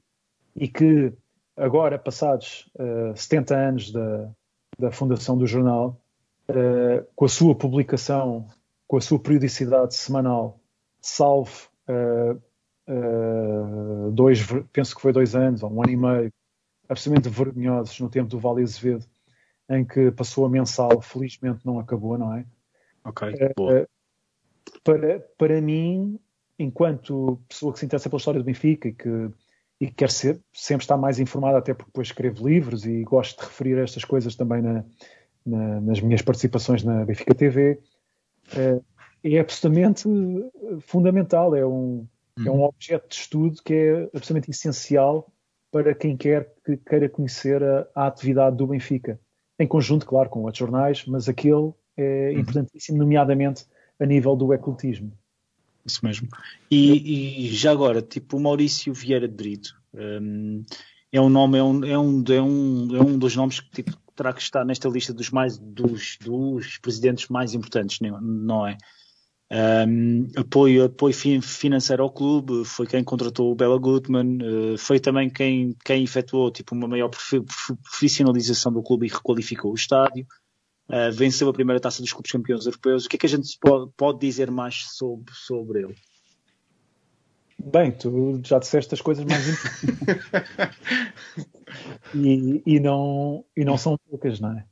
[0.55, 1.14] E que,
[1.55, 4.31] agora, passados uh, eh, 70 anos da,
[4.77, 6.02] da fundação do jornal,
[6.55, 8.47] uh, com a sua publicação,
[8.88, 10.59] com a sua periodicidade semanal,
[11.01, 12.39] salvo uh,
[12.88, 14.39] uh, dois,
[14.71, 16.34] penso que foi dois anos ou um ano e meio,
[16.88, 19.05] absolutamente vergonhosos no tempo do Vale Azevedo,
[19.69, 22.45] em que passou a mensal, felizmente não acabou, não é?
[23.05, 23.88] Ok, boa.
[24.84, 26.19] Para, para mim,
[26.57, 29.30] enquanto pessoa que se interessa pela história do Benfica e que,
[29.80, 33.39] e que quer ser, sempre estar mais informada, até porque depois escrevo livros e gosto
[33.39, 34.85] de referir estas coisas também na,
[35.45, 37.80] na, nas minhas participações na Benfica TV,
[38.56, 38.82] é,
[39.24, 40.03] é absolutamente
[40.82, 42.07] fundamental, é um,
[42.38, 42.64] é um uhum.
[42.64, 45.32] objeto de estudo que é absolutamente essencial
[45.72, 49.20] para quem quer que queira conhecer a, a atividade do Benfica.
[49.60, 52.40] Em conjunto, claro, com outros jornais, mas aquele é uhum.
[52.40, 53.65] importantíssimo, nomeadamente
[53.99, 55.11] a nível do ecletismo.
[55.86, 56.28] Isso mesmo.
[56.72, 60.64] E, e, já agora, tipo o Maurício Vieira de Brito, um,
[61.14, 63.95] é um nome, é um, é um, é um, é um dos nomes que tipo,
[64.15, 68.76] terá que estar nesta lista dos mais dos, dos presidentes mais importantes, não é?
[69.88, 75.30] Um, apoio, apoio financeiro ao clube, foi quem contratou o Bela Gutmann, uh, foi também
[75.30, 80.26] quem, quem efetuou tipo, uma maior profissionalização do clube e requalificou o estádio.
[80.90, 83.06] Uh, venceu a primeira taça dos clubes campeões europeus.
[83.06, 85.95] O que é que a gente pode, pode dizer mais sobre, sobre ele?
[87.65, 90.26] Bem, tu já disseste as coisas mais importantes.
[92.14, 94.65] e, e, não, e não são poucas, não é?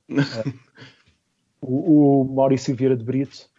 [1.62, 3.50] o, o Maurício Vieira de Brito,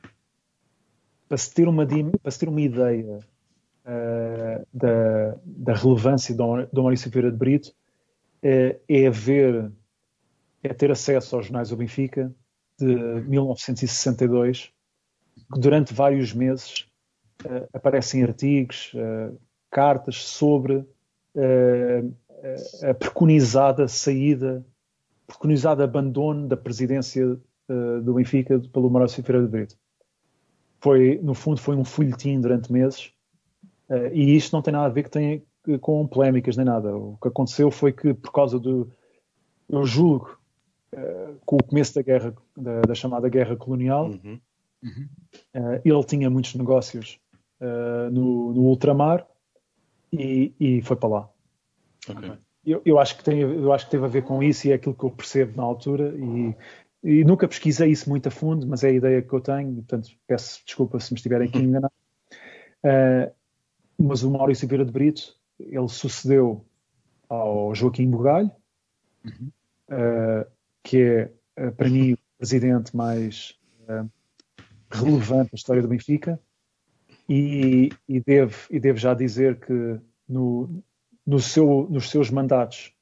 [1.29, 1.87] para se ter uma,
[2.23, 3.21] para se ter uma ideia
[3.87, 7.69] uh, da, da relevância do, do Maurício Vieira de Brito,
[8.45, 9.73] uh, é ver,
[10.63, 12.31] é ter acesso aos jornais do Benfica
[12.79, 14.73] de 1962,
[15.55, 16.92] que durante vários meses
[17.73, 19.39] aparecem artigos, uh,
[19.71, 22.15] cartas sobre uh,
[22.89, 24.65] a preconizada saída,
[25.27, 27.39] preconizado abandono da presidência
[28.03, 29.77] do Benfica pelo Maurício Ferreira de Brito.
[30.81, 33.13] Foi, no fundo, foi um folhetim durante meses
[34.13, 35.43] e isto não tem nada a ver que tem,
[35.81, 36.95] com polémicas nem nada.
[36.95, 38.91] O que aconteceu foi que, por causa do.
[39.69, 40.37] Eu julgo,
[41.47, 44.41] com o começo da guerra, da, da chamada guerra colonial, uhum.
[44.83, 45.09] Uhum.
[45.85, 47.21] ele tinha muitos negócios
[47.63, 49.27] uh, no, no, ultramar
[50.13, 51.31] e, e, foi para lá.
[52.09, 52.33] Okay.
[52.67, 54.75] Eu, eu, acho que tem, eu acho que teve a ver com isso e é
[54.75, 56.55] aquilo que eu percebo na altura e,
[57.03, 60.11] e nunca pesquisei isso muito a fundo, mas é a ideia que eu tenho, portanto
[60.27, 61.93] peço desculpa se me estiverem aqui enganado.
[62.85, 63.33] Uh,
[63.99, 66.65] mas o Maurício Vieira de Brito, ele sucedeu
[67.29, 68.51] ao Joaquim Bugalho,
[69.25, 69.51] uhum.
[69.89, 70.47] uh,
[70.83, 71.33] que é,
[71.65, 73.57] uh, para mim, o presidente mais
[74.91, 76.41] relevante da história do Benfica.
[77.29, 80.83] E, e, devo, e devo já dizer que no,
[81.27, 82.93] no seu, nos seus mandatos,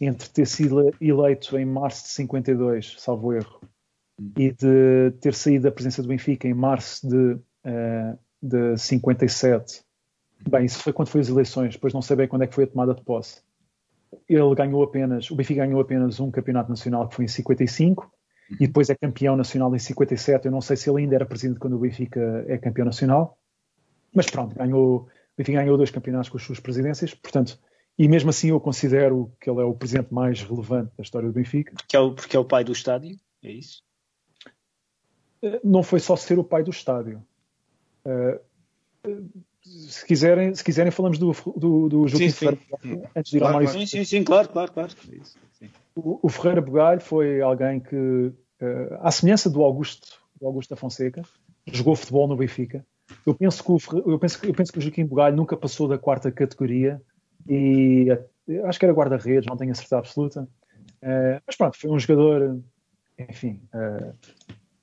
[0.00, 3.60] entre ter sido eleito em março de 52, salvo erro,
[4.36, 9.82] e de ter saído da presença do Benfica em março de, uh, de 57,
[10.48, 12.64] bem, isso foi quando foi as eleições, depois não sei bem quando é que foi
[12.64, 13.42] a tomada de posse.
[14.28, 18.10] Ele ganhou apenas, o Benfica ganhou apenas um campeonato nacional que foi em 55,
[18.58, 20.46] e depois é campeão nacional em 57.
[20.46, 23.38] Eu não sei se ele ainda era presidente quando o Benfica é campeão nacional.
[24.12, 25.08] Mas pronto, ganhou,
[25.38, 27.58] enfim, ganhou dois campeonatos com as suas presidências, portanto,
[27.98, 31.34] e mesmo assim eu considero que ele é o presidente mais relevante da história do
[31.34, 31.74] Benfica.
[31.86, 33.82] Que é o, porque é o pai do estádio, é isso?
[35.42, 37.22] Eh, não foi só ser o pai do estádio.
[38.04, 38.40] Uh,
[39.62, 43.02] se quiserem, se quiserem falamos do, do, do Joaquim sim, Ferreira sim.
[43.14, 43.78] antes de ir claro, ao Mário.
[43.78, 44.92] Sim, sim, sim, claro, claro, claro.
[45.94, 48.34] O, o, Ferreira Bugalho foi alguém que, uh,
[49.00, 51.22] à semelhança do Augusto, do Augusto da Fonseca,
[51.66, 52.84] jogou futebol no Benfica,
[53.26, 53.78] eu penso que o,
[54.10, 57.00] eu penso, eu penso que o Joaquim Bugalho nunca passou da quarta categoria
[57.48, 58.08] e
[58.64, 60.48] acho que era guarda-redes, não tenho a certeza absoluta.
[61.02, 62.60] Uh, mas pronto, foi um jogador,
[63.18, 64.14] enfim, uh,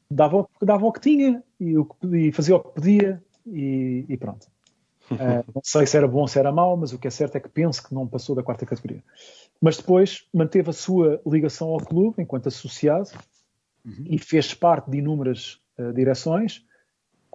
[0.10, 4.48] dava, dava o que tinha e, o, e fazia o que podia e, e pronto.
[5.12, 7.36] Uh, não sei se era bom ou se era mau, mas o que é certo
[7.36, 9.04] é que penso que não passou da quarta categoria.
[9.62, 13.10] Mas depois manteve a sua ligação ao clube enquanto associado
[13.86, 14.06] uhum.
[14.06, 15.60] e fez parte de inúmeras
[15.94, 16.66] direções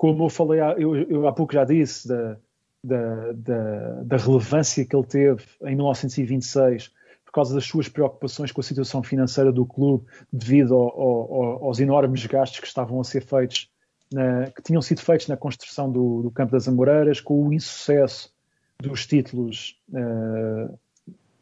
[0.03, 2.37] como eu falei, eu, eu há pouco já disse, da,
[2.83, 6.91] da, da, da, relevância que ele teve em 1926
[7.25, 11.79] por causa das suas preocupações com a situação financeira do clube devido ao, ao, aos
[11.79, 13.71] enormes gastos que estavam a ser feitos,
[14.13, 18.35] na, que tinham sido feitos na construção do, do Campo das Amoreiras, com o insucesso
[18.81, 20.77] dos títulos uh,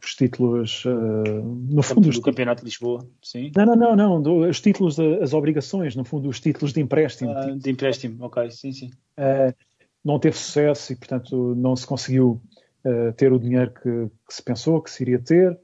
[0.03, 2.11] os títulos, uh, no fundo.
[2.11, 3.53] Do Campeonato de Lisboa, sim.
[3.57, 7.33] Não, não, não, não do, os títulos, as obrigações, no fundo, os títulos de empréstimo.
[7.33, 8.91] Uh, de empréstimo, ok, sim, sim.
[9.19, 9.55] Uh,
[10.05, 12.41] não teve sucesso e, portanto, não se conseguiu
[13.19, 15.55] ter o dinheiro que, que, se pensou que se iria ter.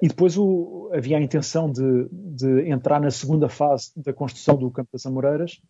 [0.00, 4.70] e depois o, havia a intenção de, de, entrar na segunda fase da construção do
[4.70, 5.60] Campo das Amoreiras,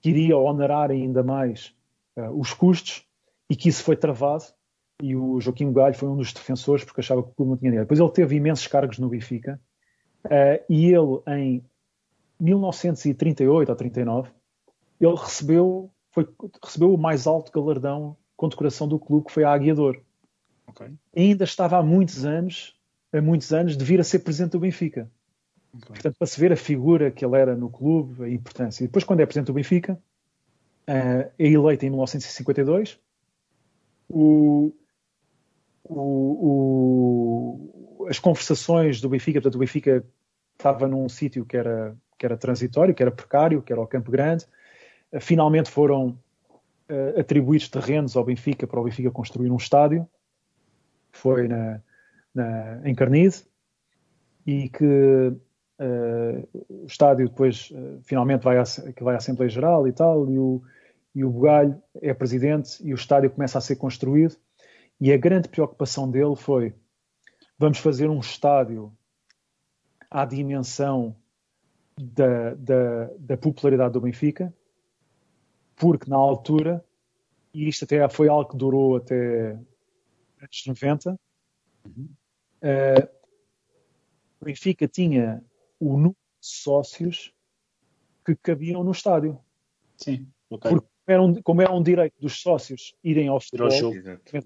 [0.00, 1.74] que iria onerar ainda mais
[2.36, 3.04] os custos
[3.50, 4.44] e que isso foi travado
[5.00, 7.70] e o Joaquim Galho foi um dos defensores porque achava que o clube não tinha
[7.70, 7.84] dinheiro.
[7.84, 9.60] Depois ele teve imensos cargos no Benfica
[10.26, 11.64] uh, e ele em
[12.40, 14.30] 1938 ou 39
[15.00, 16.28] ele recebeu, foi,
[16.62, 20.00] recebeu o mais alto galardão com decoração do clube que foi a Águia Dor.
[20.68, 20.92] Okay.
[21.16, 22.76] Ainda estava há muitos anos,
[23.12, 25.10] há muitos anos de vir a ser presidente do Benfica.
[25.74, 25.88] Okay.
[25.88, 28.84] Portanto, para se ver a figura que ele era no clube, a importância.
[28.84, 32.98] E depois, quando é presidente do Benfica, uh, é eleito em 1952.
[34.08, 34.72] O,
[35.98, 37.66] o,
[38.00, 40.04] o, as conversações do Benfica, portanto, o Benfica
[40.54, 44.10] estava num sítio que era, que era transitório, que era precário, que era o Campo
[44.10, 44.46] Grande.
[45.12, 46.18] Uh, finalmente foram
[46.88, 50.08] uh, atribuídos terrenos ao Benfica para o Benfica construir um estádio.
[51.10, 51.80] Foi na,
[52.34, 53.44] na, em Carnide
[54.46, 59.86] e que uh, o estádio depois uh, finalmente vai à, que vai à Assembleia Geral
[59.86, 60.62] e tal, e o,
[61.14, 64.36] e o Bugalho é presidente e o estádio começa a ser construído
[65.02, 66.72] e a grande preocupação dele foi
[67.58, 68.96] vamos fazer um estádio
[70.08, 71.16] à dimensão
[72.00, 74.54] da, da, da popularidade do Benfica,
[75.74, 76.84] porque na altura,
[77.52, 79.54] e isto até foi algo que durou até
[80.40, 81.18] anos 90,
[81.84, 82.08] uhum.
[82.62, 83.08] uh,
[84.40, 85.44] o Benfica tinha
[85.80, 87.34] o número de sócios
[88.24, 89.36] que cabiam no estádio.
[89.96, 90.70] Sim, ok.
[90.70, 93.68] Porque era um, como era um direito dos sócios irem ao futebol,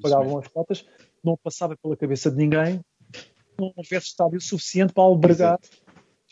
[0.01, 0.87] pagavam as cotas,
[1.23, 2.81] não passava pela cabeça de ninguém
[3.59, 5.59] não houvesse estádio suficiente para albergar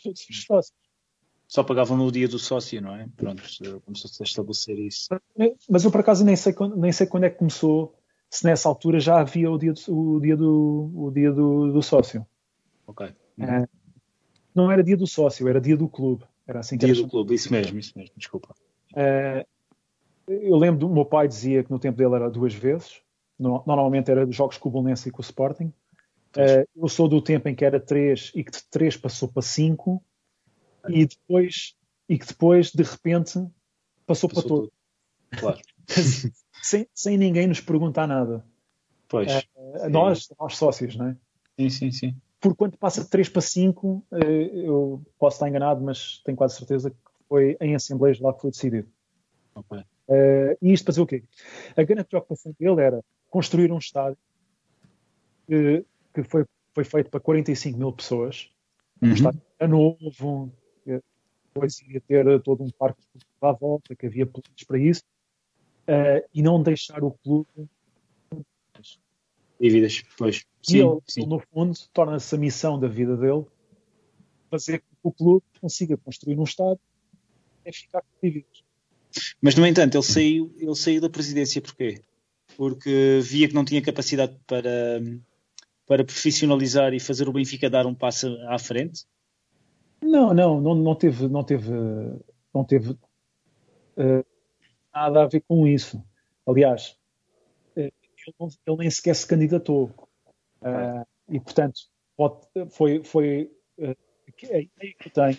[0.03, 0.85] todos os sócios.
[1.47, 3.07] Só pagavam no dia do sócio, não é?
[3.15, 3.43] Pronto,
[3.83, 5.07] começou-se a estabelecer isso.
[5.69, 7.95] Mas eu por acaso nem sei, nem sei quando é que começou,
[8.29, 11.83] se nessa altura já havia o dia do, o dia do, o dia do, do
[11.83, 12.25] sócio.
[12.87, 13.07] Ok.
[13.39, 13.67] É,
[14.55, 16.25] não era dia do sócio, era dia do clube.
[16.47, 18.53] Era assim que dia do clube, isso mesmo, isso mesmo, desculpa.
[18.95, 19.45] É,
[20.27, 23.01] eu lembro do meu pai dizia que no tempo dele era duas vezes.
[23.37, 25.71] Normalmente era jogos com o Bolonense e com o Sporting.
[26.35, 29.41] Uh, eu sou do tempo em que era 3 e que de 3 passou para
[29.41, 30.03] 5
[30.89, 31.75] e depois
[32.09, 33.33] e que depois de repente
[34.05, 34.73] passou, passou para todo.
[35.37, 35.59] Claro.
[36.61, 38.45] sem, sem ninguém nos perguntar nada.
[39.07, 39.31] Pois.
[39.55, 41.17] Uh, nós, nós sócios, não é?
[41.57, 42.15] Sim, sim, sim.
[42.39, 46.57] Por quanto passa de 3 para 5, uh, eu posso estar enganado, mas tenho quase
[46.57, 46.97] certeza que
[47.27, 48.87] foi em assembleias lá que foi decidido.
[49.55, 49.83] Okay.
[50.07, 51.23] Uh, e isto para dizer o quê?
[51.75, 54.17] A grande preocupação dele era construir um estádio
[55.47, 58.49] que foi, foi feito para 45 mil pessoas.
[59.01, 59.09] Uhum.
[59.09, 60.51] Um estádio novo,
[61.55, 63.01] depois ia ter todo um parque
[63.41, 65.03] à volta, que havia planos para isso,
[65.87, 67.47] uh, e não deixar o clube.
[69.59, 70.45] Dívidas, pois.
[70.61, 71.25] Sim, ele, sim.
[71.25, 73.45] no fundo, torna-se a missão da vida dele
[74.51, 76.81] fazer com que o clube consiga construir um estádio
[77.65, 78.64] e ficar com dívidas.
[79.41, 82.01] Mas, no entanto, ele saiu, ele saiu da presidência porquê?
[82.57, 85.01] Porque via que não tinha capacidade para
[85.85, 89.05] para profissionalizar e fazer o Benfica dar um passo à frente?
[90.01, 91.71] Não, não, não, não teve, não teve,
[92.53, 94.25] não teve uh,
[94.93, 96.03] nada a ver com isso.
[96.45, 96.97] Aliás,
[97.75, 97.93] uh, ele,
[98.67, 99.91] ele, nem sequer se candidatou.
[100.61, 101.81] Uh, e, portanto,
[102.17, 104.69] pode, foi, foi a ideia
[104.99, 105.37] que eu tenho,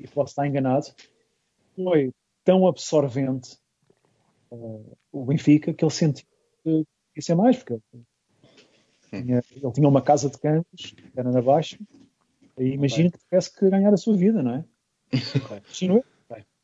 [0.00, 0.86] e posso estar enganado,
[1.74, 2.12] foi
[2.48, 3.58] tão absorvente
[5.12, 6.24] o Benfica que ele sentiu
[6.64, 7.78] que isso é mais, porque
[9.10, 11.78] tinha, ele tinha uma casa de campos, era na Baixa,
[12.56, 14.64] e imagino que tivesse que ganhar a sua vida, não é?
[15.66, 16.02] Imagino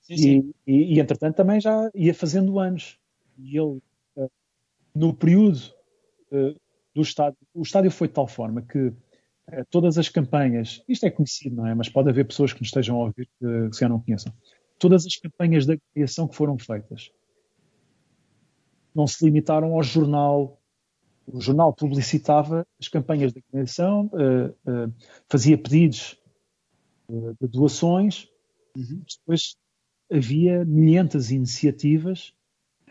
[0.09, 2.99] e, e, e, entretanto também já ia fazendo anos.
[3.37, 3.83] E ele,
[4.17, 4.31] uh,
[4.95, 5.59] no período
[6.33, 6.59] uh,
[6.95, 8.95] do estádio, o estádio foi de tal forma que uh,
[9.71, 11.75] todas as campanhas, isto é conhecido, não é?
[11.75, 14.33] Mas pode haver pessoas que nos estejam a ouvir que, que já não conheçam.
[14.85, 17.11] Todas as campanhas da criação que foram feitas
[18.95, 20.61] não se limitaram ao jornal
[21.27, 24.95] o jornal publicitava as campanhas de criação, uh, uh,
[25.27, 26.21] fazia pedidos
[27.09, 28.29] uh, de doações,
[28.77, 29.03] uhum.
[29.09, 29.57] depois
[30.13, 32.35] havia milhentas iniciativas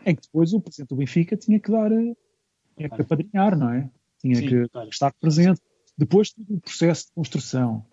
[0.04, 3.88] em que depois o presidente do Benfica tinha que dar, tinha que apadrinhar, não é?
[4.18, 4.88] Tinha Sim, que claro.
[4.88, 5.60] estar presente.
[5.96, 7.86] Depois todo o processo de construção.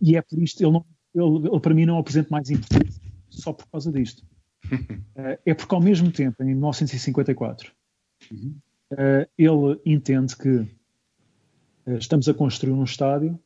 [0.00, 2.50] E é por isto, ele, não, ele, ele para mim não é o presidente mais
[2.50, 4.24] importante só por causa disto.
[5.14, 7.70] Eh, é porque, ao mesmo tempo, em 1954,
[8.30, 8.56] uhum.
[8.96, 10.66] Eh, ele entende que
[11.86, 13.38] eh, estamos a construir um estádio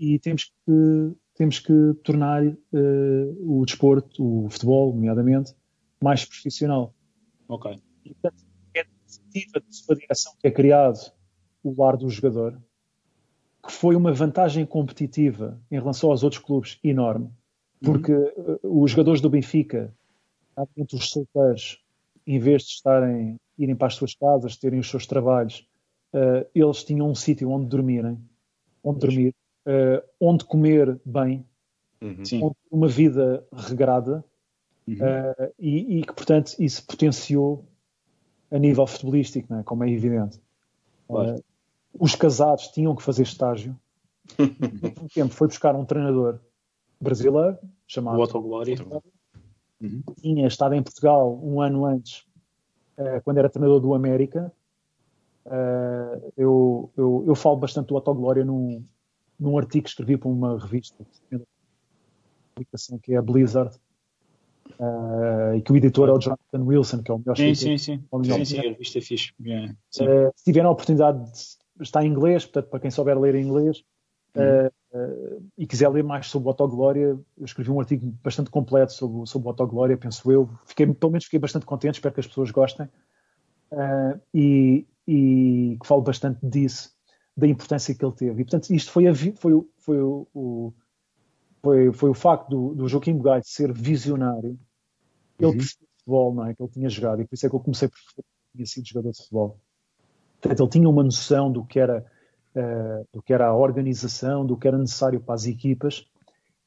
[0.00, 2.42] e temos que, temos que tornar
[2.72, 5.54] o desporto, o futebol, nomeadamente,
[6.02, 6.94] mais profissional.
[7.48, 7.78] Ok.
[8.04, 11.12] E, portanto, é a iniciativa de sua direção que é criado
[11.62, 12.58] o lar do jogador,
[13.68, 17.28] que foi uma vantagem competitiva em relação aos outros clubes enorme,
[17.84, 18.82] porque uhum.
[18.82, 19.94] os jogadores do Benfica
[20.74, 21.78] entre os solteiros,
[22.26, 25.68] em vez de estarem, irem para as suas casas, terem os seus trabalhos,
[26.14, 28.18] uh, eles tinham um sítio onde dormirem,
[28.82, 29.34] onde dormir,
[29.66, 31.44] uh, onde comer bem,
[32.00, 32.46] uhum.
[32.46, 34.24] onde uma vida regrada,
[34.86, 34.94] uhum.
[34.94, 37.66] uh, e, e, que, portanto, isso potenciou
[38.50, 39.62] a nível futebolístico, é?
[39.62, 40.40] como é evidente.
[41.06, 41.44] Claro.
[41.92, 43.78] Os casados tinham que fazer estágio.
[44.38, 46.38] um tempo foi buscar um treinador
[47.00, 48.76] brasileiro chamado Otto Glória
[49.80, 50.02] uhum.
[50.20, 52.24] tinha estado em Portugal um ano antes,
[52.98, 54.52] uh, quando era treinador do América.
[55.46, 58.84] Uh, eu, eu, eu, falo bastante do Autoglória num,
[59.40, 61.06] num artigo que escrevi para uma revista
[63.02, 63.74] que é a Blizzard.
[64.78, 67.78] uh, e que o editor é o Jonathan Wilson, que é o melhor sim, sim,
[67.78, 68.04] sim.
[68.10, 69.32] O melhor sim, sim, a revista é fixe.
[69.40, 69.72] Yeah.
[69.72, 71.38] Uh, se tiverem a oportunidade, de,
[71.80, 73.84] está em inglês, portanto, para quem souber ler em inglês,
[74.34, 74.66] uhum.
[74.66, 79.26] uh, e quiser ler mais sobre o Autoglória, eu escrevi um artigo bastante completo sobre,
[79.26, 80.48] sobre o Autoglória, penso eu.
[80.66, 82.88] Fiquei, pelo menos fiquei bastante contente, espero que as pessoas gostem.
[84.34, 86.90] e, e que falo bastante disso,
[87.36, 88.42] da importância que ele teve.
[88.42, 90.72] E, portanto, isto foi, a, foi, foi o, o
[91.62, 94.58] foi, foi o facto do, do Joaquim Bugalho ser visionário.
[95.38, 95.60] Ele uhum.
[95.60, 96.54] futebol, não é?
[96.54, 97.98] Que ele tinha jogado, e por isso é que eu comecei por
[98.54, 99.60] tinha sido jogador de futebol.
[100.40, 102.04] Portanto, ele tinha uma noção do que era,
[102.54, 106.06] uh, do que era a organização, do que era necessário para as equipas,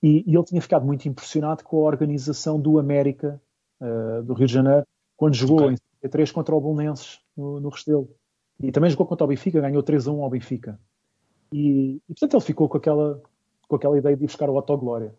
[0.03, 3.41] e, e ele tinha ficado muito impressionado com a organização do América,
[3.79, 4.85] uh, do Rio de Janeiro,
[5.15, 5.77] quando jogou okay.
[6.03, 8.09] em 3 contra o Bolonenses, no, no Restelo.
[8.59, 10.79] E também jogou contra o Benfica, ganhou 3 a 1 ao Benfica.
[11.53, 13.21] E, e portanto ele ficou com aquela,
[13.67, 15.13] com aquela ideia de ir buscar o autoglória.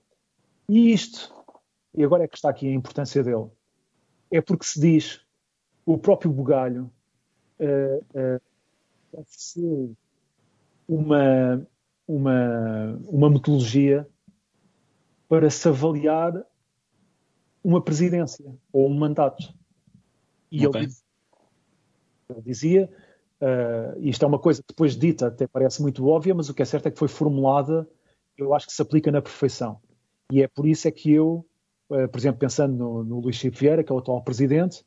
[0.69, 1.35] E isto,
[1.95, 3.47] e agora é que está aqui a importância dele,
[4.31, 5.21] é porque se diz
[5.85, 6.91] o próprio Bugalho
[9.13, 9.95] ofereceu
[10.89, 11.67] uma,
[12.07, 14.07] uma, uma metodologia
[15.29, 16.45] para se avaliar
[17.65, 19.55] uma presidência ou um mandato.
[20.51, 20.83] E okay.
[20.83, 20.93] ele,
[22.31, 22.91] ele dizia,
[23.41, 26.63] uh, isto é uma coisa que depois dita até parece muito óbvia, mas o que
[26.63, 27.89] é certo é que foi formulada
[28.37, 29.81] eu acho que se aplica na perfeição.
[30.31, 31.47] E é por isso é que eu,
[31.91, 34.85] uh, por exemplo, pensando no, no Luís Chico Vieira, que é o atual presidente,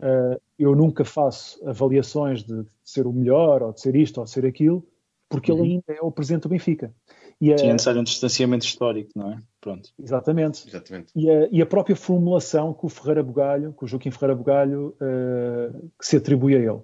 [0.00, 4.24] uh, eu nunca faço avaliações de, de, ser o melhor, ou de ser isto, ou
[4.24, 4.86] de ser aquilo,
[5.28, 5.64] porque uhum.
[5.64, 6.94] ele ainda é o presidente do Benfica.
[7.38, 9.42] E é necessário um distanciamento histórico, não é?
[9.60, 9.90] Pronto.
[9.98, 10.66] Exatamente.
[10.66, 11.12] Exatamente.
[11.14, 14.96] E, a, e a própria formulação que o Ferreira Bugalho, que o Joaquim Ferreira Bugalho,
[14.96, 16.80] uh, que se atribui a ele.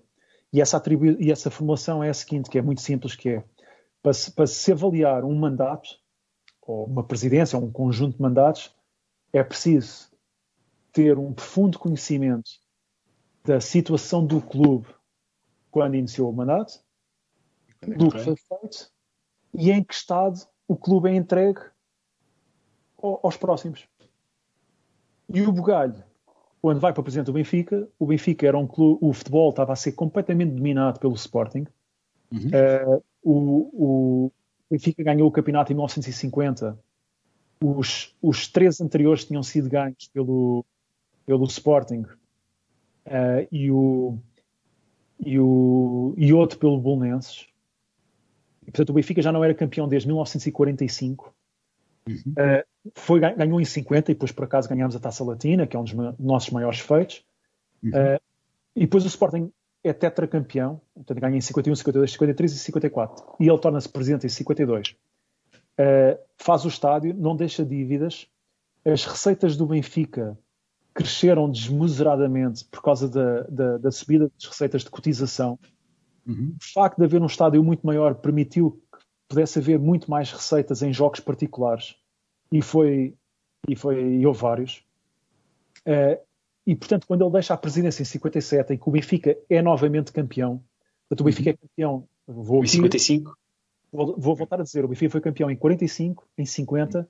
[0.52, 3.44] E essa, atribu e essa formulação é a seguinte, que é muito simples, que é
[4.02, 5.88] para se, para se avaliar um mandato,
[6.60, 8.74] ou uma presidência, ou um conjunto de mandatos,
[9.32, 10.10] é preciso
[10.92, 12.50] ter um profundo conhecimento
[13.44, 14.88] da situação do clube
[15.70, 16.80] quando iniciou o mandato,
[17.86, 18.90] do que foi feito
[19.54, 21.60] e em que estado o clube é entregue
[22.98, 23.86] aos próximos.
[25.28, 26.02] E o Bugalho,
[26.60, 29.72] quando vai para o presidente do Benfica, o Benfica era um clube, o futebol estava
[29.72, 31.66] a ser completamente dominado pelo Sporting.
[32.30, 32.48] Uhum.
[32.48, 34.32] Uh, o, o,
[34.70, 36.78] Benfica ganhou o campeonato em 1950.
[37.60, 40.64] Os, os três anteriores tinham sido ganhos pelo,
[41.26, 42.04] pelo Sporting
[43.06, 44.18] uh, e, o,
[45.24, 47.46] e, o, e outro pelo Bolonenses.
[48.62, 51.34] E, portanto, o Benfica já não era campeão desde 1945.
[52.08, 52.16] Uhum.
[52.16, 55.78] Uh, foi, ganhou em 50 e depois, por acaso, ganhámos a Taça Latina, que é
[55.78, 57.24] um dos nossos maiores feitos.
[57.82, 57.90] Uhum.
[57.90, 58.20] Uh,
[58.74, 59.52] e depois o Sporting
[59.84, 63.24] é tetracampeão, portanto ganha em 51, 52, 53 e 54.
[63.40, 64.90] E ele torna-se presidente em 52.
[65.72, 68.28] Uh, faz o estádio, não deixa dívidas.
[68.84, 70.38] As receitas do Benfica
[70.94, 75.58] cresceram desmesuradamente por causa da, da, da subida das receitas de cotização.
[76.26, 76.54] Uhum.
[76.60, 80.82] O facto de haver um estádio muito maior permitiu que pudesse haver muito mais receitas
[80.82, 81.96] em jogos particulares.
[82.50, 83.14] E foi,
[83.66, 84.84] e foi e houve vários.
[85.86, 86.20] Uh,
[86.66, 90.12] e, portanto, quando ele deixa a presidência em 57 e que o Benfica é novamente
[90.12, 90.62] campeão,
[91.08, 92.06] portanto, o Benfica é campeão.
[92.26, 93.36] Vou, em 55?
[93.90, 97.08] Vou, vou, voltar a dizer: o Benfica foi campeão em 45, em 50,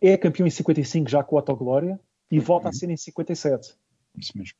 [0.00, 3.74] é campeão em 55 já com a Autoglória e volta a ser em 57.
[4.16, 4.56] Isso mesmo.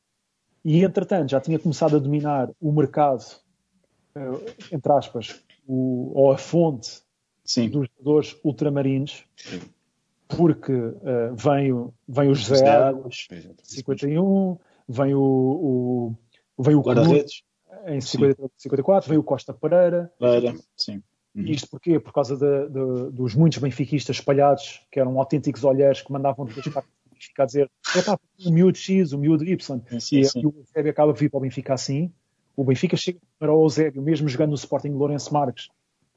[0.65, 3.25] E, entretanto, já tinha começado a dominar o mercado,
[4.17, 7.03] uh, entre aspas, o, ou a fonte
[7.45, 7.69] Sim.
[7.69, 9.25] dos jogadores ultramarinos.
[9.37, 9.61] Sim
[10.29, 13.27] porque uh, vem, o, vem o José Águas,
[13.63, 16.15] 51, vem o, o,
[16.63, 17.43] vem o Guarda-redes
[17.87, 20.13] em 53, 54, vem o Costa Pereira.
[20.19, 21.03] Pereira, sim.
[21.35, 21.45] Uhum.
[21.45, 21.99] Isto porquê?
[21.99, 26.67] Por causa de, de, dos muitos benfiquistas espalhados, que eram autênticos olhares que mandavam depois
[27.39, 27.71] a dizer
[28.45, 29.81] o miúdo X, o miúdo Y.
[30.01, 30.41] Sim, sim.
[30.41, 32.13] E, o Eusébio acaba de vir para o Benfica assim.
[32.57, 35.69] O Benfica chega primeiro ao Eusébio, mesmo jogando no Sporting Lourenço Marques,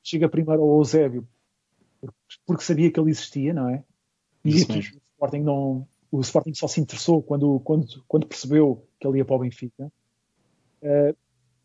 [0.03, 1.27] chega primeiro ao Eusébio
[2.45, 3.83] porque sabia que ele existia, não é?
[4.43, 9.07] E aqui, o Sporting, não, o Sporting só se interessou quando, quando, quando percebeu que
[9.07, 9.91] ele ia para o Benfica.
[10.81, 11.15] Uh,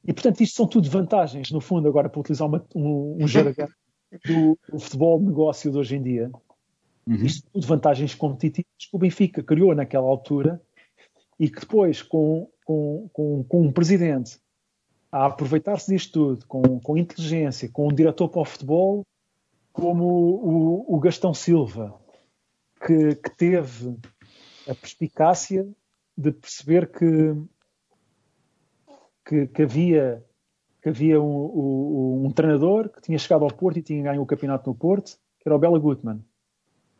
[0.04, 3.68] e portanto, isto são tudo vantagens, no fundo, agora para utilizar uma, um, um jargão
[4.24, 6.30] do, do, futebol negócio de hoje em dia.
[7.07, 7.27] Uhum.
[7.53, 10.61] Tudo vantagens competitivas que o Benfica criou naquela altura
[11.39, 14.41] e que depois, com, com, com, com um presidente
[15.11, 19.05] a aproveitar-se disto tudo, com, com inteligência, com um diretor para o futebol,
[19.73, 21.95] como o, o Gastão Silva,
[22.85, 23.97] que, que teve
[24.69, 25.66] a perspicácia
[26.16, 27.35] de perceber que,
[29.24, 30.24] que, que havia,
[30.83, 34.27] que havia um, um, um, treinador que tinha chegado ao Porto e tinha ganho o
[34.27, 36.24] campeonato no Porto, que era o Bela Gutmann.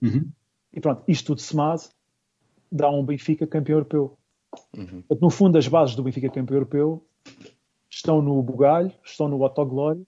[0.03, 0.31] Uhum.
[0.73, 1.83] E pronto, isto tudo somado
[2.71, 4.19] dá um Benfica campeão europeu.
[4.77, 5.03] Uhum.
[5.21, 7.07] No fundo, as bases do Benfica campeão europeu
[7.89, 10.07] estão no Bugalho, estão no Autoglório,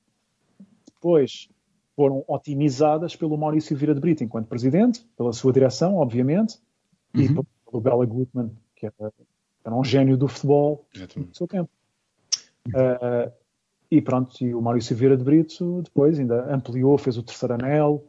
[0.86, 1.48] depois
[1.96, 6.58] foram otimizadas pelo Maurício Vieira de Brito enquanto presidente, pela sua direção, obviamente,
[7.14, 7.22] uhum.
[7.22, 9.12] e pelo Bela Gutmann, que era,
[9.64, 11.30] era, um gênio do futebol Exatamente.
[11.30, 11.70] no seu tempo.
[12.68, 13.32] Uh,
[13.90, 18.04] e pronto, e o Maurício Vieira de Brito depois ainda ampliou, fez o terceiro anel.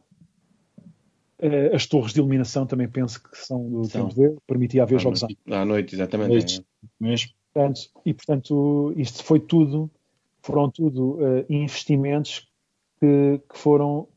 [1.42, 4.08] Uh, as torres de iluminação também penso que são do são.
[4.08, 5.96] tempo dele, permitia haver à jogos noite, à noite.
[5.96, 6.30] exatamente.
[6.30, 6.88] Noite, é.
[7.00, 7.32] mesmo.
[7.54, 9.90] Portanto, e portanto, isto foi tudo,
[10.42, 12.48] foram tudo uh, investimentos
[13.00, 14.08] que, que, foram,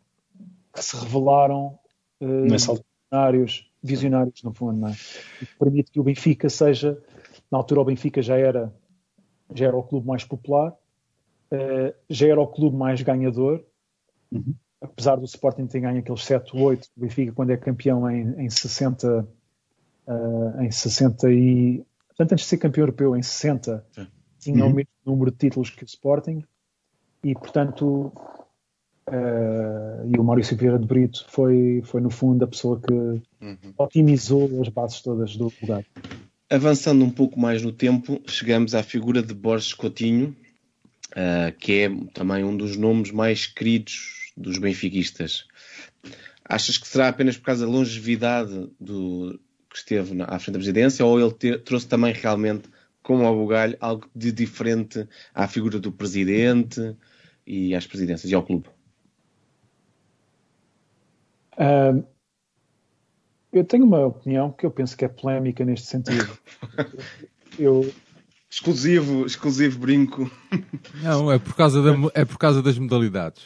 [0.72, 1.78] que se revelaram
[2.20, 4.96] uh, visionários, visionários no fundo, não é?
[5.40, 7.00] E que permite que o Benfica seja,
[7.50, 8.74] na altura o Benfica já era,
[9.54, 13.64] já era o clube mais popular, uh, já era o clube mais ganhador,
[14.30, 14.54] uhum.
[14.82, 18.50] Apesar do Sporting ter ganho aqueles 7, 8, o Benfica quando é campeão em, em
[18.50, 19.26] 60,
[20.06, 24.06] uh, em 60 e Portanto, antes de ser campeão europeu em 60, Sim.
[24.38, 24.70] tinha uhum.
[24.70, 26.44] o mesmo número de títulos que o Sporting
[27.24, 28.12] e, portanto,
[29.08, 33.74] uh, e o Maurício Vieira de Brito foi, foi, no fundo, a pessoa que uhum.
[33.78, 35.84] otimizou as bases todas do lugar.
[36.50, 40.36] Avançando um pouco mais no tempo, chegamos à figura de Borges Coutinho,
[41.12, 45.46] uh, que é também um dos nomes mais queridos dos benfiquistas.
[46.44, 49.40] Achas que será apenas por causa da longevidade do,
[49.72, 52.68] que esteve à frente da presidência, ou ele te, trouxe também realmente,
[53.02, 56.94] como ao Bugalho, algo de diferente à figura do presidente
[57.46, 58.68] e às presidências e ao clube?
[61.58, 62.04] Um,
[63.52, 66.38] eu tenho uma opinião que eu penso que é polémica neste sentido.
[67.58, 67.92] eu,
[68.50, 70.30] exclusivo, exclusivo brinco.
[71.02, 73.42] Não, é por causa, da, é por causa das modalidades.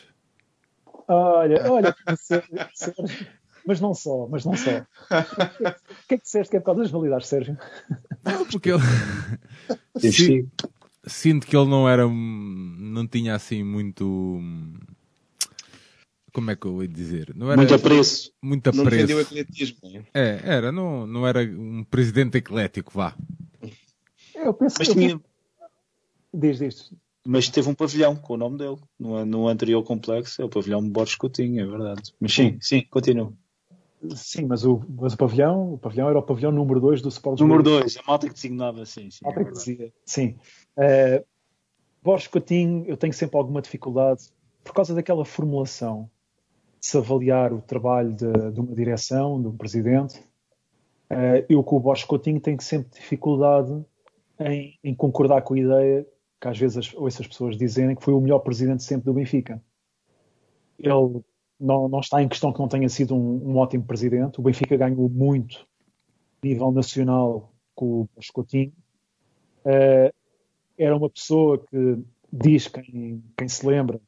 [1.08, 3.28] Olha, olha, Sérgio,
[3.66, 4.70] mas não só, mas não só.
[4.70, 7.58] O que é que disseste que é por causa das validades, Sérgio?
[8.24, 8.82] Não, porque ele.
[11.06, 12.06] Sinto que ele não era.
[12.08, 14.40] Não tinha assim muito.
[16.32, 17.32] Como é que eu ia dizer?
[17.34, 18.32] Não era, muito apreço.
[18.42, 18.84] Muito apreço.
[18.84, 19.78] Não defendeu o ecletismo.
[20.12, 23.16] É, era, não, não era um presidente eclético, vá.
[24.34, 24.94] Eu penso mas que.
[24.94, 25.20] Tinha...
[26.32, 26.94] Desde isto.
[27.26, 28.76] Mas teve um pavilhão com o nome dele.
[28.98, 32.14] No, no anterior complexo é o pavilhão Borges Coutinho, é verdade.
[32.20, 33.32] Mas sim, sim, continua.
[34.14, 37.40] Sim, mas o, mas o pavilhão, o pavilhão era o pavilhão número 2 do Sport
[37.40, 39.10] Número 2, a malta que designava, sim.
[39.10, 40.36] sim malta é que dizia, sim.
[40.76, 41.24] Uh,
[42.02, 44.28] Borges Coutinho, eu tenho sempre alguma dificuldade
[44.62, 46.10] por causa daquela formulação
[46.78, 50.18] de se avaliar o trabalho de, de uma direção, de um presidente.
[51.10, 53.84] Uh, eu com o Borges Coutinho tenho sempre dificuldade
[54.38, 56.06] em, em, concordar com a ideia
[56.40, 59.62] que às vezes ouço as pessoas dizerem que foi o melhor presidente sempre do Benfica.
[60.78, 61.22] Ele
[61.58, 64.38] não, não está em questão que não tenha sido um, um ótimo presidente.
[64.38, 65.66] O Benfica ganhou muito
[66.42, 68.72] a nível nacional com o Coutinho.
[69.64, 70.14] Uh,
[70.78, 71.98] era uma pessoa que
[72.32, 74.00] diz, quem, quem se lembra,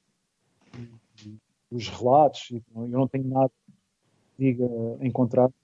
[1.70, 3.72] dos relatos, eu não tenho nada que
[4.38, 4.64] diga
[5.00, 5.54] em contrário,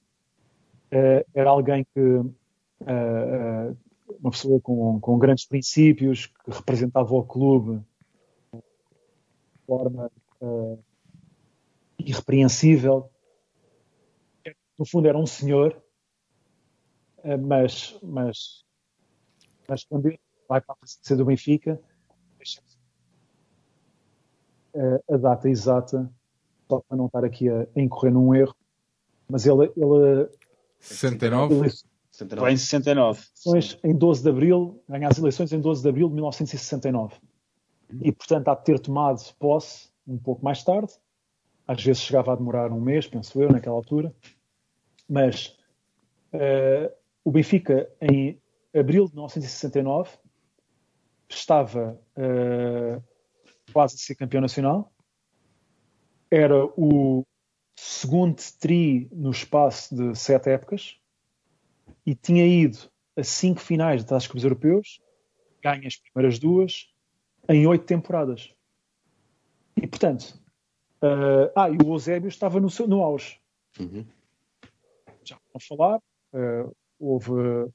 [0.92, 3.76] uh, era alguém que, uh,
[4.24, 7.84] uma pessoa com, com grandes princípios, que representava o clube
[8.54, 8.62] de
[9.66, 10.10] forma
[11.98, 13.10] irrepreensível.
[14.78, 15.76] No fundo, era um senhor,
[17.22, 18.64] eh, mas, mas,
[19.68, 20.18] mas quando ele
[20.48, 21.80] vai para a presidência do Benfica,
[24.74, 26.10] eh, a data exata,
[26.66, 28.56] só para não estar aqui a, a incorrer num erro,
[29.28, 29.70] mas ele.
[29.76, 30.28] ele
[30.80, 31.54] 69?
[31.54, 31.93] Ele,
[32.36, 33.22] Vai em 69.
[33.82, 37.16] Em 12 de abril, ganha as eleições em 12 de abril de 1969.
[38.02, 40.92] E, portanto, há de ter tomado posse um pouco mais tarde,
[41.66, 44.14] às vezes chegava a demorar um mês, penso eu, naquela altura.
[45.08, 45.56] Mas
[46.32, 46.92] uh,
[47.24, 48.40] o Benfica, em
[48.74, 50.10] abril de 1969,
[51.28, 53.02] estava uh,
[53.72, 54.92] quase a ser campeão nacional.
[56.30, 57.24] Era o
[57.76, 60.98] segundo tri no espaço de sete épocas
[62.06, 62.78] e tinha ido
[63.16, 65.00] a cinco finais de Taças Clubes Europeus,
[65.62, 66.92] ganha as primeiras duas,
[67.48, 68.52] em oito temporadas.
[69.76, 70.38] E, portanto,
[71.04, 73.38] Uh, ah, e o Eusébio estava no, seu, no auge.
[73.78, 74.06] Uhum.
[75.22, 76.00] Já vou falar.
[76.32, 77.30] Uh, houve.
[77.30, 77.72] Uh,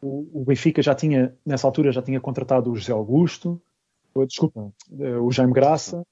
[0.00, 3.60] o, o, Benfica já tinha, nessa altura, já tinha contratado o José Augusto,
[4.28, 4.70] desculpa,
[5.22, 6.06] o Jaime Graça,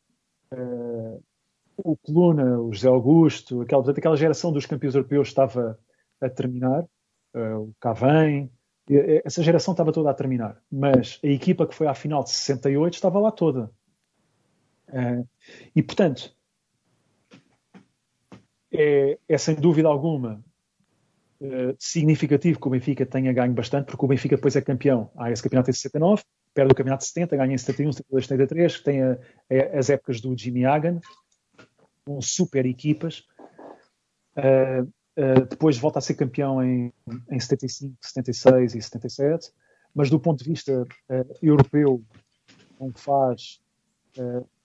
[1.77, 5.79] o Coluna, o José Augusto, aquela, portanto, aquela geração dos campeões europeus estava
[6.19, 6.85] a terminar,
[7.35, 8.51] o Cavém,
[9.24, 12.94] essa geração estava toda a terminar, mas a equipa que foi à final de 68
[12.94, 13.70] estava lá toda.
[14.89, 15.27] Uh,
[15.74, 16.35] e, portanto,
[18.73, 20.44] é, é, sem dúvida alguma
[21.40, 25.11] uh, significativo que o Benfica tenha ganho bastante, porque o Benfica depois é campeão.
[25.16, 28.81] Há esse campeonato em 69, perde o campeonato de 70, ganha em 71, 72, 73,
[28.81, 31.01] tem a, a, as épocas do Jimmy Hagan,
[32.05, 33.24] com super equipas.
[34.36, 36.93] Uh, uh, depois volta a ser campeão em,
[37.31, 39.53] em 75, 76 e 77,
[39.95, 42.03] mas do ponto de vista uh, europeu,
[42.81, 43.61] não faz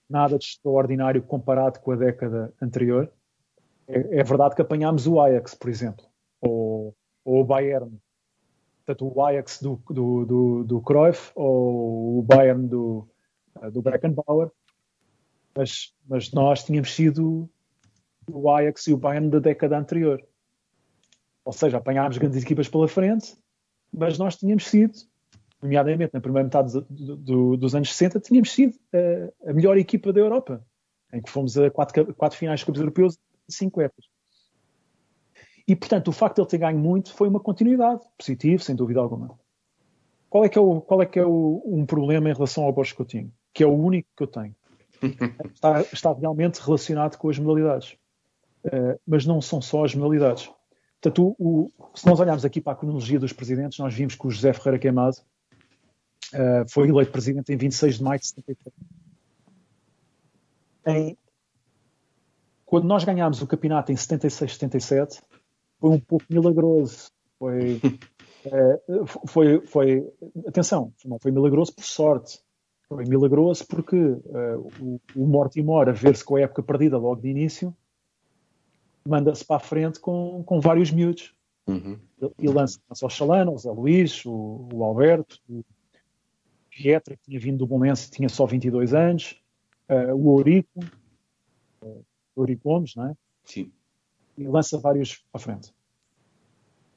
[0.08, 3.10] nada de extraordinário comparado com a década anterior.
[3.86, 6.04] É, é verdade que apanhámos o Ajax, por exemplo,
[6.40, 6.94] ou,
[7.24, 7.98] ou o Bayern.
[8.84, 13.08] Portanto, o Ajax do, do, do, do Cruyff ou o Bayern do,
[13.72, 14.50] do Beckenbauer.
[15.56, 17.48] Mas, mas nós tínhamos sido
[18.28, 20.24] o Ajax e o Bayern da década anterior.
[21.50, 23.36] Ou seja, apanhámos grandes equipas pela frente,
[23.92, 24.96] mas nós tínhamos sido,
[25.60, 30.12] nomeadamente na primeira metade do, do, dos anos 60, tínhamos sido a, a, melhor equipa
[30.12, 30.64] da Europa,
[31.12, 33.18] em que fomos a quatro, quatro finais de Copos Europeus
[33.48, 34.04] e cinco épocas.
[35.66, 39.00] E, portanto, o facto de ele ter ganho muito foi uma continuidade, positivo, sem dúvida
[39.00, 39.36] alguma.
[40.28, 42.72] Qual é que é, o, qual é, que é o, um problema em relação ao
[42.72, 43.32] Borges Coutinho?
[43.52, 44.54] Que é o único que eu tenho.
[45.52, 47.96] Está, está realmente relacionado com as modalidades.
[48.66, 50.48] Uh, mas não são só as modalidades.
[51.00, 54.26] Portanto, o, o, se nós olharmos aqui para a cronologia dos presidentes, nós vimos que
[54.26, 55.16] o José Ferreira Queimado
[56.34, 58.74] uh, foi eleito presidente em 26 de maio de 73.
[60.86, 61.16] Em,
[62.66, 65.22] quando nós ganhámos o campeonato em 76, 77,
[65.78, 67.10] foi um pouco milagroso.
[67.38, 67.80] Foi,
[68.44, 70.06] uh, foi, foi,
[70.46, 72.40] atenção, não foi milagroso por sorte.
[72.86, 77.72] Foi milagroso porque o, o Mortimor, a ver-se com a época perdida logo de início,
[79.10, 81.34] manda-se para a frente com, com vários miúdos.
[81.66, 81.98] Uhum.
[82.38, 85.64] E lança, lança o Chalano, o Zé Luís, o, o Alberto, o
[86.70, 89.40] Pietra, que tinha vindo do Bolonense, tinha só 22 anos,
[89.88, 90.80] uh, o Ourico,
[91.82, 92.04] uh,
[92.34, 93.14] o Ourico Gomes, não é?
[93.44, 93.70] Sim.
[94.36, 95.74] E lança vários para a frente.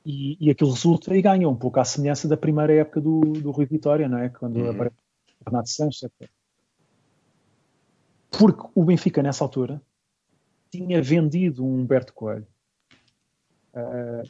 [0.06, 3.52] E, e aquilo resulta e ganha um pouco à semelhança da primeira época do, do
[3.52, 4.30] Rui Vitória, não é?
[4.30, 4.72] Quando uhum.
[4.72, 4.95] aparece
[5.45, 6.30] Renato Sanches, etc.
[8.31, 9.81] Porque o Benfica, nessa altura,
[10.78, 12.48] tinha vendido um Humberto Coelho.
[13.76, 14.24] Uh,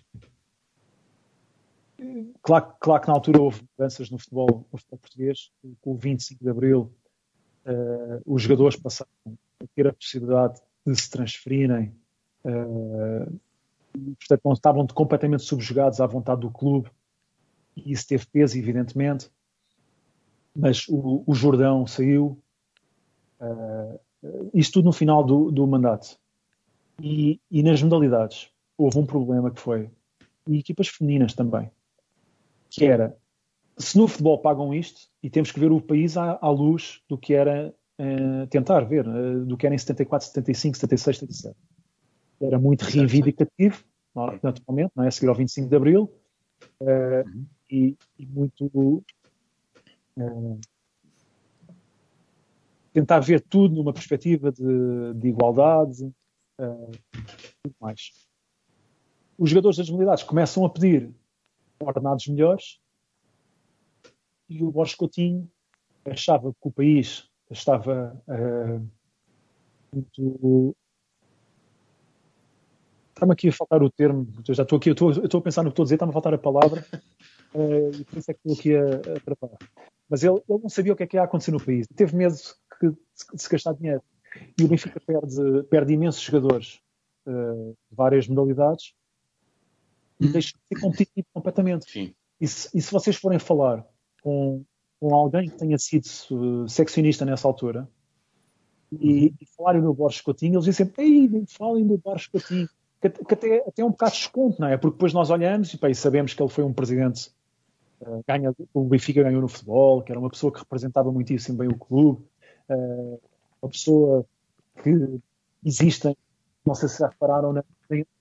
[2.41, 6.44] claro, claro, que na altura houve mudanças no futebol, no futebol português, com o 25
[6.44, 6.94] de Abril,
[7.65, 11.95] uh, os jogadores passaram a ter a possibilidade de se transferirem,
[12.44, 13.40] uh,
[14.20, 16.91] portanto, não estavam completamente subjugados à vontade do clube,
[17.78, 19.32] e isso teve peso, evidentemente,
[20.53, 22.38] mas o, o Jordão saiu,
[23.40, 23.99] uh,
[24.53, 26.22] isto tudo no final do, do mandato.
[27.04, 29.90] E, e nas modalidades houve um problema que foi,
[30.48, 31.70] e equipas femininas também,
[32.70, 33.16] que era
[33.78, 37.18] se no futebol pagam isto, e temos que ver o país à, à luz do
[37.18, 41.56] que era uh, tentar ver, uh, do que era em 74, 75, 76, 77.
[42.42, 43.84] Era muito reivindicativo,
[44.42, 45.08] naturalmente, não é?
[45.08, 46.12] a seguir ao 25 de Abril,
[46.82, 47.46] uh, uhum.
[47.70, 49.04] e, e, muito.
[52.94, 56.14] tentar ver tudo numa perspectiva de, de igualdade,
[57.80, 58.27] mais.
[59.38, 61.14] Os jogadores das modalidades começam a pedir
[61.80, 62.80] ordenados melhores
[64.49, 65.49] e o Borges Coutinho
[66.06, 68.90] achava que o país estava uh,
[69.94, 70.76] muito.
[73.10, 75.44] Está-me aqui a faltar o termo, eu já estou aqui, eu estou, eu estou a
[75.44, 76.85] pensar no que estou a dizer, está-me a faltar a palavra,
[77.53, 79.57] uh, e por isso é que estou aqui a, a.
[80.10, 82.35] Mas ele, ele, não sabia o que é que ia acontecer no país, teve medo
[82.35, 82.95] de
[83.35, 84.02] se gastar dinheiro.
[84.57, 86.80] E o Benfica perde, perde imensos jogadores
[87.26, 88.93] uh, de várias modalidades
[90.19, 91.89] e deixa de ser competitivo completamente.
[91.89, 92.14] Sim.
[92.39, 93.85] E, se, e se vocês forem falar
[94.22, 94.64] com,
[94.99, 97.88] com alguém que tenha sido uh, seccionista nessa altura
[98.91, 99.34] e, uhum.
[99.41, 102.69] e falarem no Borges Coutinho, eles dizem sempre, ei, falem do Borges Coutinho,
[103.01, 104.77] que, que até, até é um bocado desconto, não é?
[104.77, 107.31] Porque depois nós olhamos e, pá, e sabemos que ele foi um presidente
[108.01, 111.68] uh, ganha, o Benfica ganhou no futebol, que era uma pessoa que representava muitíssimo bem
[111.68, 112.23] o clube,
[112.69, 113.19] uh,
[113.64, 114.26] uma pessoa
[114.84, 115.19] que
[115.64, 116.15] existem,
[116.65, 117.64] não sei se já repararam, na,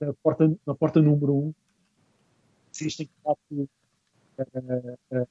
[0.01, 1.55] na, porta, na porta número 1, um,
[2.73, 3.69] existem quatro,
[4.39, 5.29] uh, uh,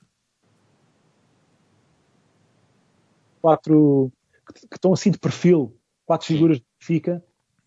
[3.41, 4.11] quatro
[4.53, 5.73] que, que, estão assim de perfil,
[6.05, 7.23] quatro figuras de Benfica,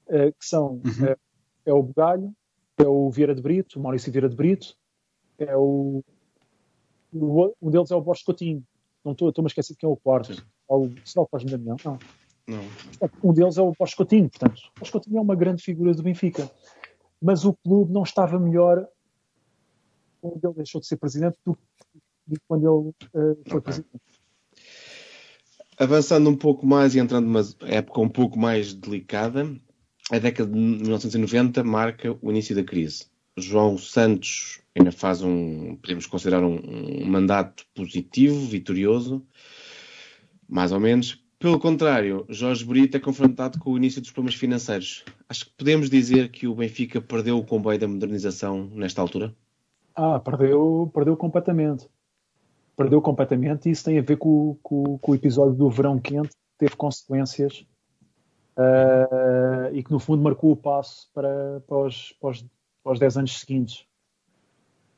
[0.08, 1.14] uh, que são uhum.
[1.64, 2.34] é o Bugalho,
[2.76, 4.76] é o Vieira de Brito, o Maurício Vieira de Brito,
[5.38, 6.04] é o,
[7.10, 8.62] o um deles é o Borges Coutinho,
[9.02, 10.44] não estou, estou-me a esquecer de quem é o quarto.
[10.66, 11.76] Ou, será o Cosme Damião?
[11.84, 11.98] Não.
[12.46, 12.62] Não.
[13.22, 16.02] Um deles é o Pós Coutinho, portanto, o Pós Coutinho é uma grande figura do
[16.02, 16.50] Benfica.
[17.20, 18.86] Mas o clube não estava melhor
[20.20, 24.00] quando ele deixou de ser presidente do que quando ele uh, foi presidente.
[25.78, 29.48] Avançando um pouco mais e entrando numa época um pouco mais delicada,
[30.10, 33.06] a década de 1990 marca o início da crise.
[33.36, 36.60] João Santos ainda faz um, podemos considerar um,
[37.02, 39.26] um mandato positivo, vitorioso,
[40.48, 41.23] mais ou menos.
[41.44, 45.04] Pelo contrário, Jorge Brito é confrontado com o início dos problemas financeiros.
[45.28, 49.30] Acho que podemos dizer que o Benfica perdeu o comboio da modernização nesta altura?
[49.94, 51.86] Ah, perdeu, perdeu completamente.
[52.74, 56.30] Perdeu completamente e isso tem a ver com, com, com o episódio do verão quente,
[56.30, 57.66] que teve consequências
[58.56, 62.46] uh, e que no fundo marcou o passo para, para, os, para, os,
[62.82, 63.86] para os 10 anos seguintes.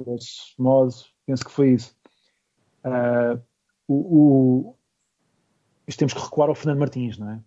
[0.01, 0.55] Grosso
[1.27, 1.97] penso que foi isso.
[2.85, 3.43] Uh,
[3.89, 4.76] o,
[5.95, 7.41] temos que recuar ao Fernando Martins, não é?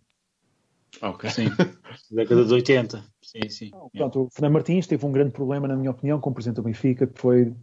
[1.02, 1.30] Ok.
[1.30, 1.46] Sim,
[2.12, 3.04] década de 80.
[3.22, 3.70] Sim, sim.
[3.72, 7.06] Portanto, o Fernando Martins teve um grande problema, na minha opinião, como presidente do Benfica,
[7.06, 7.54] que foi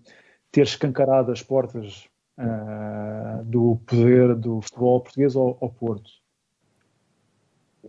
[0.52, 2.08] ter escancarado as portas
[2.38, 6.10] uh, do poder do futebol português ao, ao, Porto.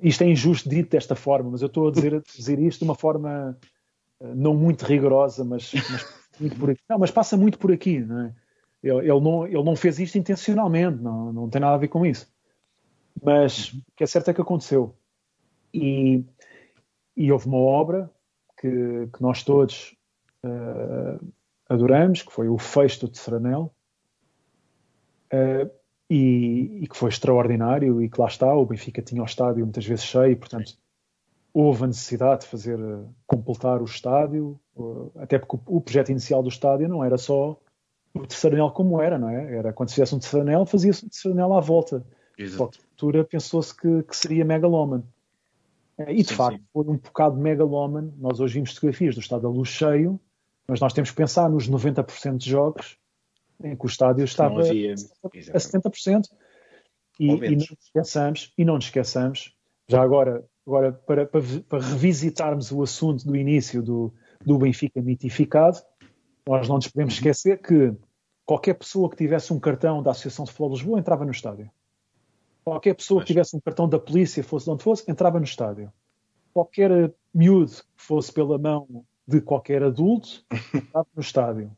[0.02, 2.96] Isto é injusto dito desta forma, mas eu estou a dizer, dizer isto de uma
[2.96, 3.58] forma
[4.20, 6.06] uh, não muito rigorosa, mas, mas,
[6.40, 6.82] muito por aqui.
[6.90, 8.36] Não, mas passa muito por aqui, não é?
[8.84, 12.06] Ele, ele, não, ele não fez isto intencionalmente, não, não tem nada a ver com
[12.06, 12.28] isso.
[13.22, 14.96] Mas o que é certo é que aconteceu.
[15.74, 16.24] E,
[17.16, 18.10] e houve uma obra
[18.60, 19.96] que, que nós todos
[20.44, 21.34] uh,
[21.70, 23.72] adoramos, que foi o Fecho do Terceiro
[25.34, 25.70] uh,
[26.10, 29.86] e, e, que foi extraordinário e que lá está, o Benfica tinha o estádio muitas
[29.86, 30.78] vezes cheio, portanto
[31.54, 34.60] houve a necessidade de fazer, uh, completar o estádio,
[35.16, 37.60] até porque o, projeto inicial do estádio não era só
[38.14, 39.56] o anel como era, não é?
[39.56, 42.06] Era quando se fizesse um anel, fazia-se um anel à volta.
[42.38, 42.78] Exato.
[42.80, 45.08] Na altura pensou-se que, que, seria megalómano.
[45.98, 46.66] Eh, e de sim, facto sim.
[46.72, 48.14] foi um bocado megalómano.
[48.18, 50.20] Nós hoje vimos fotografias do estádio a luz cheio,
[50.68, 52.98] mas nós temos que pensar nos 90% de jogos
[53.64, 56.24] em que o estádio estava havia, a 70%.
[57.20, 59.56] E, e, não nos esqueçamos, e não nos esqueçamos,
[59.88, 64.14] já agora, agora para, para, para revisitarmos o assunto do início do,
[64.46, 65.80] do Benfica mitificado,
[66.48, 67.18] nós não nos podemos uhum.
[67.18, 67.94] esquecer que
[68.46, 71.72] qualquer pessoa que tivesse um cartão da Associação de Futebol de Lisboa entrava no estádio.
[72.68, 75.90] Qualquer pessoa que tivesse um cartão da polícia, fosse de onde fosse, entrava no estádio.
[76.54, 80.44] Qualquer miúdo que fosse pela mão de qualquer adulto,
[80.76, 81.72] entrava no estádio.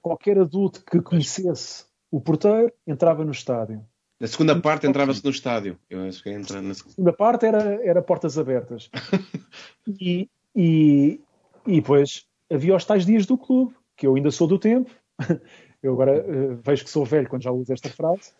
[0.00, 3.84] Qualquer adulto que conhecesse o porteiro, entrava no estádio.
[4.18, 5.78] Na segunda parte entrava-se no estádio.
[5.90, 8.88] Eu acho que entra na segunda parte era, era portas abertas.
[9.86, 10.26] e,
[10.56, 11.20] e,
[11.66, 14.90] e depois havia os tais dias do clube, que eu ainda sou do tempo.
[15.82, 18.32] Eu agora uh, vejo que sou velho quando já uso esta frase.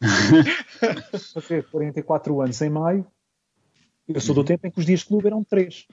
[1.34, 3.06] fazer 44 anos em maio,
[4.08, 5.86] eu sou do tempo em que os dias de clube eram 3.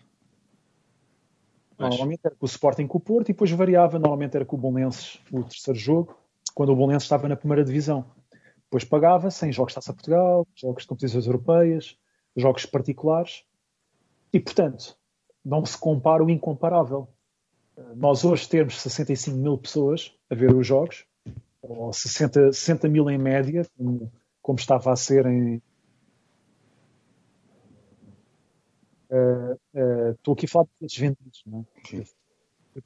[1.78, 4.60] Normalmente era com o Sporting com o Porto e depois variava, normalmente era com o
[4.60, 6.18] Bolonenses o terceiro jogo,
[6.56, 8.06] quando o Bolonenses estava na primeira divisão.
[8.64, 11.98] Depois pagava-se em jogos de Taça Portugal, jogos de competições europeias,
[12.36, 13.44] jogos particulares.
[14.34, 14.98] E, portanto,
[15.46, 17.08] não se compara o incomparável.
[17.96, 21.06] Nós hoje temos 65 mil pessoas a ver os jogos,
[21.62, 24.12] ou 60, 60 mil em média, como,
[24.42, 25.62] como estava a ser em.
[29.10, 32.04] Uh, uh, estou aqui a falar de bilhetes vendidos, não é?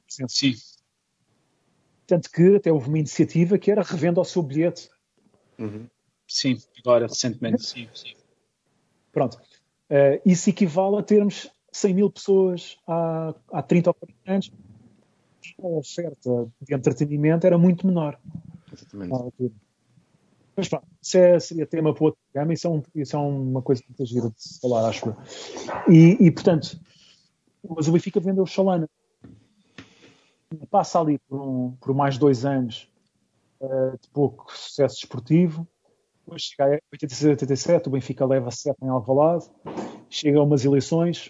[0.08, 0.28] Sim.
[0.28, 0.54] Sim.
[2.06, 4.88] Tanto que até houve uma iniciativa que era revenda o seu bilhete.
[5.58, 5.86] Uhum.
[6.26, 8.14] Sim, agora, recentemente, sim, sim.
[9.12, 9.38] Pronto.
[9.90, 14.52] Uh, isso equivale a termos 100 mil pessoas há, há 30 ou 40 anos.
[15.60, 18.18] A oferta de entretenimento era muito menor.
[18.72, 19.12] Exatamente.
[20.56, 23.62] Mas pronto, isso é, seria tema para outro programa, isso é, um, isso é uma
[23.62, 25.16] coisa muito gira de falar, acho eu.
[25.88, 26.78] E, e, portanto,
[27.68, 28.88] mas o Benfica vendeu o Chalana.
[30.70, 32.90] Passa ali por, um, por mais dois anos
[33.60, 35.66] uh, de pouco sucesso esportivo.
[36.24, 39.46] Depois chega a 86, 87, o Benfica leva 7 em Alvalade.
[40.10, 41.28] Chega a umas eleições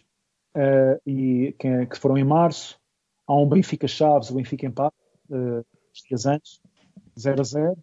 [0.57, 2.77] uh, e, que, que, foram em março.
[3.27, 4.97] Há um Benfica Chaves, o Benfica empate,
[5.31, 5.65] uh,
[6.09, 6.62] dias antes
[7.19, 7.77] 0 a 0.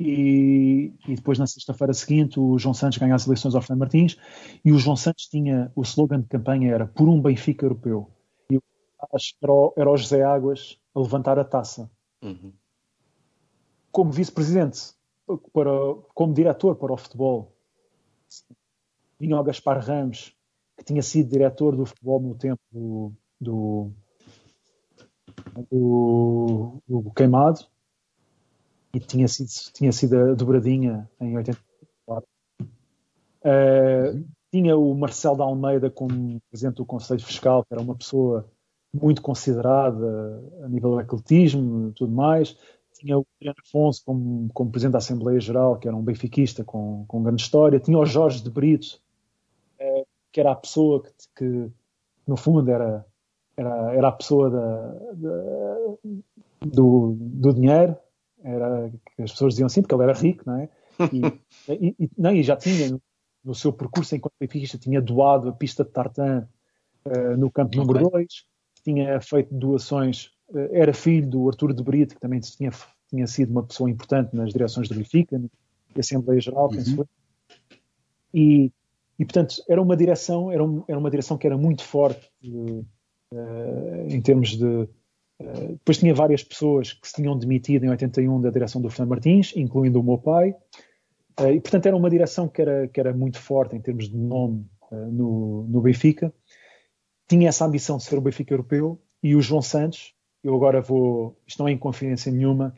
[0.00, 4.16] E, e, depois na sexta-feira seguinte o João Santos ganha as eleições ao Fernando Martins
[4.64, 8.10] e o João Santos tinha o slogan de campanha era por um Benfica europeu
[8.50, 8.58] e
[9.14, 11.88] acho que era o, era o José Águas a levantar a taça
[12.20, 12.52] uhum.
[13.92, 14.92] como vice-presidente
[15.52, 15.70] para,
[16.14, 17.54] como diretor para o futebol
[19.20, 20.34] vinha o Gaspar Ramos
[20.76, 23.92] que tinha sido diretor do futebol no tempo do, do,
[25.70, 27.71] do, do Queimado
[28.94, 32.28] e tinha sido, tinha sido a dobradinha em 84.
[33.44, 38.48] Uh, tinha o Marcelo da Almeida como presidente do Conselho Fiscal, que era uma pessoa
[38.92, 42.56] muito considerada a nível do atletismo e tudo mais.
[42.94, 47.04] Tinha o Adriano Afonso como, como presidente da Assembleia Geral, que era um benfiquista com,
[47.08, 47.80] com grande história.
[47.80, 49.00] Tinha o Jorge de Brito,
[49.80, 51.70] uh, que era a pessoa que, que,
[52.26, 53.04] no fundo, era
[53.56, 55.76] era, era a pessoa da, da,
[56.60, 57.96] do, do dinheiro,
[58.44, 60.68] era que as pessoas diziam assim, porque ele era rico, não é?
[61.12, 61.20] E,
[61.72, 62.98] e, e, não, e já tinha,
[63.44, 66.48] no seu percurso enquanto benfiquista, tinha doado a pista de tartan
[67.06, 68.26] uh, no campo número 2,
[68.84, 72.70] tinha feito doações, uh, era filho do Arturo de Brito, que também tinha,
[73.08, 75.48] tinha sido uma pessoa importante nas direções do Benfica, na
[75.98, 76.76] Assembleia Geral, uhum.
[76.76, 77.08] penso
[78.32, 78.72] e,
[79.18, 82.86] e, portanto, era uma direção, era, um, era uma direção que era muito forte uh,
[84.08, 84.88] em termos de
[85.70, 89.52] depois tinha várias pessoas que se tinham demitido em 81 da direção do Fernando Martins,
[89.56, 90.54] incluindo o meu pai,
[91.38, 94.66] e portanto era uma direção que era, que era muito forte em termos de nome
[94.90, 96.32] no, no Benfica.
[97.28, 101.38] Tinha essa ambição de ser o Benfica europeu e o João Santos, eu agora vou,
[101.46, 102.74] isto não é em confidência nenhuma,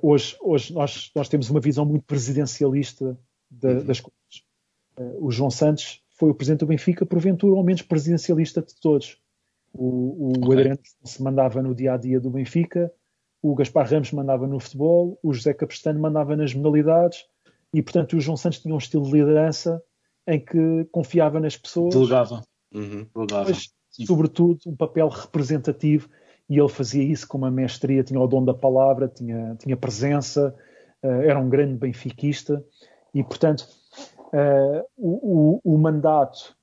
[0.00, 3.18] hoje, hoje nós, nós temos uma visão muito presidencialista
[3.50, 3.84] de, uhum.
[3.84, 4.44] das coisas.
[5.20, 9.21] o João Santos foi o presidente do Benfica, porventura, o menos presidencialista de todos
[9.74, 10.52] o, o okay.
[10.52, 12.92] Adriano se mandava no dia a dia do Benfica,
[13.42, 17.24] o Gaspar Ramos mandava no futebol, o José Capistrano mandava nas modalidades
[17.74, 19.82] e, portanto, o João Santos tinha um estilo de liderança
[20.26, 21.94] em que confiava nas pessoas.
[21.94, 22.44] Delegava.
[22.72, 23.06] Uhum.
[23.46, 23.70] Mas,
[24.06, 26.08] sobretudo, um papel representativo
[26.48, 30.54] e ele fazia isso com uma mestria, tinha o dom da palavra, tinha, tinha presença,
[31.02, 32.64] uh, era um grande benfiquista
[33.12, 33.66] e, portanto,
[34.32, 36.56] uh, o, o, o mandato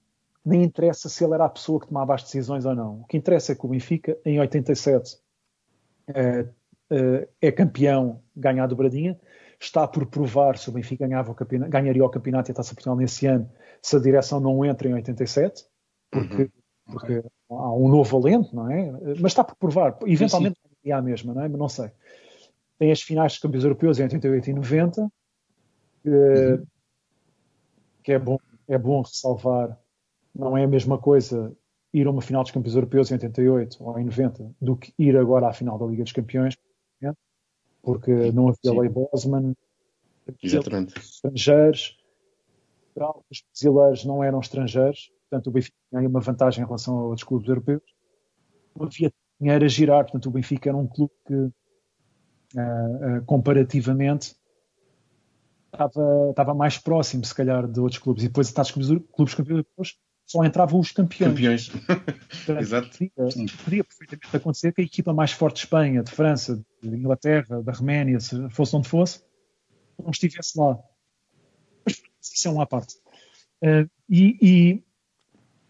[0.50, 3.02] nem interessa se ele era a pessoa que tomava as decisões ou não.
[3.02, 5.18] O que interessa é que o Benfica, em 87,
[6.08, 6.48] é,
[6.90, 9.20] é, é campeão, ganha a dobradinha,
[9.60, 11.36] está por provar se o Benfica ganhava o
[11.70, 13.50] ganharia o campeonato e a Taça Portugal nesse ano,
[13.82, 15.66] se a direção não entra em 87,
[16.10, 16.50] porque, uhum.
[16.92, 18.92] porque há um novo alento, não é?
[19.20, 19.98] Mas está por provar.
[20.06, 21.48] Eventualmente ganharia a mesma, não é?
[21.48, 21.92] Mas não sei.
[22.78, 25.12] Tem as finais dos campeões europeus em 88 e 90,
[26.02, 26.66] que, uhum.
[28.04, 29.78] que é, bom, é bom ressalvar
[30.36, 31.56] não é a mesma coisa
[31.94, 35.18] ir a uma final dos campeões europeus em 88 ou em 90 do que ir
[35.18, 36.56] agora à final da Liga dos Campeões,
[37.82, 39.56] porque não havia lei Bosman,
[40.98, 41.98] estrangeiros,
[43.30, 47.24] os brasileiros não eram estrangeiros, portanto o Benfica tinha uma vantagem em relação a outros
[47.24, 47.82] clubes europeus.
[48.76, 51.48] Não havia dinheiro a girar, portanto o Benfica era um clube que uh,
[52.58, 54.36] uh, comparativamente
[55.72, 58.24] estava, estava mais próximo, se calhar, de outros clubes.
[58.24, 59.98] E depois, a clubes, clubes campeões europeus
[60.30, 61.70] só entravam os campeões.
[61.70, 61.72] Campeões.
[62.62, 62.90] Exato.
[62.92, 67.64] Podia, podia, perfeitamente acontecer que a equipa mais forte de Espanha, de França, de Inglaterra,
[67.64, 69.24] da Roménia, se fosse onde fosse,
[69.98, 70.78] não estivesse lá.
[71.84, 72.96] Mas isso é uma parte.
[73.64, 74.84] Uh, e, e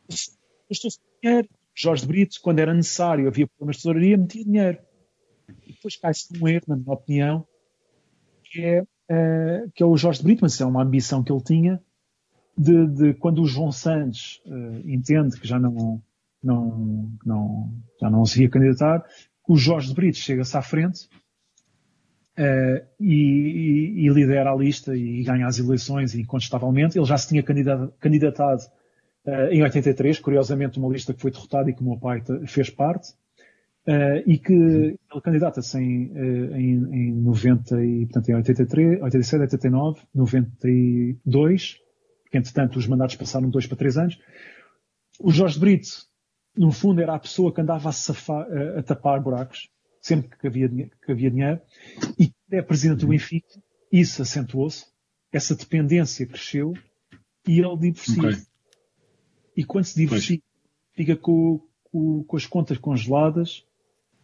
[0.09, 0.91] sem
[1.23, 1.47] dinheiro.
[1.73, 4.77] Jorge Brito, quando era necessário, havia problemas de tesouraria, metia dinheiro.
[5.65, 7.47] E depois cai-se um erro, na minha opinião,
[8.43, 11.41] que é, uh, que é o Jorge Brito, mas isso é uma ambição que ele
[11.41, 11.81] tinha,
[12.59, 16.01] de, de quando o João Santos uh, entende que já não,
[16.43, 19.05] não, não, já não se ia candidatar,
[19.47, 21.05] o Jorge de Brito chega-se à frente
[22.37, 26.99] uh, e, e, lidera a lista e ganha as eleições incontestavelmente.
[26.99, 28.61] Ele já se tinha candidatado, candidatado
[29.25, 32.69] uh, em 83, curiosamente uma lista que foi derrotada e que o meu pai fez
[32.69, 33.13] parte.
[33.87, 36.11] Uh, e que ele candidata-se em,
[36.53, 41.79] em, em 90 e, portanto, em 83, 87, 89, 92,
[42.29, 44.19] porque entretanto os mandatos passaram dois para três anos.
[45.19, 45.89] O Jorge Brito,
[46.55, 49.67] no fundo, era a pessoa que andava a, safar, a, a tapar buracos,
[49.99, 51.59] sempre que havia, que havia dinheiro,
[52.19, 53.47] e é presidente do Benfica,
[53.91, 54.85] isso acentuou-se,
[55.31, 56.73] essa dependência cresceu,
[57.47, 58.29] e ele divorcia.
[58.29, 58.43] Okay.
[59.57, 60.39] E quando se divorcia,
[60.93, 63.65] fica com, com, com, as contas congeladas,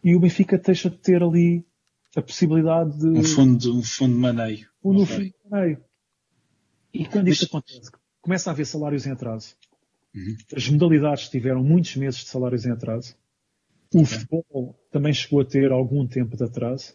[0.02, 1.66] e o Benfica deixa de ter ali
[2.14, 3.08] a possibilidade de...
[3.08, 4.68] Um fundo, um fundo de maneio.
[4.82, 5.06] Um okay.
[5.06, 5.84] fundo de maneio.
[7.02, 7.90] E quando isto acontece,
[8.20, 9.54] começa a haver salários em atraso.
[10.14, 10.36] Uhum.
[10.54, 13.14] As modalidades tiveram muitos meses de salários em atraso.
[13.94, 14.06] O okay.
[14.06, 16.94] futebol também chegou a ter algum tempo de atraso.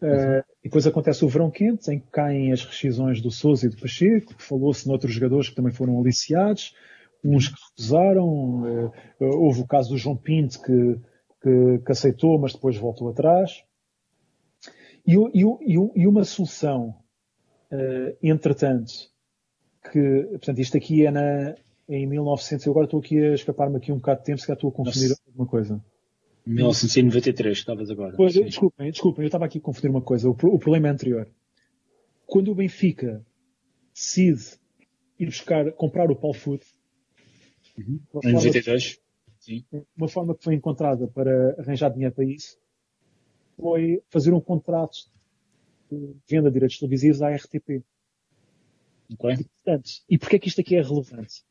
[0.00, 0.08] Uhum.
[0.08, 3.68] Uh, e depois acontece o verão quente, em que caem as rescisões do Sousa e
[3.68, 6.74] do Pacheco, falou-se noutros jogadores que também foram aliciados,
[7.22, 11.00] uns que recusaram, uh, houve o caso do João Pinto que,
[11.42, 13.64] que, que aceitou, mas depois voltou atrás.
[15.06, 16.94] E, e, e, e uma solução,
[17.72, 18.92] uh, entretanto,
[19.92, 21.54] que, portanto, isto aqui é na,
[21.88, 24.56] em 1900, eu agora estou aqui a escapar-me aqui um bocado de tempo, se calhar
[24.56, 25.22] estou a confundir Nossa.
[25.26, 25.84] alguma coisa.
[26.46, 28.16] 1993, estavas agora.
[28.16, 30.28] Pois, desculpem, desculpem, eu estava aqui a confundir uma coisa.
[30.28, 31.28] O, o, problema é anterior.
[32.26, 33.24] Quando o Benfica
[33.94, 34.58] decide
[35.18, 36.64] ir buscar, comprar o Paul Foot,
[37.76, 38.00] uhum.
[38.24, 38.98] em 92,
[39.38, 39.64] Sim.
[39.96, 42.58] uma forma que foi encontrada para arranjar dinheiro para isso
[43.56, 44.96] foi fazer um contrato
[45.90, 47.82] de venda de direitos televisivos à RTP.
[49.14, 49.32] Okay.
[49.32, 51.42] E, portanto, e porquê é que isto aqui é relevante?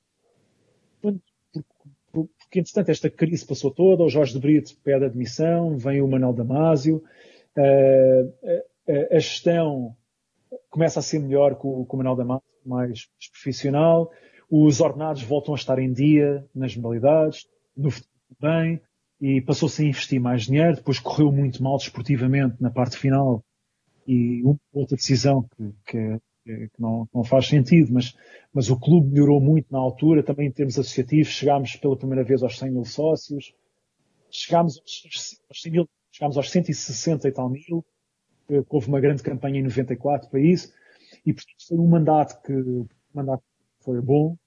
[2.12, 6.34] Porque, entretanto esta crise passou toda, o Jorge de Brito pede admissão, vem o Manuel
[6.34, 7.04] Damasio,
[7.56, 9.96] a, a, gestão
[10.70, 14.12] começa a ser melhor com, com o Manuel Damasio, mais, profissional,
[14.50, 18.82] os ordenados voltam a estar em dia nas modalidades, no futuro também,
[19.20, 23.44] e passou-se a investir mais dinheiro, depois correu muito mal desportivamente na parte final,
[24.08, 28.16] e uma outra decisão que, que, que não, não, faz sentido, mas,
[28.54, 32.42] mas o clube melhorou muito na altura, também em termos associativos, chegámos pela primeira vez
[32.42, 33.54] aos 100 mil sócios,
[34.32, 37.86] chegámos aos, 100 mil, chegámos aos 160 e tal mil,
[38.70, 40.74] houve uma grande campanha em 94 para isso,
[41.26, 43.44] e portanto foi um mandato que, um mandato
[43.82, 44.38] foi bom,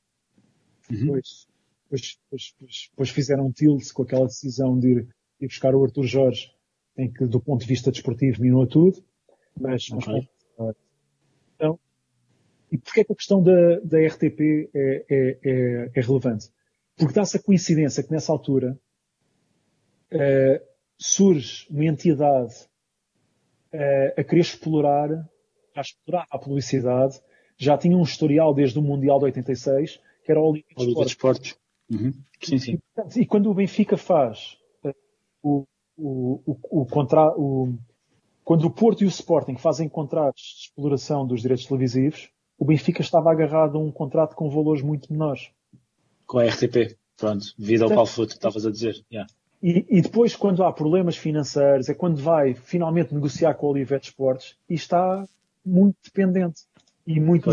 [0.90, 0.98] uhum.
[0.98, 1.46] depois,
[1.84, 5.08] depois, depois, depois, fizeram um tilt com aquela decisão de ir,
[5.40, 6.52] ir buscar o Arthur Jorge,
[6.96, 9.02] em que do ponto de vista desportivo minou tudo,
[9.58, 10.28] mas, okay.
[10.58, 10.76] mas
[12.70, 16.48] e porquê é que a questão da, da RTP é, é, é, é relevante?
[16.96, 18.78] Porque dá-se a coincidência que nessa altura
[20.12, 20.66] uh,
[20.98, 22.54] surge uma entidade
[23.72, 25.10] uh, a querer explorar,
[25.74, 27.20] a explorar a publicidade,
[27.56, 31.56] já tinha um historial desde o Mundial de 86, que era o Olímpico de Esportes.
[31.90, 32.12] Uhum.
[32.40, 32.78] Sim, sim.
[33.16, 34.94] E, e, quando o Benfica faz uh,
[35.42, 35.66] o,
[35.96, 37.74] o, o, o, contra, o,
[38.44, 42.30] quando o Porto e o Sporting fazem contratos de exploração dos direitos televisivos,
[42.60, 45.50] o Benfica estava agarrado a um contrato com valores muito menores.
[46.26, 49.02] Com a RTP, pronto, devido ao Palfoot, estavas a dizer.
[49.10, 49.32] Yeah.
[49.62, 54.04] E, e, depois, quando há problemas financeiros, é quando vai finalmente negociar com o Olivet
[54.04, 55.26] Sports e está
[55.64, 56.62] muito dependente
[57.06, 57.48] e muito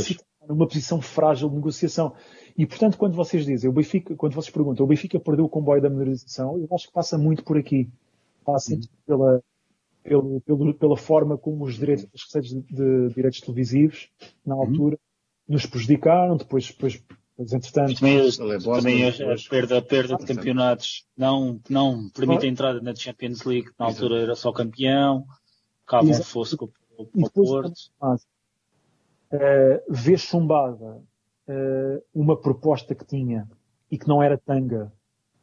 [0.46, 2.14] numa posição frágil de negociação.
[2.58, 5.82] E, portanto, quando vocês dizem, o Benfica, quando vocês perguntam, o Benfica perdeu o comboio
[5.82, 7.90] da modernização, eu acho que passa muito por aqui.
[8.44, 8.82] Passa uhum.
[9.06, 9.42] pela,
[10.08, 14.10] pelo, pelo, pela forma como os direitos, as receitas de, de direitos televisivos,
[14.46, 14.62] na uhum.
[14.62, 15.54] altura, uhum.
[15.54, 18.00] nos prejudicaram, depois, depois, depois entretanto.
[18.00, 22.96] Também, também a, a, perda, a perda de campeonatos não, não permite a entrada na
[22.96, 25.26] Champions League, na altura era só campeão,
[25.86, 27.74] cavam fosse com, com o Porto.
[29.30, 31.04] Uh, vê chumbada
[31.50, 33.46] uh, uma proposta que tinha
[33.92, 34.90] e que não era tanga,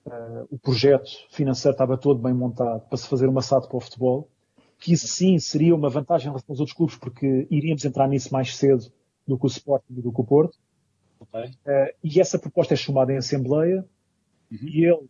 [0.07, 3.81] uh, o projeto financeiro estava todo bem montado para se fazer uma SAD para o
[3.81, 4.31] futebol,
[4.79, 8.33] que isso sim seria uma vantagem em relação aos outros clubes, porque iríamos entrar nisso
[8.33, 8.93] mais cedo
[9.27, 10.59] do que o Sporting e do que o Porto.
[11.21, 11.47] Okay.
[11.47, 13.85] Uh, e essa proposta é chamada em Assembleia
[14.51, 14.59] uhum.
[14.69, 15.09] e ele,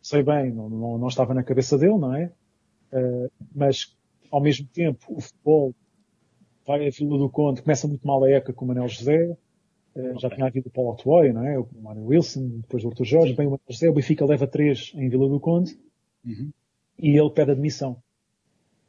[0.00, 2.30] sei bem, não, não, não, estava na cabeça dele, não é?
[2.92, 3.96] Uh, mas,
[4.30, 5.74] ao mesmo tempo, o futebol
[6.66, 9.36] vai a Vila do Conde, começa muito mal a época com o Manel José, uh,
[9.94, 10.18] okay.
[10.18, 11.58] já tinha havido o Paulo Otoy, não é?
[11.58, 14.92] O Mário Wilson, depois o Arthur Jorge, bem o Manel José, o Benfica leva três
[14.94, 15.78] em Vila do Conde.
[16.24, 16.52] Uhum
[16.98, 18.02] e ele pede admissão.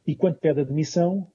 [0.06, 1.26] E quando pede admissão,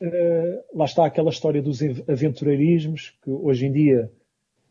[0.00, 4.10] uh, lá está aquela história dos aventureirismos, que hoje em dia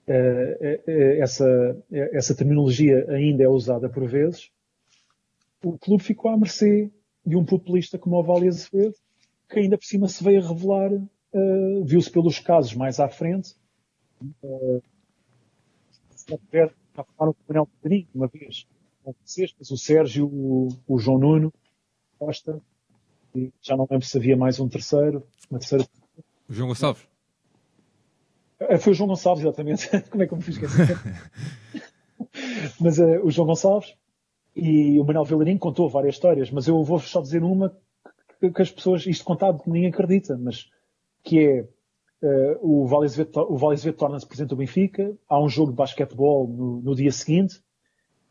[0.07, 4.51] uh, essa, essa terminologia ainda é usada por vezes.
[5.63, 6.91] O clube ficou à mercê
[7.25, 8.95] de um populista como o Vale Azevedo,
[9.49, 13.55] que ainda por cima se veio a revelar, uh, viu-se pelos casos mais à frente.
[14.43, 14.81] Uh,
[16.53, 18.67] já falaram com o Manuel Pedrinho uma vez,
[19.13, 21.53] vocês, mas o Sérgio, o, o João Nuno,
[22.17, 22.61] Costa,
[23.35, 25.85] e já não lembro se havia mais um terceiro, uma terceira.
[26.49, 27.07] O João Gonçalves?
[28.59, 29.89] É, foi o João Gonçalves, exatamente.
[30.09, 30.97] Como é que eu me fiz esquecer?
[32.79, 33.95] mas uh, o João Gonçalves
[34.55, 37.75] e o Manuel Vilarinho contou várias histórias, mas eu vou só dizer uma
[38.39, 40.69] que, que as pessoas, isto contado ninguém acredita, mas
[41.23, 41.61] que é
[42.21, 46.95] uh, o Vale Azevedo torna-se presidente do Benfica, há um jogo de basquetebol no, no
[46.95, 47.61] dia seguinte,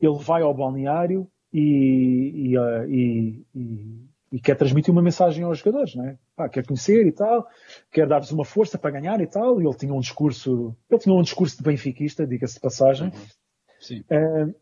[0.06, 3.44] ele vai ao balneário e, e, uh, e,
[4.32, 6.18] e, quer transmitir uma mensagem aos jogadores, é?
[6.36, 7.46] Ah, quer conhecer e tal,
[7.92, 11.14] quer dar-lhes uma força para ganhar e tal, e ele tinha um discurso, ele tinha
[11.14, 13.08] um discurso de benfiquista, diga-se de passagem.
[13.08, 13.26] Uhum.
[13.80, 14.00] Sim.
[14.10, 14.54] Uh,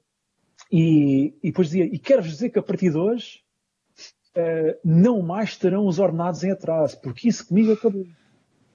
[0.71, 3.41] e, e depois dizia, e quero-vos dizer que a partir de hoje
[4.37, 8.05] uh, não mais terão os ordenados em atraso, porque isso comigo acabou.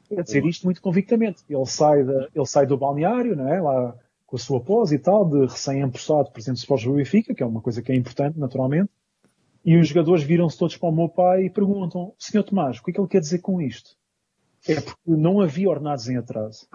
[0.07, 1.43] Quer dizer isto muito convictamente.
[1.49, 3.61] Ele sai, da, ele sai do balneário, não é?
[3.61, 3.95] Lá
[4.27, 7.45] com a sua pós e tal, de recém-empossado presidente do Sports do Benfica, que é
[7.45, 8.91] uma coisa que é importante, naturalmente,
[9.65, 12.91] e os jogadores viram-se todos para o meu pai e perguntam, Senhor Tomás, o que
[12.91, 13.91] é que ele quer dizer com isto?
[14.67, 16.67] É porque não havia ordenados em atraso.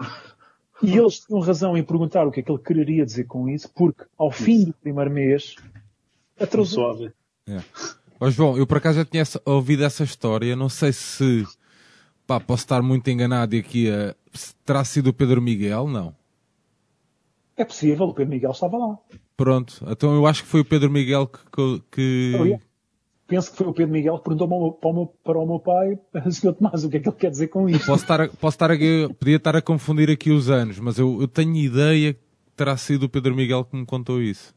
[0.81, 3.69] E eles tinham razão em perguntar o que é que ele quereria dizer com isso,
[3.73, 5.55] porque ao fim do primeiro mês
[6.39, 7.07] atrasou.
[7.47, 7.61] É.
[8.19, 11.45] Oh, João, eu por acaso já tinha ouvido essa história, não sei se
[12.25, 14.15] pá, posso estar muito enganado e aqui a,
[14.65, 16.15] terá sido o Pedro Miguel, não?
[17.55, 18.97] É possível, o Pedro Miguel estava lá.
[19.37, 21.83] Pronto, então eu acho que foi o Pedro Miguel que.
[21.91, 22.59] que...
[23.25, 25.97] Penso que foi o Pedro Miguel que perguntou para o meu, para o meu pai,
[26.29, 26.53] Sr.
[26.53, 27.85] Tomás, o que é que ele quer dizer com isto?
[27.85, 28.75] Posso estar, posso estar a,
[29.17, 32.15] podia estar a confundir aqui os anos, mas eu, eu tenho ideia,
[32.55, 34.53] terá sido o Pedro Miguel que me contou isso.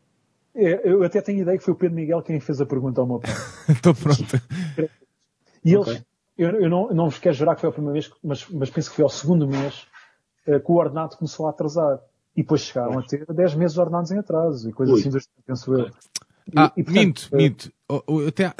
[0.54, 3.06] É, eu até tenho ideia que foi o Pedro Miguel quem fez a pergunta ao
[3.06, 3.30] meu pai.
[3.70, 4.40] então pronto.
[5.64, 5.92] E okay.
[5.92, 6.06] eles,
[6.38, 8.70] eu, eu, não, eu não vos quero jurar que foi a primeira vez, mas, mas
[8.70, 9.86] penso que foi ao segundo mês
[10.46, 11.98] uh, que o ordenado começou a atrasar.
[12.36, 15.16] E depois chegaram a ter 10 meses de ordenados em atraso e coisas Ui.
[15.16, 15.90] assim, penso eu.
[16.54, 17.72] Ah, e, portanto, minto, uh, minto.
[17.88, 18.52] Oh, até,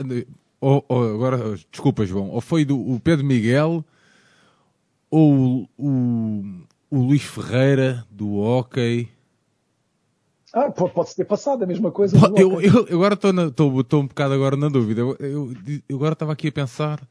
[0.61, 1.39] oh, oh, agora,
[1.71, 2.31] desculpa, João.
[2.31, 3.85] Ou foi do o Pedro Miguel
[5.11, 9.09] ou o, o Luís Ferreira do Hockey.
[10.53, 12.17] Ah, pode ter passado a mesma coisa.
[12.37, 15.03] Eu, eu, agora estou um bocado agora na dúvida.
[15.03, 15.53] Eu, eu,
[15.87, 17.07] eu agora estava aqui a pensar,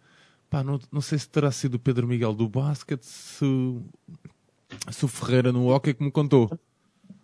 [0.49, 3.45] pá, não, não sei se terá sido o Pedro Miguel do basquete, se,
[5.03, 6.49] o Ferreira no hockey que me contou.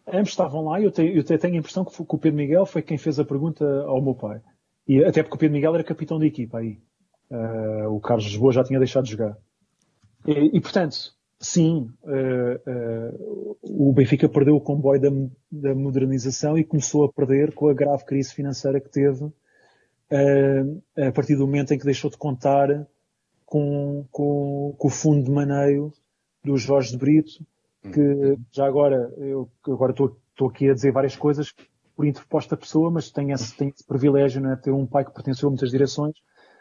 [0.07, 2.65] Ambos estavam lá e eu, tenho, eu tenho a impressão que, que o Pedro Miguel
[2.65, 4.41] foi quem fez a pergunta ao meu pai.
[4.88, 6.80] E até porque o Pedro Miguel era capitão da equipa aí.
[7.30, 9.38] Uh, o Carlos Lisboa já tinha deixado de jogar.
[10.28, 15.10] E, e portanto, sim, uh, uh, o Benfica perdeu o comboio da,
[15.49, 19.32] da, modernização e começou a perder com a grave crise financeira que teve
[21.07, 22.86] a partir do momento em que deixou de contar
[23.45, 25.94] com, com, com o fundo de maneio
[26.43, 27.45] do Jorge de Brito,
[27.81, 31.53] que já agora, eu agora estou, estou aqui a dizer várias coisas
[31.95, 35.47] por interposta pessoa, mas tenho esse, tenho esse privilégio, né, ter um pai que pertenceu
[35.47, 36.15] a muitas direções.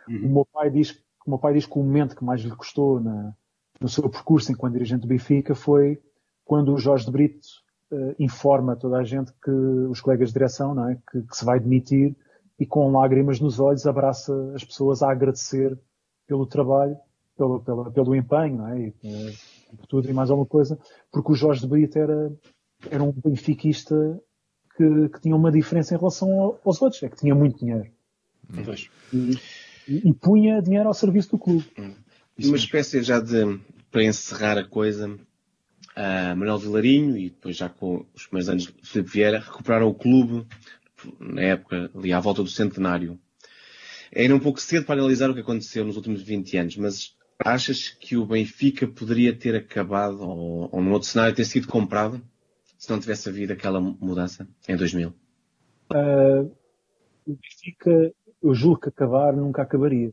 [0.09, 0.27] Uhum.
[0.27, 3.01] O meu pai diz, o meu pai diz que o momento que mais lhe custou
[3.01, 3.35] na,
[3.81, 6.01] no seu percurso enquanto dirigente do Benfica foi
[6.44, 7.47] quando o Jorge de Brito
[7.93, 11.44] uh, informa toda a gente que os colegas de direção, não é, que, que se
[11.44, 12.16] vai demitir
[12.59, 15.78] e com lágrimas nos olhos abraça as pessoas a agradecer
[16.27, 16.97] pelo trabalho,
[17.36, 18.81] pelo, pelo, pelo empenho, não é?
[18.81, 20.78] E, uh, por tudo e mais alguma coisa,
[21.10, 22.32] porque o Jorge de Brito era,
[22.90, 23.94] era um benfiquista
[24.76, 27.90] que, que tinha uma diferença em relação aos outros, é que tinha muito dinheiro.
[28.52, 28.74] Hum.
[29.12, 29.38] E,
[29.88, 31.64] e, e, punha dinheiro ao serviço do clube.
[31.78, 31.94] Hum.
[32.42, 33.60] Uma espécie já de,
[33.90, 38.88] para encerrar a coisa, uh, Manuel Vilarinho e depois já com os primeiros anos de
[38.88, 40.47] Filipe Vieira recuperaram o clube
[41.18, 43.18] na época ali à volta do centenário.
[44.12, 47.14] Era um pouco cedo para analisar o que aconteceu nos últimos 20 anos, mas
[47.45, 52.23] achas que o Benfica poderia ter acabado, ou, ou num outro cenário, ter sido comprado,
[52.79, 55.09] se não tivesse havido aquela mudança em 2000?
[55.09, 55.15] Uh,
[55.93, 56.43] ah,
[57.27, 60.11] o Benfica, eu julgo que acabar nunca acabaria.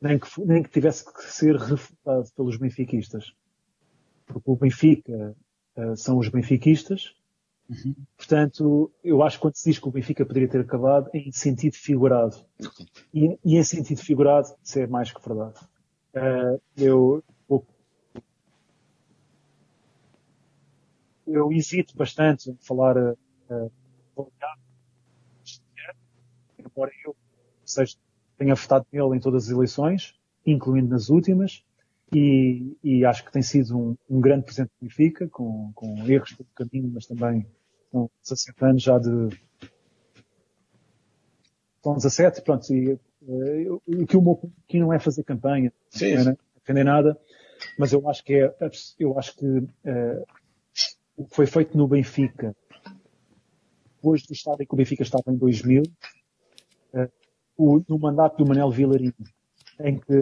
[0.00, 3.32] Nem que, nem que tivesse que ser refutado pelos benfiquistas.
[4.26, 5.36] Porque o Benfica
[5.76, 7.14] uh, são os benfiquistas.
[7.68, 7.94] Uhum.
[8.16, 11.32] Portanto, eu acho que quando se diz que o Benfica poderia ter acabado, é em
[11.32, 12.36] sentido figurado.
[13.12, 15.60] E, e em sentido figurado, isso é mais que verdade.
[16.14, 17.22] Uh, eu,
[21.26, 23.68] eu hesito bastante em falar uh,
[26.58, 27.16] embora eu
[27.64, 27.96] seja,
[28.36, 30.14] tenha votado nele em todas as eleições,
[30.46, 31.64] incluindo nas últimas,
[32.12, 36.32] e, e acho que tem sido um, um grande presente do Benfica, com, com erros
[36.32, 37.46] pelo caminho, mas também
[37.90, 39.28] com 17 anos já de
[41.82, 46.16] são 17, pronto, e uh, o que o meu aqui não é fazer campanha, Sim.
[46.16, 47.18] não é defender nada,
[47.78, 48.54] mas eu acho que é,
[48.98, 50.26] eu acho que uh,
[51.16, 52.54] o que foi feito no Benfica,
[53.96, 57.10] depois do estado em que o Benfica estava em 2000, uh,
[57.56, 59.14] o, no mandato do Manel Vilarinho,
[59.80, 60.18] em que,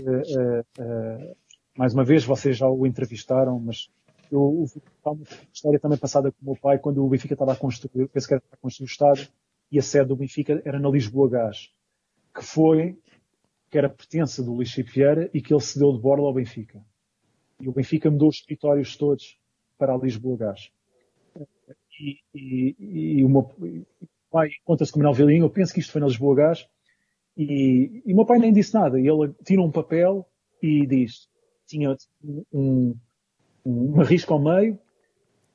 [1.77, 3.91] mais uma vez, vocês já o entrevistaram, mas
[4.33, 4.65] eu
[5.05, 8.09] há uma história também passada com o meu pai, quando o Benfica estava a construir,
[8.09, 9.29] penso que era a construir o estádio,
[9.71, 11.71] e a sede do Benfica era na Lisboa Gás,
[12.35, 12.99] que foi,
[13.71, 16.83] que era pertença do Luís Vieira e que ele cedeu de borla ao Benfica.
[17.61, 19.39] E o Benfica mudou os escritórios todos
[19.79, 20.71] para a Lisboa Gás.
[22.01, 22.77] E, e,
[23.19, 23.51] e o meu
[24.31, 26.67] pai conta-se com o Manuel eu penso que isto foi na Lisboa Gás,
[27.37, 28.99] e, e o meu pai nem disse nada.
[28.99, 30.27] E ele tira um papel
[30.63, 31.29] e diz,
[31.67, 31.97] tinha
[32.53, 32.95] um,
[33.65, 34.79] um risco ao meio,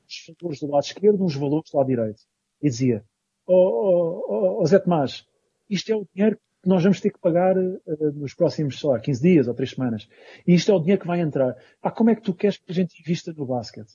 [0.08, 2.20] os valores do lado esquerdo, uns valores do lado direito.
[2.62, 3.04] E dizia,
[3.46, 5.26] ó oh, oh, oh, Zé Tomás,
[5.68, 9.00] isto é o dinheiro que nós vamos ter que pagar uh, nos próximos, sei lá,
[9.00, 10.08] 15 dias ou 3 semanas.
[10.46, 11.56] E isto é o dinheiro que vai entrar.
[11.80, 13.94] Pá, como é que tu queres que a gente invista no basquete?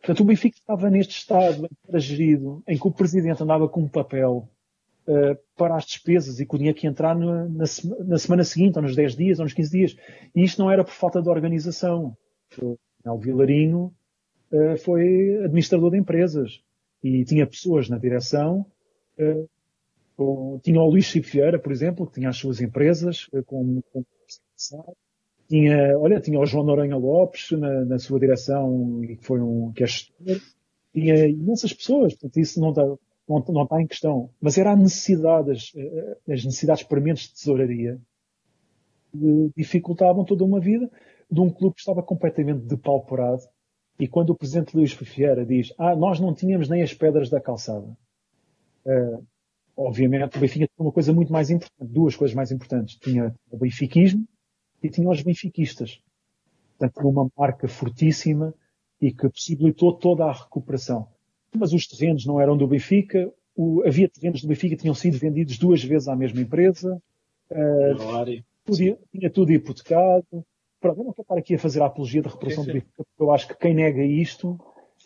[0.00, 3.88] Portanto, o Benfica estava neste estado, era gerido, em que o presidente andava com um
[3.88, 4.48] papel
[5.56, 7.64] para as despesas e que o dinheiro que entrar na, na,
[8.06, 9.96] na, semana seguinte, ou nos 10 dias, ou nos 15 dias.
[10.34, 12.16] E isto não era por falta de organização.
[13.04, 13.92] O Vilarinho
[14.52, 16.62] uh, foi administrador de empresas
[17.02, 18.66] e tinha pessoas na direção.
[20.16, 24.04] Com, tinha o Luís Chico Vieira, por exemplo, que tinha as suas empresas com, com
[25.48, 29.72] tinha, olha, tinha o João Noronha Lopes na, na sua direção e que foi um
[29.72, 30.40] que é gestor.
[30.92, 32.82] Tinha imensas pessoas, portanto isso não está,
[33.28, 34.30] não, está em questão.
[34.40, 35.72] Mas era a necessidade, as,
[36.28, 38.00] as necessidades prementes de tesouraria
[39.12, 40.90] que dificultavam toda uma vida
[41.30, 43.42] de um clube que estava completamente depauperado
[43.98, 47.40] E quando o presidente Luís Vieira diz, ah, nós não tínhamos nem as pedras da
[47.40, 47.86] calçada,
[48.86, 49.26] uh,
[49.76, 52.96] obviamente o Benfica tinha uma coisa muito mais importante, duas coisas mais importantes.
[52.96, 54.26] Tinha o benfiquismo
[54.82, 56.00] e tinha os benfiquistas.
[56.78, 58.54] Portanto, uma marca fortíssima
[59.00, 61.08] e que possibilitou toda a recuperação.
[61.56, 65.18] Mas os terrenos não eram do Benfica, o, havia terrenos do Benfica que tinham sido
[65.18, 67.00] vendidos duas vezes à mesma empresa,
[67.50, 70.44] uh, tudo, tinha tudo hipotecado,
[70.80, 72.54] Pronto, eu não quero estar aqui a fazer a apologia da sim, sim.
[72.56, 74.58] do Benfica, porque eu acho que quem nega isto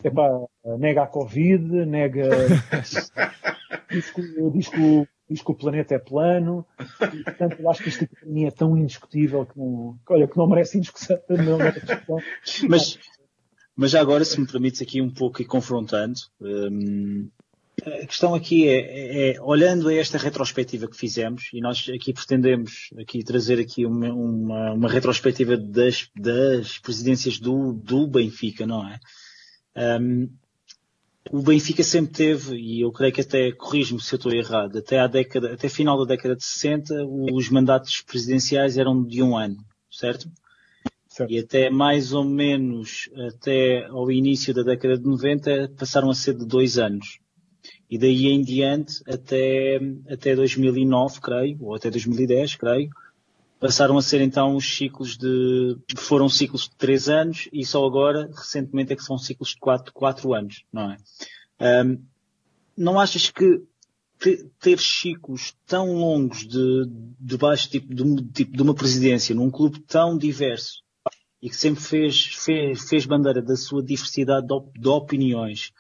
[0.04, 0.28] é pá,
[0.78, 2.28] nega a Covid, nega.
[3.90, 6.66] diz, que, diz, que, diz que o planeta é plano,
[7.12, 10.36] e, portanto eu acho que isto para mim é tão indiscutível que não, olha, que
[10.36, 11.18] não merece discussão.
[11.28, 12.18] Não merece discussão.
[12.68, 12.98] Mas,
[13.76, 17.28] mas já agora, se me permites aqui um pouco e confrontando, hum,
[17.84, 22.12] a questão aqui é, é, é, olhando a esta retrospectiva que fizemos, e nós aqui
[22.12, 28.86] pretendemos aqui trazer aqui uma, uma, uma retrospectiva das, das presidências do, do Benfica, não
[28.86, 29.00] é?
[30.00, 30.28] Um,
[31.30, 34.98] o Benfica sempre teve, e eu creio que até, corrijo-me se eu estou errado, até
[34.98, 36.94] a década, até final da década de 60,
[37.32, 39.56] os mandatos presidenciais eram de um ano,
[39.90, 40.28] certo?
[41.12, 41.30] Certo?
[41.30, 46.34] E até mais ou menos, até ao início da década de 90, passaram a ser
[46.34, 47.18] de dois anos.
[47.88, 49.78] E daí em diante, até,
[50.08, 52.88] até 2009, creio, ou até 2010, creio,
[53.60, 58.30] passaram a ser então os ciclos de, foram ciclos de três anos e só agora,
[58.34, 60.96] recentemente, é que são ciclos de quatro, quatro anos, não é?
[61.84, 62.02] Um,
[62.74, 63.62] não achas que
[64.58, 66.86] ter ciclos tão longos de,
[67.20, 70.82] de baixo tipo de, tipo de uma presidência num clube tão diverso
[71.42, 75.72] e que sempre fez, fez, fez bandeira da sua diversidade de, op, de opiniões,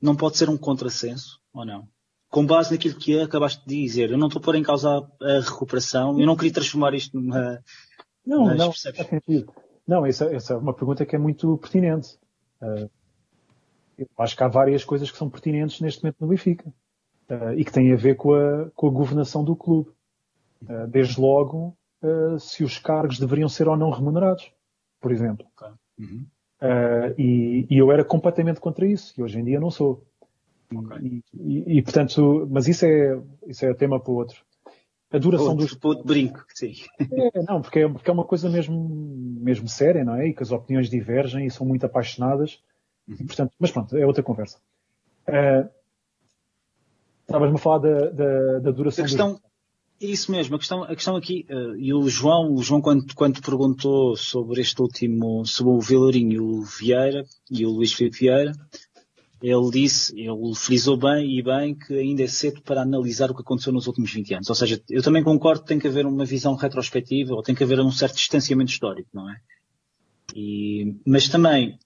[0.00, 1.40] não pode ser um contrassenso?
[1.56, 1.88] ou não?
[2.28, 4.90] Com base naquilo que acabaste de dizer, eu não estou a pôr em causa
[5.22, 7.62] a recuperação, eu não queria transformar isto numa.
[8.26, 9.52] Não, não, faz sentido.
[9.86, 12.18] Não, essa, essa, é uma pergunta que é muito pertinente.
[12.60, 12.90] Uh,
[13.96, 16.68] eu acho que há várias coisas que são pertinentes neste momento no Benfica
[17.30, 19.90] uh, e que têm a ver com a, com a governação do clube.
[20.62, 21.76] Uh, desde logo,
[22.38, 24.52] se os cargos deveriam ser ou não remunerados,
[25.06, 25.46] por exemplo.
[25.56, 25.72] Okay.
[26.00, 26.26] Uhum.
[27.16, 30.04] E, e, eu era completamente contra isso, e hoje em dia não sou.
[30.74, 31.22] Okay.
[31.32, 34.44] E, e, portanto, mas isso é, isso é tema para outro.
[35.12, 35.84] A duração outro, dos.
[35.84, 36.74] Outro brinco, sim.
[36.98, 38.76] É, não, porque é, porque é uma coisa mesmo,
[39.40, 40.26] mesmo séria, não é?
[40.26, 42.60] E que as opiniões divergem e são muito apaixonadas.
[43.06, 43.18] Uhum.
[43.20, 44.58] E, portanto, mas pronto, é outra conversa.
[45.28, 45.70] Uh,
[47.20, 49.42] Estavas-me a falar da, da, da duração a questão, dos...
[50.00, 53.40] Isso mesmo, a questão, a questão aqui, uh, e o João, o João quando, quando
[53.40, 58.52] perguntou sobre este último, sobre o Vilarinho o Vieira, e o Luís Filipe Vieira,
[59.42, 63.42] ele disse, ele frisou bem e bem que ainda é cedo para analisar o que
[63.42, 64.48] aconteceu nos últimos 20 anos.
[64.48, 67.62] Ou seja, eu também concordo que tem que haver uma visão retrospectiva ou tem que
[67.62, 69.36] haver um certo distanciamento histórico, não é?
[70.34, 71.78] E, mas também,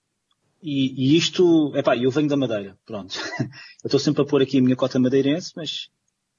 [0.63, 3.15] e, e isto, epá, eu venho da Madeira, pronto.
[3.39, 5.91] eu estou sempre a pôr aqui a minha cota madeirense, mas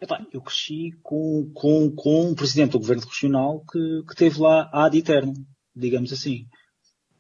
[0.02, 4.70] epá, eu cresci com, com, com um presidente do governo regional que, que teve lá
[4.74, 5.34] ad eterno,
[5.76, 6.48] digamos assim.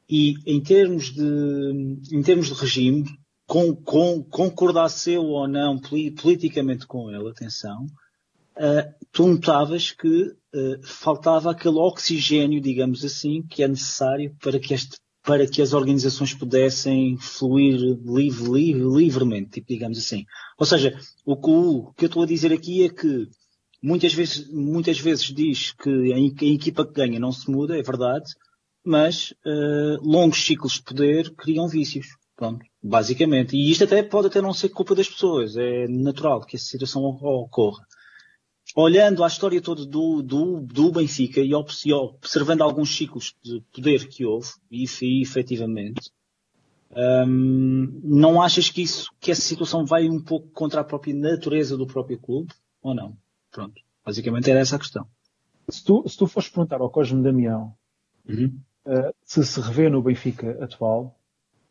[0.09, 3.05] E em termos de, em termos de regime,
[3.45, 7.85] com, com, concordasse eu ou não politicamente com ele, atenção,
[8.57, 14.73] uh, tu notavas que uh, faltava aquele oxigênio, digamos assim, que é necessário para que,
[14.73, 20.25] este, para que as organizações pudessem fluir livre, livre, livremente, tipo, digamos assim.
[20.57, 23.27] Ou seja, o que, o que eu estou a dizer aqui é que
[23.81, 28.31] muitas vezes, muitas vezes diz que a, equipa que ganha não se muda, é verdade,
[28.83, 32.07] mas uh, longos ciclos de poder criam vícios.
[32.35, 33.55] Pronto, basicamente.
[33.55, 37.03] E isto até pode até não ser culpa das pessoas, é natural que essa situação
[37.03, 37.85] ocorra.
[38.75, 44.25] Olhando a história toda do, do, do Benfica e observando alguns ciclos de poder que
[44.25, 46.11] houve, e, e efetivamente,
[47.27, 51.77] hum, não achas que isso, que essa situação vai um pouco contra a própria natureza
[51.77, 52.53] do próprio clube?
[52.81, 53.17] Ou não?
[53.51, 53.81] Pronto.
[54.05, 55.05] Basicamente era essa a questão.
[55.69, 57.75] Se tu, se tu fores perguntar ao Cosme Damião
[58.27, 58.59] uhum.
[58.85, 61.21] uh, se se revê no Benfica atual,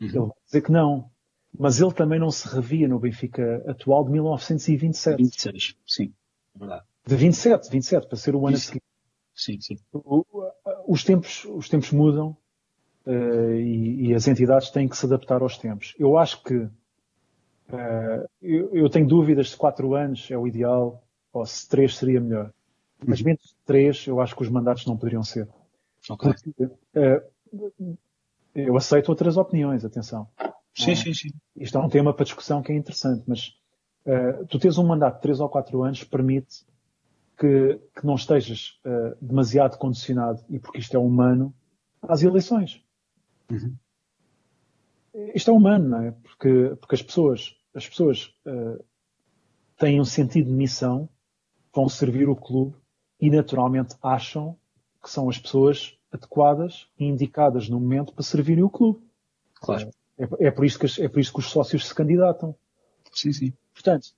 [0.01, 0.09] Uhum.
[0.09, 1.11] Ele vai dizer que não.
[1.59, 5.17] Mas ele também não se revia no Benfica atual de 1927.
[5.17, 6.15] 26, sim,
[6.55, 6.85] é verdade.
[7.07, 8.85] De 27, 27, para ser o ano seguinte.
[9.35, 9.79] Sim, sim.
[10.87, 12.37] os tempos, os tempos mudam
[13.07, 15.95] uh, e, e, as entidades têm que se adaptar aos tempos.
[15.99, 16.71] Eu acho que uh,
[18.43, 21.03] eu, eu, tenho dúvidas se 4 anos é o ideal
[21.33, 22.53] ou se 3 seria melhor.
[23.05, 23.27] Mas uhum.
[23.27, 25.49] menos de 3 eu acho que os mandatos não poderiam ser.
[26.09, 26.33] Okay.
[26.33, 27.97] Porque, uh,
[28.55, 30.29] eu aceito outras opiniões, atenção.
[30.75, 31.31] Sim, sim, sim.
[31.57, 33.57] Isto é um tema para discussão que é interessante, mas
[34.49, 36.65] tu tens um mandato de 3 ou 4 anos permite
[37.41, 41.55] que, que não estejas uh, demasiado condicionado, e porque isto é humano,
[42.03, 42.85] às eleições.
[43.51, 43.75] Uhum.
[45.35, 46.11] isto é humano, não é?
[46.13, 48.85] Porque, porque as pessoas, as pessoas uh,
[49.79, 51.09] têm um sentido de missão,
[51.75, 52.77] vão servir o clube
[53.19, 54.57] e naturalmente acham
[55.03, 59.01] que são as pessoas adequadas e indicadas no momento para servirem o clube.
[59.55, 59.91] Claro.
[60.19, 62.55] É, é, por isso que, é por isso que os sócios se candidatam.
[63.13, 63.53] Sim, sim.
[63.73, 64.09] Portanto,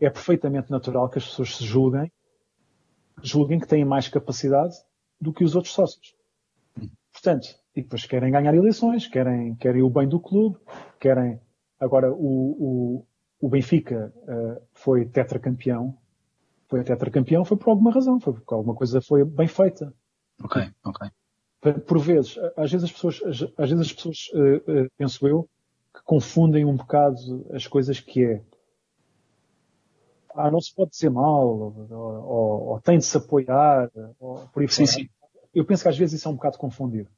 [0.00, 2.10] é perfeitamente natural que as pessoas se julguem,
[3.22, 4.74] julguem que têm mais capacidade
[5.20, 6.14] do que os outros sócios.
[7.12, 10.58] Portanto, e depois querem ganhar eleições, querem, querem o bem do clube,
[11.00, 11.40] querem.
[11.80, 13.06] Agora, o, o,
[13.40, 15.96] o Benfica uh, foi tetracampeão.
[16.68, 19.92] Foi tetracampeão, foi por alguma razão, foi porque alguma coisa foi bem feita.
[20.42, 21.10] Ok, ok.
[21.86, 23.20] Por vezes, às vezes as pessoas,
[23.56, 25.48] às vezes as pessoas, uh, uh, penso eu,
[25.94, 28.42] que confundem um bocado as coisas que é.
[30.34, 34.62] Ah, não se pode dizer mal, ou, ou, ou tem de se apoiar, ou por
[34.62, 34.86] aí sim.
[34.86, 35.08] Sim.
[35.54, 37.10] Eu penso que às vezes isso é um bocado confundido.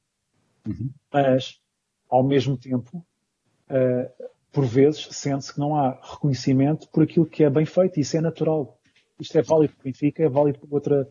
[0.67, 0.91] Uhum.
[1.13, 1.61] Mas,
[2.09, 7.51] ao mesmo tempo, uh, por vezes sente-se que não há reconhecimento por aquilo que é
[7.51, 8.79] bem feito, e isso é natural.
[9.21, 11.09] Isto é válido para o Benfica, é válido para outra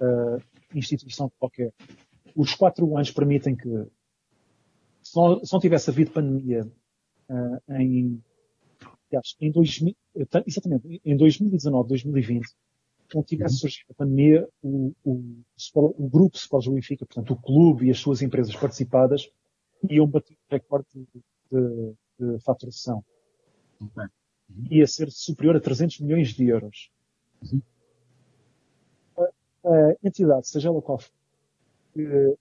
[0.00, 1.72] uh, instituição qualquer
[2.34, 3.68] os quatro anos permitem que,
[5.02, 6.62] se não, se não tivesse havido pandemia
[7.28, 8.22] uh, em,
[9.10, 9.94] aliás, em 2000,
[10.46, 12.46] exatamente, em 2019, 2020,
[13.14, 15.42] não tivesse surgido a pandemia, o, o,
[15.74, 19.28] o grupo Sports Benfica, portanto, o clube e as suas empresas participadas,
[19.88, 21.06] iam bater o recorde de,
[21.50, 23.04] de, de faturação.
[23.80, 24.04] Okay.
[24.04, 24.66] Uhum.
[24.70, 26.90] Ia ser superior a 300 milhões de euros.
[27.42, 27.62] Uhum.
[29.16, 31.10] A, a entidade, seja ela qual for,
[31.94, 32.36] que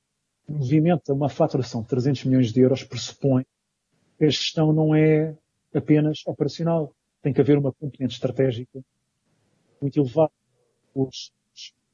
[0.47, 3.45] movimenta uma faturação de 300 milhões de euros pressupõe
[4.17, 5.35] que a gestão não é
[5.73, 6.93] apenas operacional.
[7.21, 8.79] Tem que haver uma componente estratégica
[9.81, 10.31] muito elevada.
[10.93, 11.31] Os,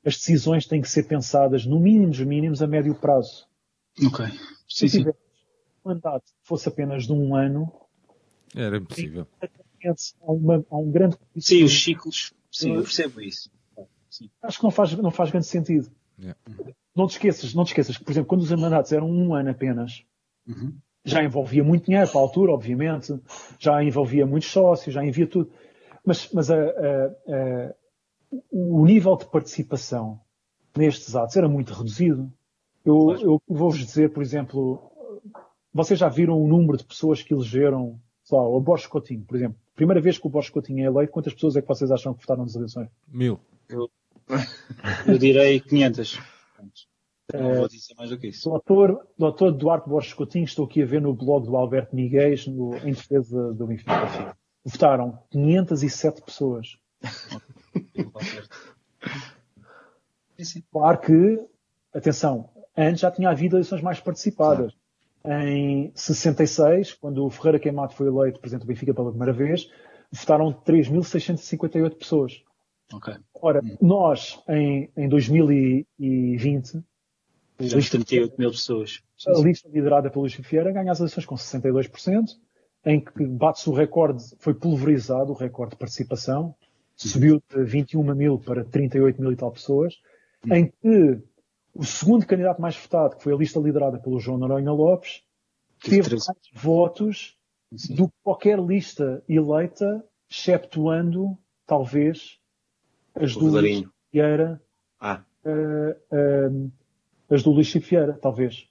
[0.05, 3.47] as decisões têm que ser pensadas, no mínimo dos mínimos, a médio prazo.
[4.05, 4.25] Ok.
[4.67, 5.15] Sim, Se tiver
[5.83, 7.71] um mandato que fosse apenas de um ano,
[8.55, 9.27] era impossível.
[10.21, 11.17] Há, uma, há um grande.
[11.37, 12.33] Sim, os ciclos.
[12.51, 13.51] Sim, eu percebo isso.
[14.09, 14.29] Sim.
[14.41, 15.91] Acho que não faz, não faz grande sentido.
[16.17, 16.37] Yeah
[16.95, 19.49] não te esqueças, não te esqueças que, por exemplo, quando os mandatos eram um ano
[19.49, 20.03] apenas,
[20.47, 20.73] uhum.
[21.05, 23.13] Já envolvia muito dinheiro para a altura, obviamente,
[23.59, 25.51] já envolvia muitos sócios, já envia tudo.
[26.03, 27.75] Mas, mas a, a, a,
[28.51, 30.19] o nível de participação
[30.75, 32.31] nestes atos era muito reduzido.
[32.83, 34.91] Eu, eu vou-vos dizer, por exemplo,
[35.73, 39.35] vocês já viram o número de pessoas que elegeram, sei lá, o Borges Coutinho, por
[39.35, 39.57] exemplo.
[39.75, 42.21] Primeira vez que o Borges Coutinho é eleito, quantas pessoas é que vocês acham que
[42.21, 42.89] votaram nas eleições?
[43.07, 43.39] Mil.
[43.69, 43.89] Eu,
[45.07, 46.19] eu direi 500.
[47.33, 48.49] Não vou dizer mais do que isso.
[48.49, 52.75] Doutor, doutor Duarte Borges Coutinho, estou aqui a ver no blog do Alberto Miguel no,
[52.77, 54.37] em defesa do Benfica.
[54.63, 56.77] Votaram 507 pessoas.
[60.71, 61.47] Claro que,
[61.93, 64.73] atenção, antes já tinha havido eleições mais participadas.
[65.23, 69.67] Em 66, quando o Ferreira Queimado foi eleito presidente do Benfica pela primeira vez,
[70.11, 72.43] votaram 3.658 pessoas.
[72.93, 73.15] Okay.
[73.41, 76.83] Ora, nós, em, em 2020,
[77.59, 79.01] já 38 mil pessoas.
[79.27, 82.25] A lista liderada pelo Luís Vieira ganha as eleições com 62%,
[82.85, 86.55] em que bate-se o recorde, foi pulverizado o recorde de participação,
[86.95, 89.99] subiu de 21 mil para 38 mil e tal pessoas,
[90.51, 91.19] em que
[91.73, 95.23] o segundo candidato mais votado, que foi a lista liderada pelo João Noronha Lopes,
[95.81, 97.37] teve mais votos
[97.75, 97.95] Sim.
[97.95, 102.39] do que qualquer lista eleita, exceptuando, talvez,
[103.13, 104.61] as do Luís Vieira,
[104.99, 105.23] ah.
[105.45, 106.71] uh, uh,
[107.35, 108.67] as do Luís Chico Vieira, talvez.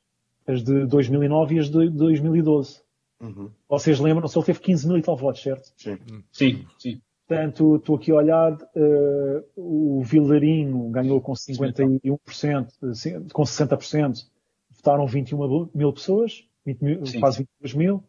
[0.46, 2.82] As de 2009 e as de 2012.
[3.20, 3.50] Uhum.
[3.68, 5.72] Vocês lembram-se, ele teve 15 mil e tal votos, certo?
[5.76, 5.98] Sim.
[6.30, 7.00] Sim, sim.
[7.26, 14.26] Portanto, estou aqui a olhar, uh, o Vilarinho ganhou com 51%, com 60%,
[14.70, 18.04] votaram 21 mil pessoas, 20 mil, quase 22 mil.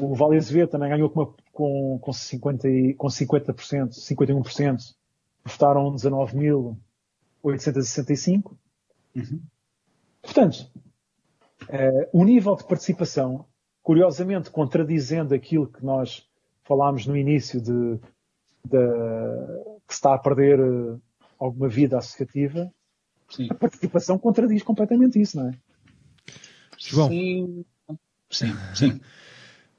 [0.00, 4.94] O Vale Azevedo também ganhou com, uma, com, com, 50, com 50%, 51%,
[5.44, 8.56] votaram 19.865.
[9.16, 9.40] Uhum.
[10.34, 10.68] Portanto,
[11.68, 13.44] uh, o nível de participação,
[13.84, 16.26] curiosamente contradizendo aquilo que nós
[16.64, 17.98] falámos no início de,
[18.64, 18.78] de
[19.86, 21.00] que se está a perder uh,
[21.38, 22.68] alguma vida associativa,
[23.30, 23.46] Sim.
[23.48, 25.52] a participação contradiz completamente isso, não é?
[26.76, 27.08] João.
[27.08, 27.64] Sim,
[28.28, 28.52] sim.
[28.74, 29.00] sim.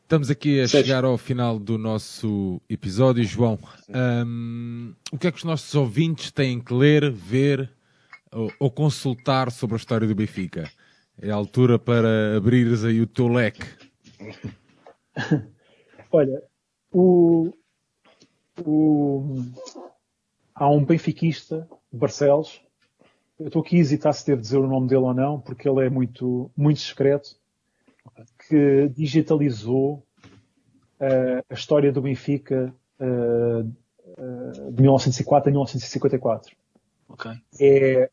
[0.03, 3.59] Estamos aqui a chegar ao final do nosso episódio, João.
[3.89, 7.74] Um, o que é que os nossos ouvintes têm que ler, ver
[8.35, 10.69] ou, ou, consultar sobre a história do Benfica?
[11.19, 13.65] É a altura para abrires aí o teu leque.
[16.11, 16.43] Olha,
[16.91, 17.53] o,
[18.65, 19.37] o,
[20.53, 22.61] há um benfiquista, Barcelos,
[23.39, 25.85] eu estou aqui a hesitar se devo dizer o nome dele ou não, porque ele
[25.85, 27.35] é muito, muito discreto,
[28.47, 30.05] que digitalizou
[30.99, 36.55] uh, a história do Benfica uh, uh, de 1904 a 1954.
[37.09, 37.33] Okay.
[37.59, 38.09] É,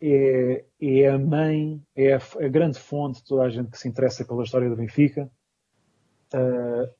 [0.00, 3.88] é, é a mãe, é a, a, grande fonte de toda a gente que se
[3.88, 5.30] interessa pela história do Benfica.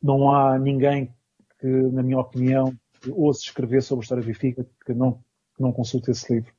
[0.02, 1.14] não há ninguém
[1.58, 2.74] que, na minha opinião,
[3.10, 5.14] ouça escrever sobre a história do Benfica que não,
[5.56, 6.52] que não consulte esse livro.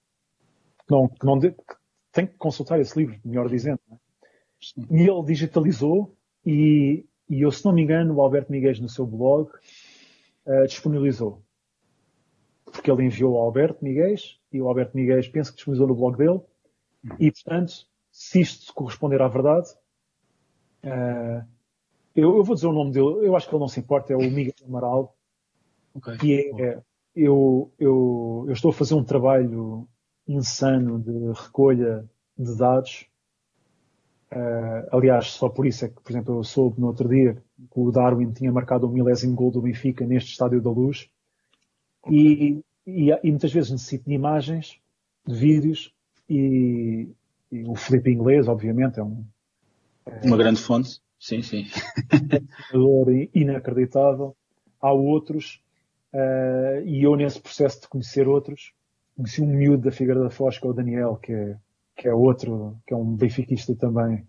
[0.88, 1.76] Que não, que não de, que
[2.12, 3.80] tem que consultar esse livro, melhor dizendo.
[3.92, 3.96] É?
[4.92, 6.16] E ele digitalizou
[6.46, 9.50] e, e eu, se não me engano, o Alberto Miguel no seu blog
[10.46, 11.42] uh, disponibilizou.
[12.72, 14.16] Porque ele enviou ao Alberto Miguel
[14.52, 16.42] e o Alberto Miguel penso que disponibilizou no blog dele.
[17.20, 17.74] E, portanto,
[18.12, 19.70] se isto corresponder à verdade,
[20.84, 21.46] uh,
[22.16, 24.16] eu, eu, vou dizer o nome dele, eu acho que ele não se importa, é
[24.16, 25.16] o Miguel Amaral,
[25.94, 26.18] okay.
[26.18, 26.82] que é,
[27.16, 29.88] eu, eu, eu estou a fazer um trabalho
[30.28, 32.08] insano de recolha
[32.38, 33.12] de dados
[34.34, 37.80] Uh, aliás, só por isso é que, por exemplo, eu soube no outro dia que
[37.80, 41.10] o Darwin tinha marcado o um milésimo gol do Benfica neste Estádio da Luz.
[42.10, 44.78] E, e, e, muitas vezes necessito de imagens,
[45.26, 45.94] de vídeos,
[46.30, 47.10] e,
[47.52, 49.26] e o Felipe Inglês, obviamente, é um.
[50.06, 51.00] É, Uma grande fonte.
[51.20, 51.68] Sim, sim.
[52.74, 54.36] um inacreditável.
[54.82, 55.62] Há outros,
[56.12, 58.74] uh, e eu nesse processo de conhecer outros,
[59.16, 61.58] conheci um miúdo da Figueira da Foz, que é o Daniel, que é
[62.02, 64.26] que é outro, que é um benfiquista também,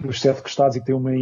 [0.00, 1.12] dos sete costados e que tem uma,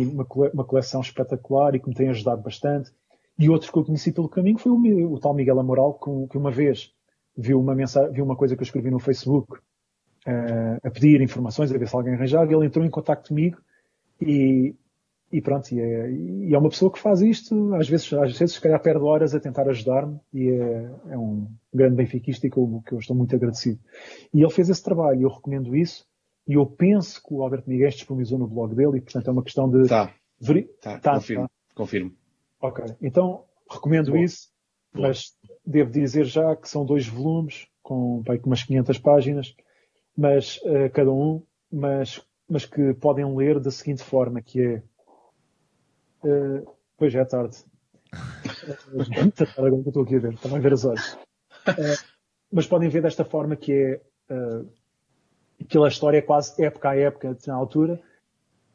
[0.55, 2.91] uma, coleção espetacular e que me tem ajudado bastante.
[3.39, 6.39] E outro que eu conheci pelo caminho foi o, o tal Miguel Amoral, que, que
[6.39, 6.93] uma vez
[7.37, 9.59] viu uma, mensagem, viu uma coisa que eu escrevi no Facebook
[10.27, 13.59] uh, a pedir informações, a ver se alguém arranjava, e ele entrou em contato comigo
[14.21, 14.75] e,
[15.33, 18.55] e pronto, e é, e é, uma pessoa que faz isto, às vezes, às vezes
[18.55, 22.59] se calhar perde horas a tentar ajudar-me e é, é, um grande benfiquista e que
[22.59, 23.81] eu, que eu estou muito agradecido.
[24.33, 26.07] E ele fez esse trabalho, eu recomendo isso
[26.47, 29.43] e eu penso que o Alberto Miguel disponibilizou no blog dele e portanto é uma
[29.43, 29.89] questão de...
[29.89, 30.13] Tá,
[30.81, 31.51] tá, tá confirmo, tá.
[31.75, 32.13] confirmo.
[32.63, 34.25] Ok, então recomendo Boa.
[34.25, 34.49] isso,
[34.95, 35.09] Boa.
[35.09, 35.37] mas
[35.67, 39.55] devo dizer já que são dois volumes com, bem, umas 500 páginas,
[40.17, 44.83] mas uh, cada um, mas, mas que podem ler da seguinte forma, que é
[46.25, 46.65] Uh,
[46.97, 47.57] pois é, tarde.
[49.57, 51.15] Agora que eu estou aqui a ver, também a ver as horas.
[51.69, 51.99] Uh,
[52.53, 54.01] mas podem ver desta forma que é
[54.33, 54.69] uh,
[55.61, 58.01] aquela história é quase época a época na altura.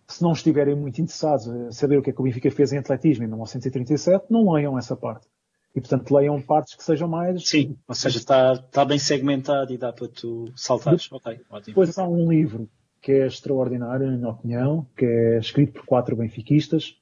[0.10, 2.78] Se não estiverem muito interessados a saber o que é que o Benfica fez em
[2.78, 5.28] atletismo em 1937, não leiam essa parte.
[5.76, 7.48] E portanto leiam partes que sejam mais.
[7.48, 11.12] Sim, ou seja, está, está bem segmentado e dá para tu saltares.
[11.12, 11.66] Ok, ótimo.
[11.68, 12.70] Depois há um livro
[13.02, 16.96] que é extraordinário, na minha opinião, que é escrito por quatro benfiquistas,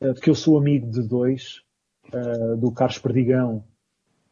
[0.00, 1.62] eh, de que eu sou amigo de dois,
[2.14, 3.64] uh, do Carlos Perdigão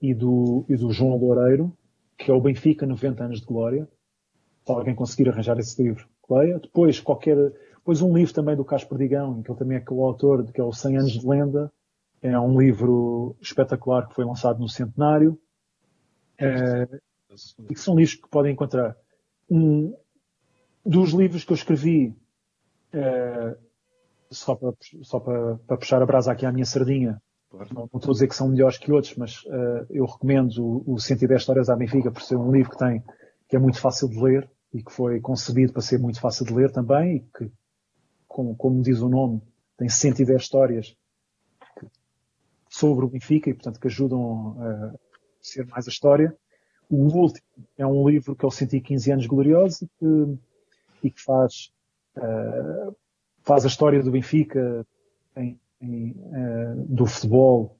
[0.00, 1.76] e do, e do João Loureiro,
[2.16, 3.88] que é o Benfica 90 anos de glória.
[4.64, 6.58] Se alguém conseguir arranjar esse livro, leia.
[6.58, 7.36] Depois qualquer,
[7.88, 10.70] depois um livro também do Carlos Perdigão, que ele também é coautor, que é o
[10.70, 11.72] 100 anos de lenda.
[12.20, 15.38] É um livro espetacular que foi lançado no centenário.
[16.38, 17.00] Uh,
[17.70, 18.94] e que são livros que podem encontrar.
[19.50, 19.96] Um,
[20.84, 22.14] dos livros que eu escrevi,
[22.92, 23.56] uh,
[24.30, 27.68] só para, só para, para puxar a brasa aqui à minha sardinha, Claro.
[27.72, 30.92] Não, não, estou a dizer que são melhores que outros, mas uh, eu recomendo o,
[30.92, 33.02] o 110 Histórias à Benfica por ser um livro que tem,
[33.48, 36.52] que é muito fácil de ler e que foi concebido para ser muito fácil de
[36.52, 37.50] ler também e que,
[38.28, 39.42] como, como diz o nome,
[39.76, 40.96] tem 110 histórias
[42.68, 44.94] sobre o Benfica e, portanto, que ajudam a
[45.40, 46.36] ser mais a história.
[46.90, 50.38] O último é um livro que é o 115 anos gloriosos e que,
[51.04, 51.72] e que faz
[52.16, 52.94] uh,
[53.42, 54.86] faz a história do Benfica
[55.34, 57.78] em, em, uh, do futebol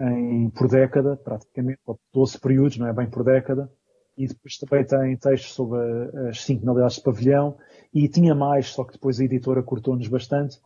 [0.00, 3.70] em, por década, praticamente, ou 12 períodos, não é bem por década,
[4.16, 5.78] e depois também tem textos sobre
[6.28, 7.56] as cinco finalidades de pavilhão,
[7.92, 10.58] e tinha mais, só que depois a editora cortou-nos bastante.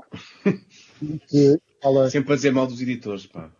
[1.82, 2.10] fala...
[2.10, 3.50] Sempre a dizer mal dos editores, pá.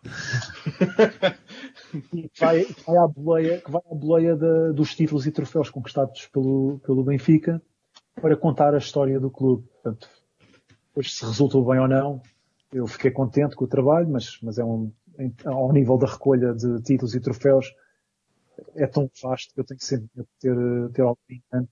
[2.13, 6.79] e vai, vai à boleia, vai à boleia de, dos títulos e troféus conquistados pelo,
[6.85, 7.61] pelo Benfica
[8.15, 9.67] para contar a história do clube.
[9.73, 10.09] Portanto,
[10.87, 12.21] depois, se resultou bem ou não,
[12.73, 14.91] eu fiquei contente com o trabalho, mas, mas é um,
[15.45, 17.73] ao nível da recolha de títulos e troféus,
[18.75, 20.55] é tão vasto que eu tenho que sempre ter,
[20.93, 21.69] ter algo importante.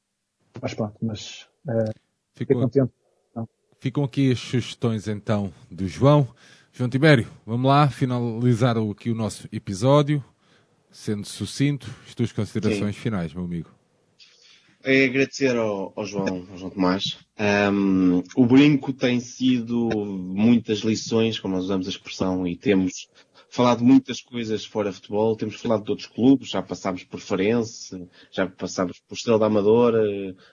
[0.61, 1.93] Mas pronto, mas uh,
[2.33, 2.91] fiquei contente.
[3.35, 3.47] Não.
[3.79, 6.27] Ficam aqui as sugestões então do João.
[6.71, 10.23] João Tibério, vamos lá finalizar aqui o nosso episódio,
[10.91, 13.01] sendo sucinto, as tuas considerações Sim.
[13.01, 13.69] finais, meu amigo.
[14.81, 17.19] É agradecer ao, ao, João, ao João Tomás.
[17.37, 23.09] Um, o brinco tem sido muitas lições, como nós usamos a expressão, e temos
[23.49, 28.47] falado muitas coisas fora futebol, temos falado de outros clubes, já passámos por Farense, já
[28.47, 30.03] passámos por Estrela da Amadora,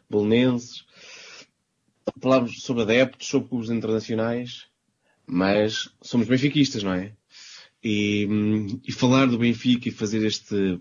[0.08, 0.84] Belenenses.
[2.20, 4.66] falámos sobre adeptos, sobre clubes internacionais,
[5.26, 7.12] mas somos benfiquistas, não é?
[7.82, 8.26] E,
[8.86, 10.80] e falar do Benfica e fazer este,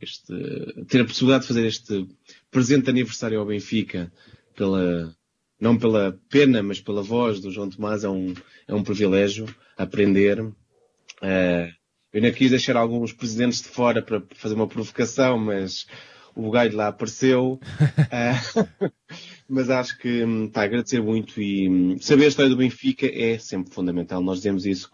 [0.00, 2.06] este, ter a possibilidade de fazer este
[2.50, 4.12] presente aniversário ao Benfica
[4.54, 5.16] pela,
[5.60, 8.34] não pela pena, mas pela voz do João Tomás é um,
[8.66, 9.46] é um privilégio
[9.76, 10.52] aprender.
[11.22, 11.70] Uh,
[12.12, 15.86] eu não quis deixar alguns presidentes de fora para fazer uma provocação, mas
[16.34, 17.60] o Bugalho lá apareceu.
[17.62, 18.90] uh,
[19.48, 20.08] mas acho que
[20.46, 24.20] está a agradecer muito e hum, saber a história do Benfica é sempre fundamental.
[24.22, 24.88] Nós dizemos isso.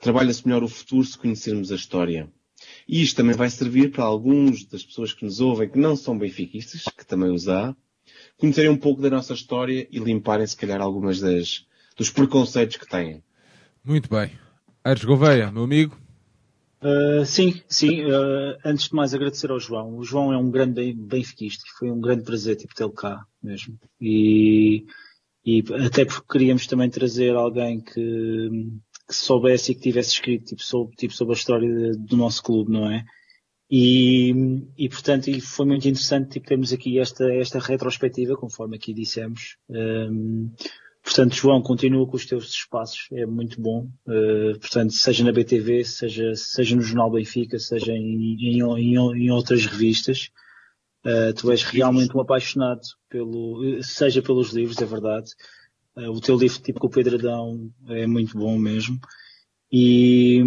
[0.00, 2.28] Trabalha-se melhor o futuro se conhecermos a história.
[2.88, 6.18] E isto também vai servir para alguns das pessoas que nos ouvem que não são
[6.18, 7.74] benfiquistas, que também os há,
[8.36, 11.66] conhecerem um pouco da nossa história e limparem se calhar algumas das,
[11.96, 13.22] dos preconceitos que têm.
[13.84, 14.30] Muito bem.
[14.84, 15.96] Aires Gouveia, meu amigo.
[16.82, 18.04] Uh, sim, sim.
[18.04, 19.96] Uh, antes de mais agradecer ao João.
[19.96, 23.78] O João é um grande benfiquista foi um grande prazer tipo, tê-lo cá mesmo.
[24.00, 24.84] E,
[25.44, 28.50] e até porque queríamos também trazer alguém que,
[29.08, 32.72] que soubesse e que tivesse escrito tipo, sobre, tipo, sobre a história do nosso clube,
[32.72, 33.04] não é?
[33.70, 34.34] E,
[34.76, 39.56] e portanto, foi muito interessante tipo, termos aqui esta, esta retrospectiva, conforme aqui dissemos.
[39.70, 40.50] Um,
[41.02, 43.88] portanto, João, continua com os teus espaços, é muito bom.
[44.06, 49.30] Uh, portanto, seja na BTV, seja, seja no Jornal Benfica, seja em, em, em, em
[49.30, 50.30] outras revistas.
[51.04, 55.30] Uh, tu és realmente um apaixonado pelo, seja pelos livros, é verdade.
[55.96, 58.98] Uh, o teu livro, tipo com o Pedradão, é muito bom mesmo.
[59.70, 60.40] E,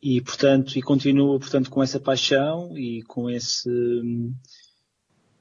[0.00, 3.68] e portanto, e continua, portanto, com essa paixão e com esse,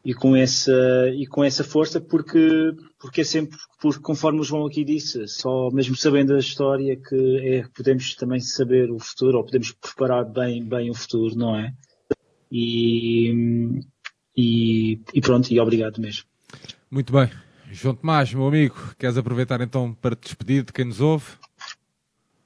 [0.03, 0.73] e com essa,
[1.13, 5.69] e com essa força porque, porque é sempre, porque conforme o João aqui disse, só
[5.71, 10.63] mesmo sabendo a história que é, podemos também saber o futuro ou podemos preparar bem,
[10.63, 11.71] bem o futuro, não é?
[12.51, 13.79] E,
[14.35, 16.25] e, e pronto, e obrigado mesmo.
[16.89, 17.29] Muito bem.
[17.71, 21.25] João Tomás, meu amigo, queres aproveitar então para te despedir de quem nos ouve?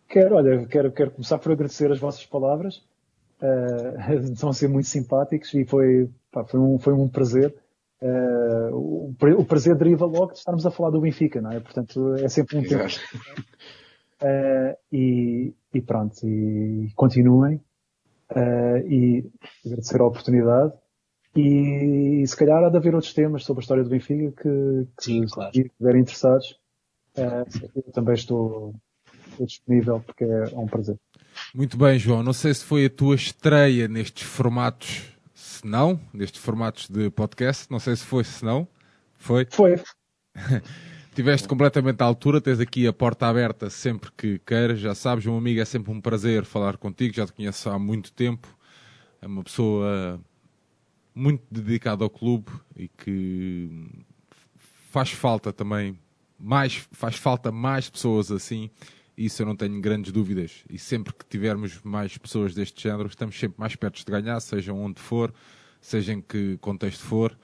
[0.08, 2.84] Quero, olha, quero, quero começar por agradecer as vossas palavras.
[3.36, 7.56] Uh, estão a ser muito simpáticos e foi, pá, foi, um, foi um prazer.
[8.02, 11.62] Uh, o, o, prazer deriva logo de estarmos a falar do Benfica, não é?
[11.62, 12.84] Portanto, é sempre um tempo.
[14.22, 17.62] Uh, e, e, pronto, e, continuem.
[18.86, 19.26] e
[19.66, 20.74] agradecer a oportunidade.
[21.36, 24.88] E, e, se calhar há de haver outros temas sobre a história do Benfica que,
[24.98, 25.52] que Sim, claro.
[25.54, 26.60] estiverem interessados.
[27.18, 28.74] eu também estou,
[29.32, 30.98] estou disponível porque é um prazer.
[31.54, 32.24] Muito bem, João.
[32.24, 35.15] Não sei se foi a tua estreia nestes formatos,
[35.66, 37.66] se não, nestes formatos de podcast.
[37.72, 38.68] Não sei se foi, se não.
[39.18, 39.48] Foi?
[39.50, 39.82] Foi.
[41.16, 44.80] Tiveste completamente à altura, tens aqui a porta aberta sempre que queiras.
[44.80, 47.16] Já sabes, meu amigo, é sempre um prazer falar contigo.
[47.16, 48.48] Já te conheço há muito tempo.
[49.20, 50.22] É uma pessoa
[51.16, 53.88] muito dedicada ao clube e que
[54.92, 55.98] faz falta também
[56.38, 58.70] mais faz falta mais pessoas assim
[59.18, 60.64] isso eu não tenho grandes dúvidas.
[60.70, 64.74] E sempre que tivermos mais pessoas deste género, estamos sempre mais perto de ganhar, seja
[64.74, 65.34] onde for,
[65.80, 67.38] seja em que contexto for.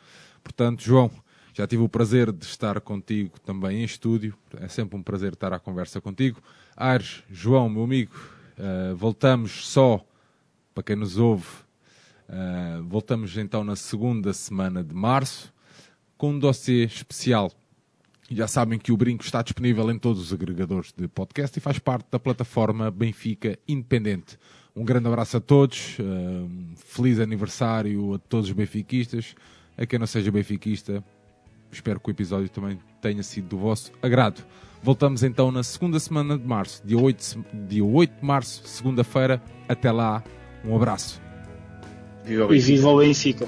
[0.43, 1.11] Portanto, João,
[1.53, 4.35] já tive o prazer de estar contigo também em estúdio.
[4.59, 6.41] É sempre um prazer estar à conversa contigo.
[6.75, 8.15] Ares, João, meu amigo,
[8.57, 10.05] uh, voltamos só,
[10.73, 11.47] para quem nos ouve,
[12.27, 15.53] uh, voltamos então na segunda semana de março
[16.17, 17.51] com um dossiê especial
[18.35, 21.79] já sabem que o Brinco está disponível em todos os agregadores de podcast e faz
[21.79, 24.37] parte da plataforma Benfica Independente.
[24.75, 29.35] Um grande abraço a todos, um feliz aniversário a todos os benfiquistas.
[29.77, 31.03] A quem não seja benfiquista,
[31.71, 34.43] espero que o episódio também tenha sido do vosso agrado.
[34.81, 39.41] Voltamos então na segunda semana de março, dia 8, dia 8 de março, segunda-feira.
[39.67, 40.23] Até lá,
[40.63, 41.21] um abraço.
[42.23, 43.45] Viva e viva o Benfica.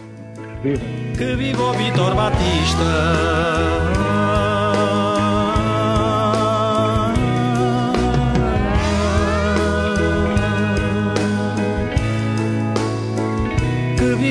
[0.62, 0.84] Viva.
[1.18, 4.03] Que viva o Vitor Batista.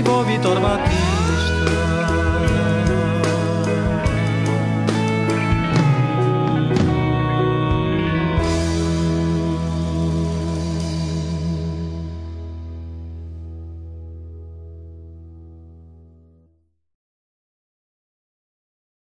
[0.04, 1.01] Vitor Batista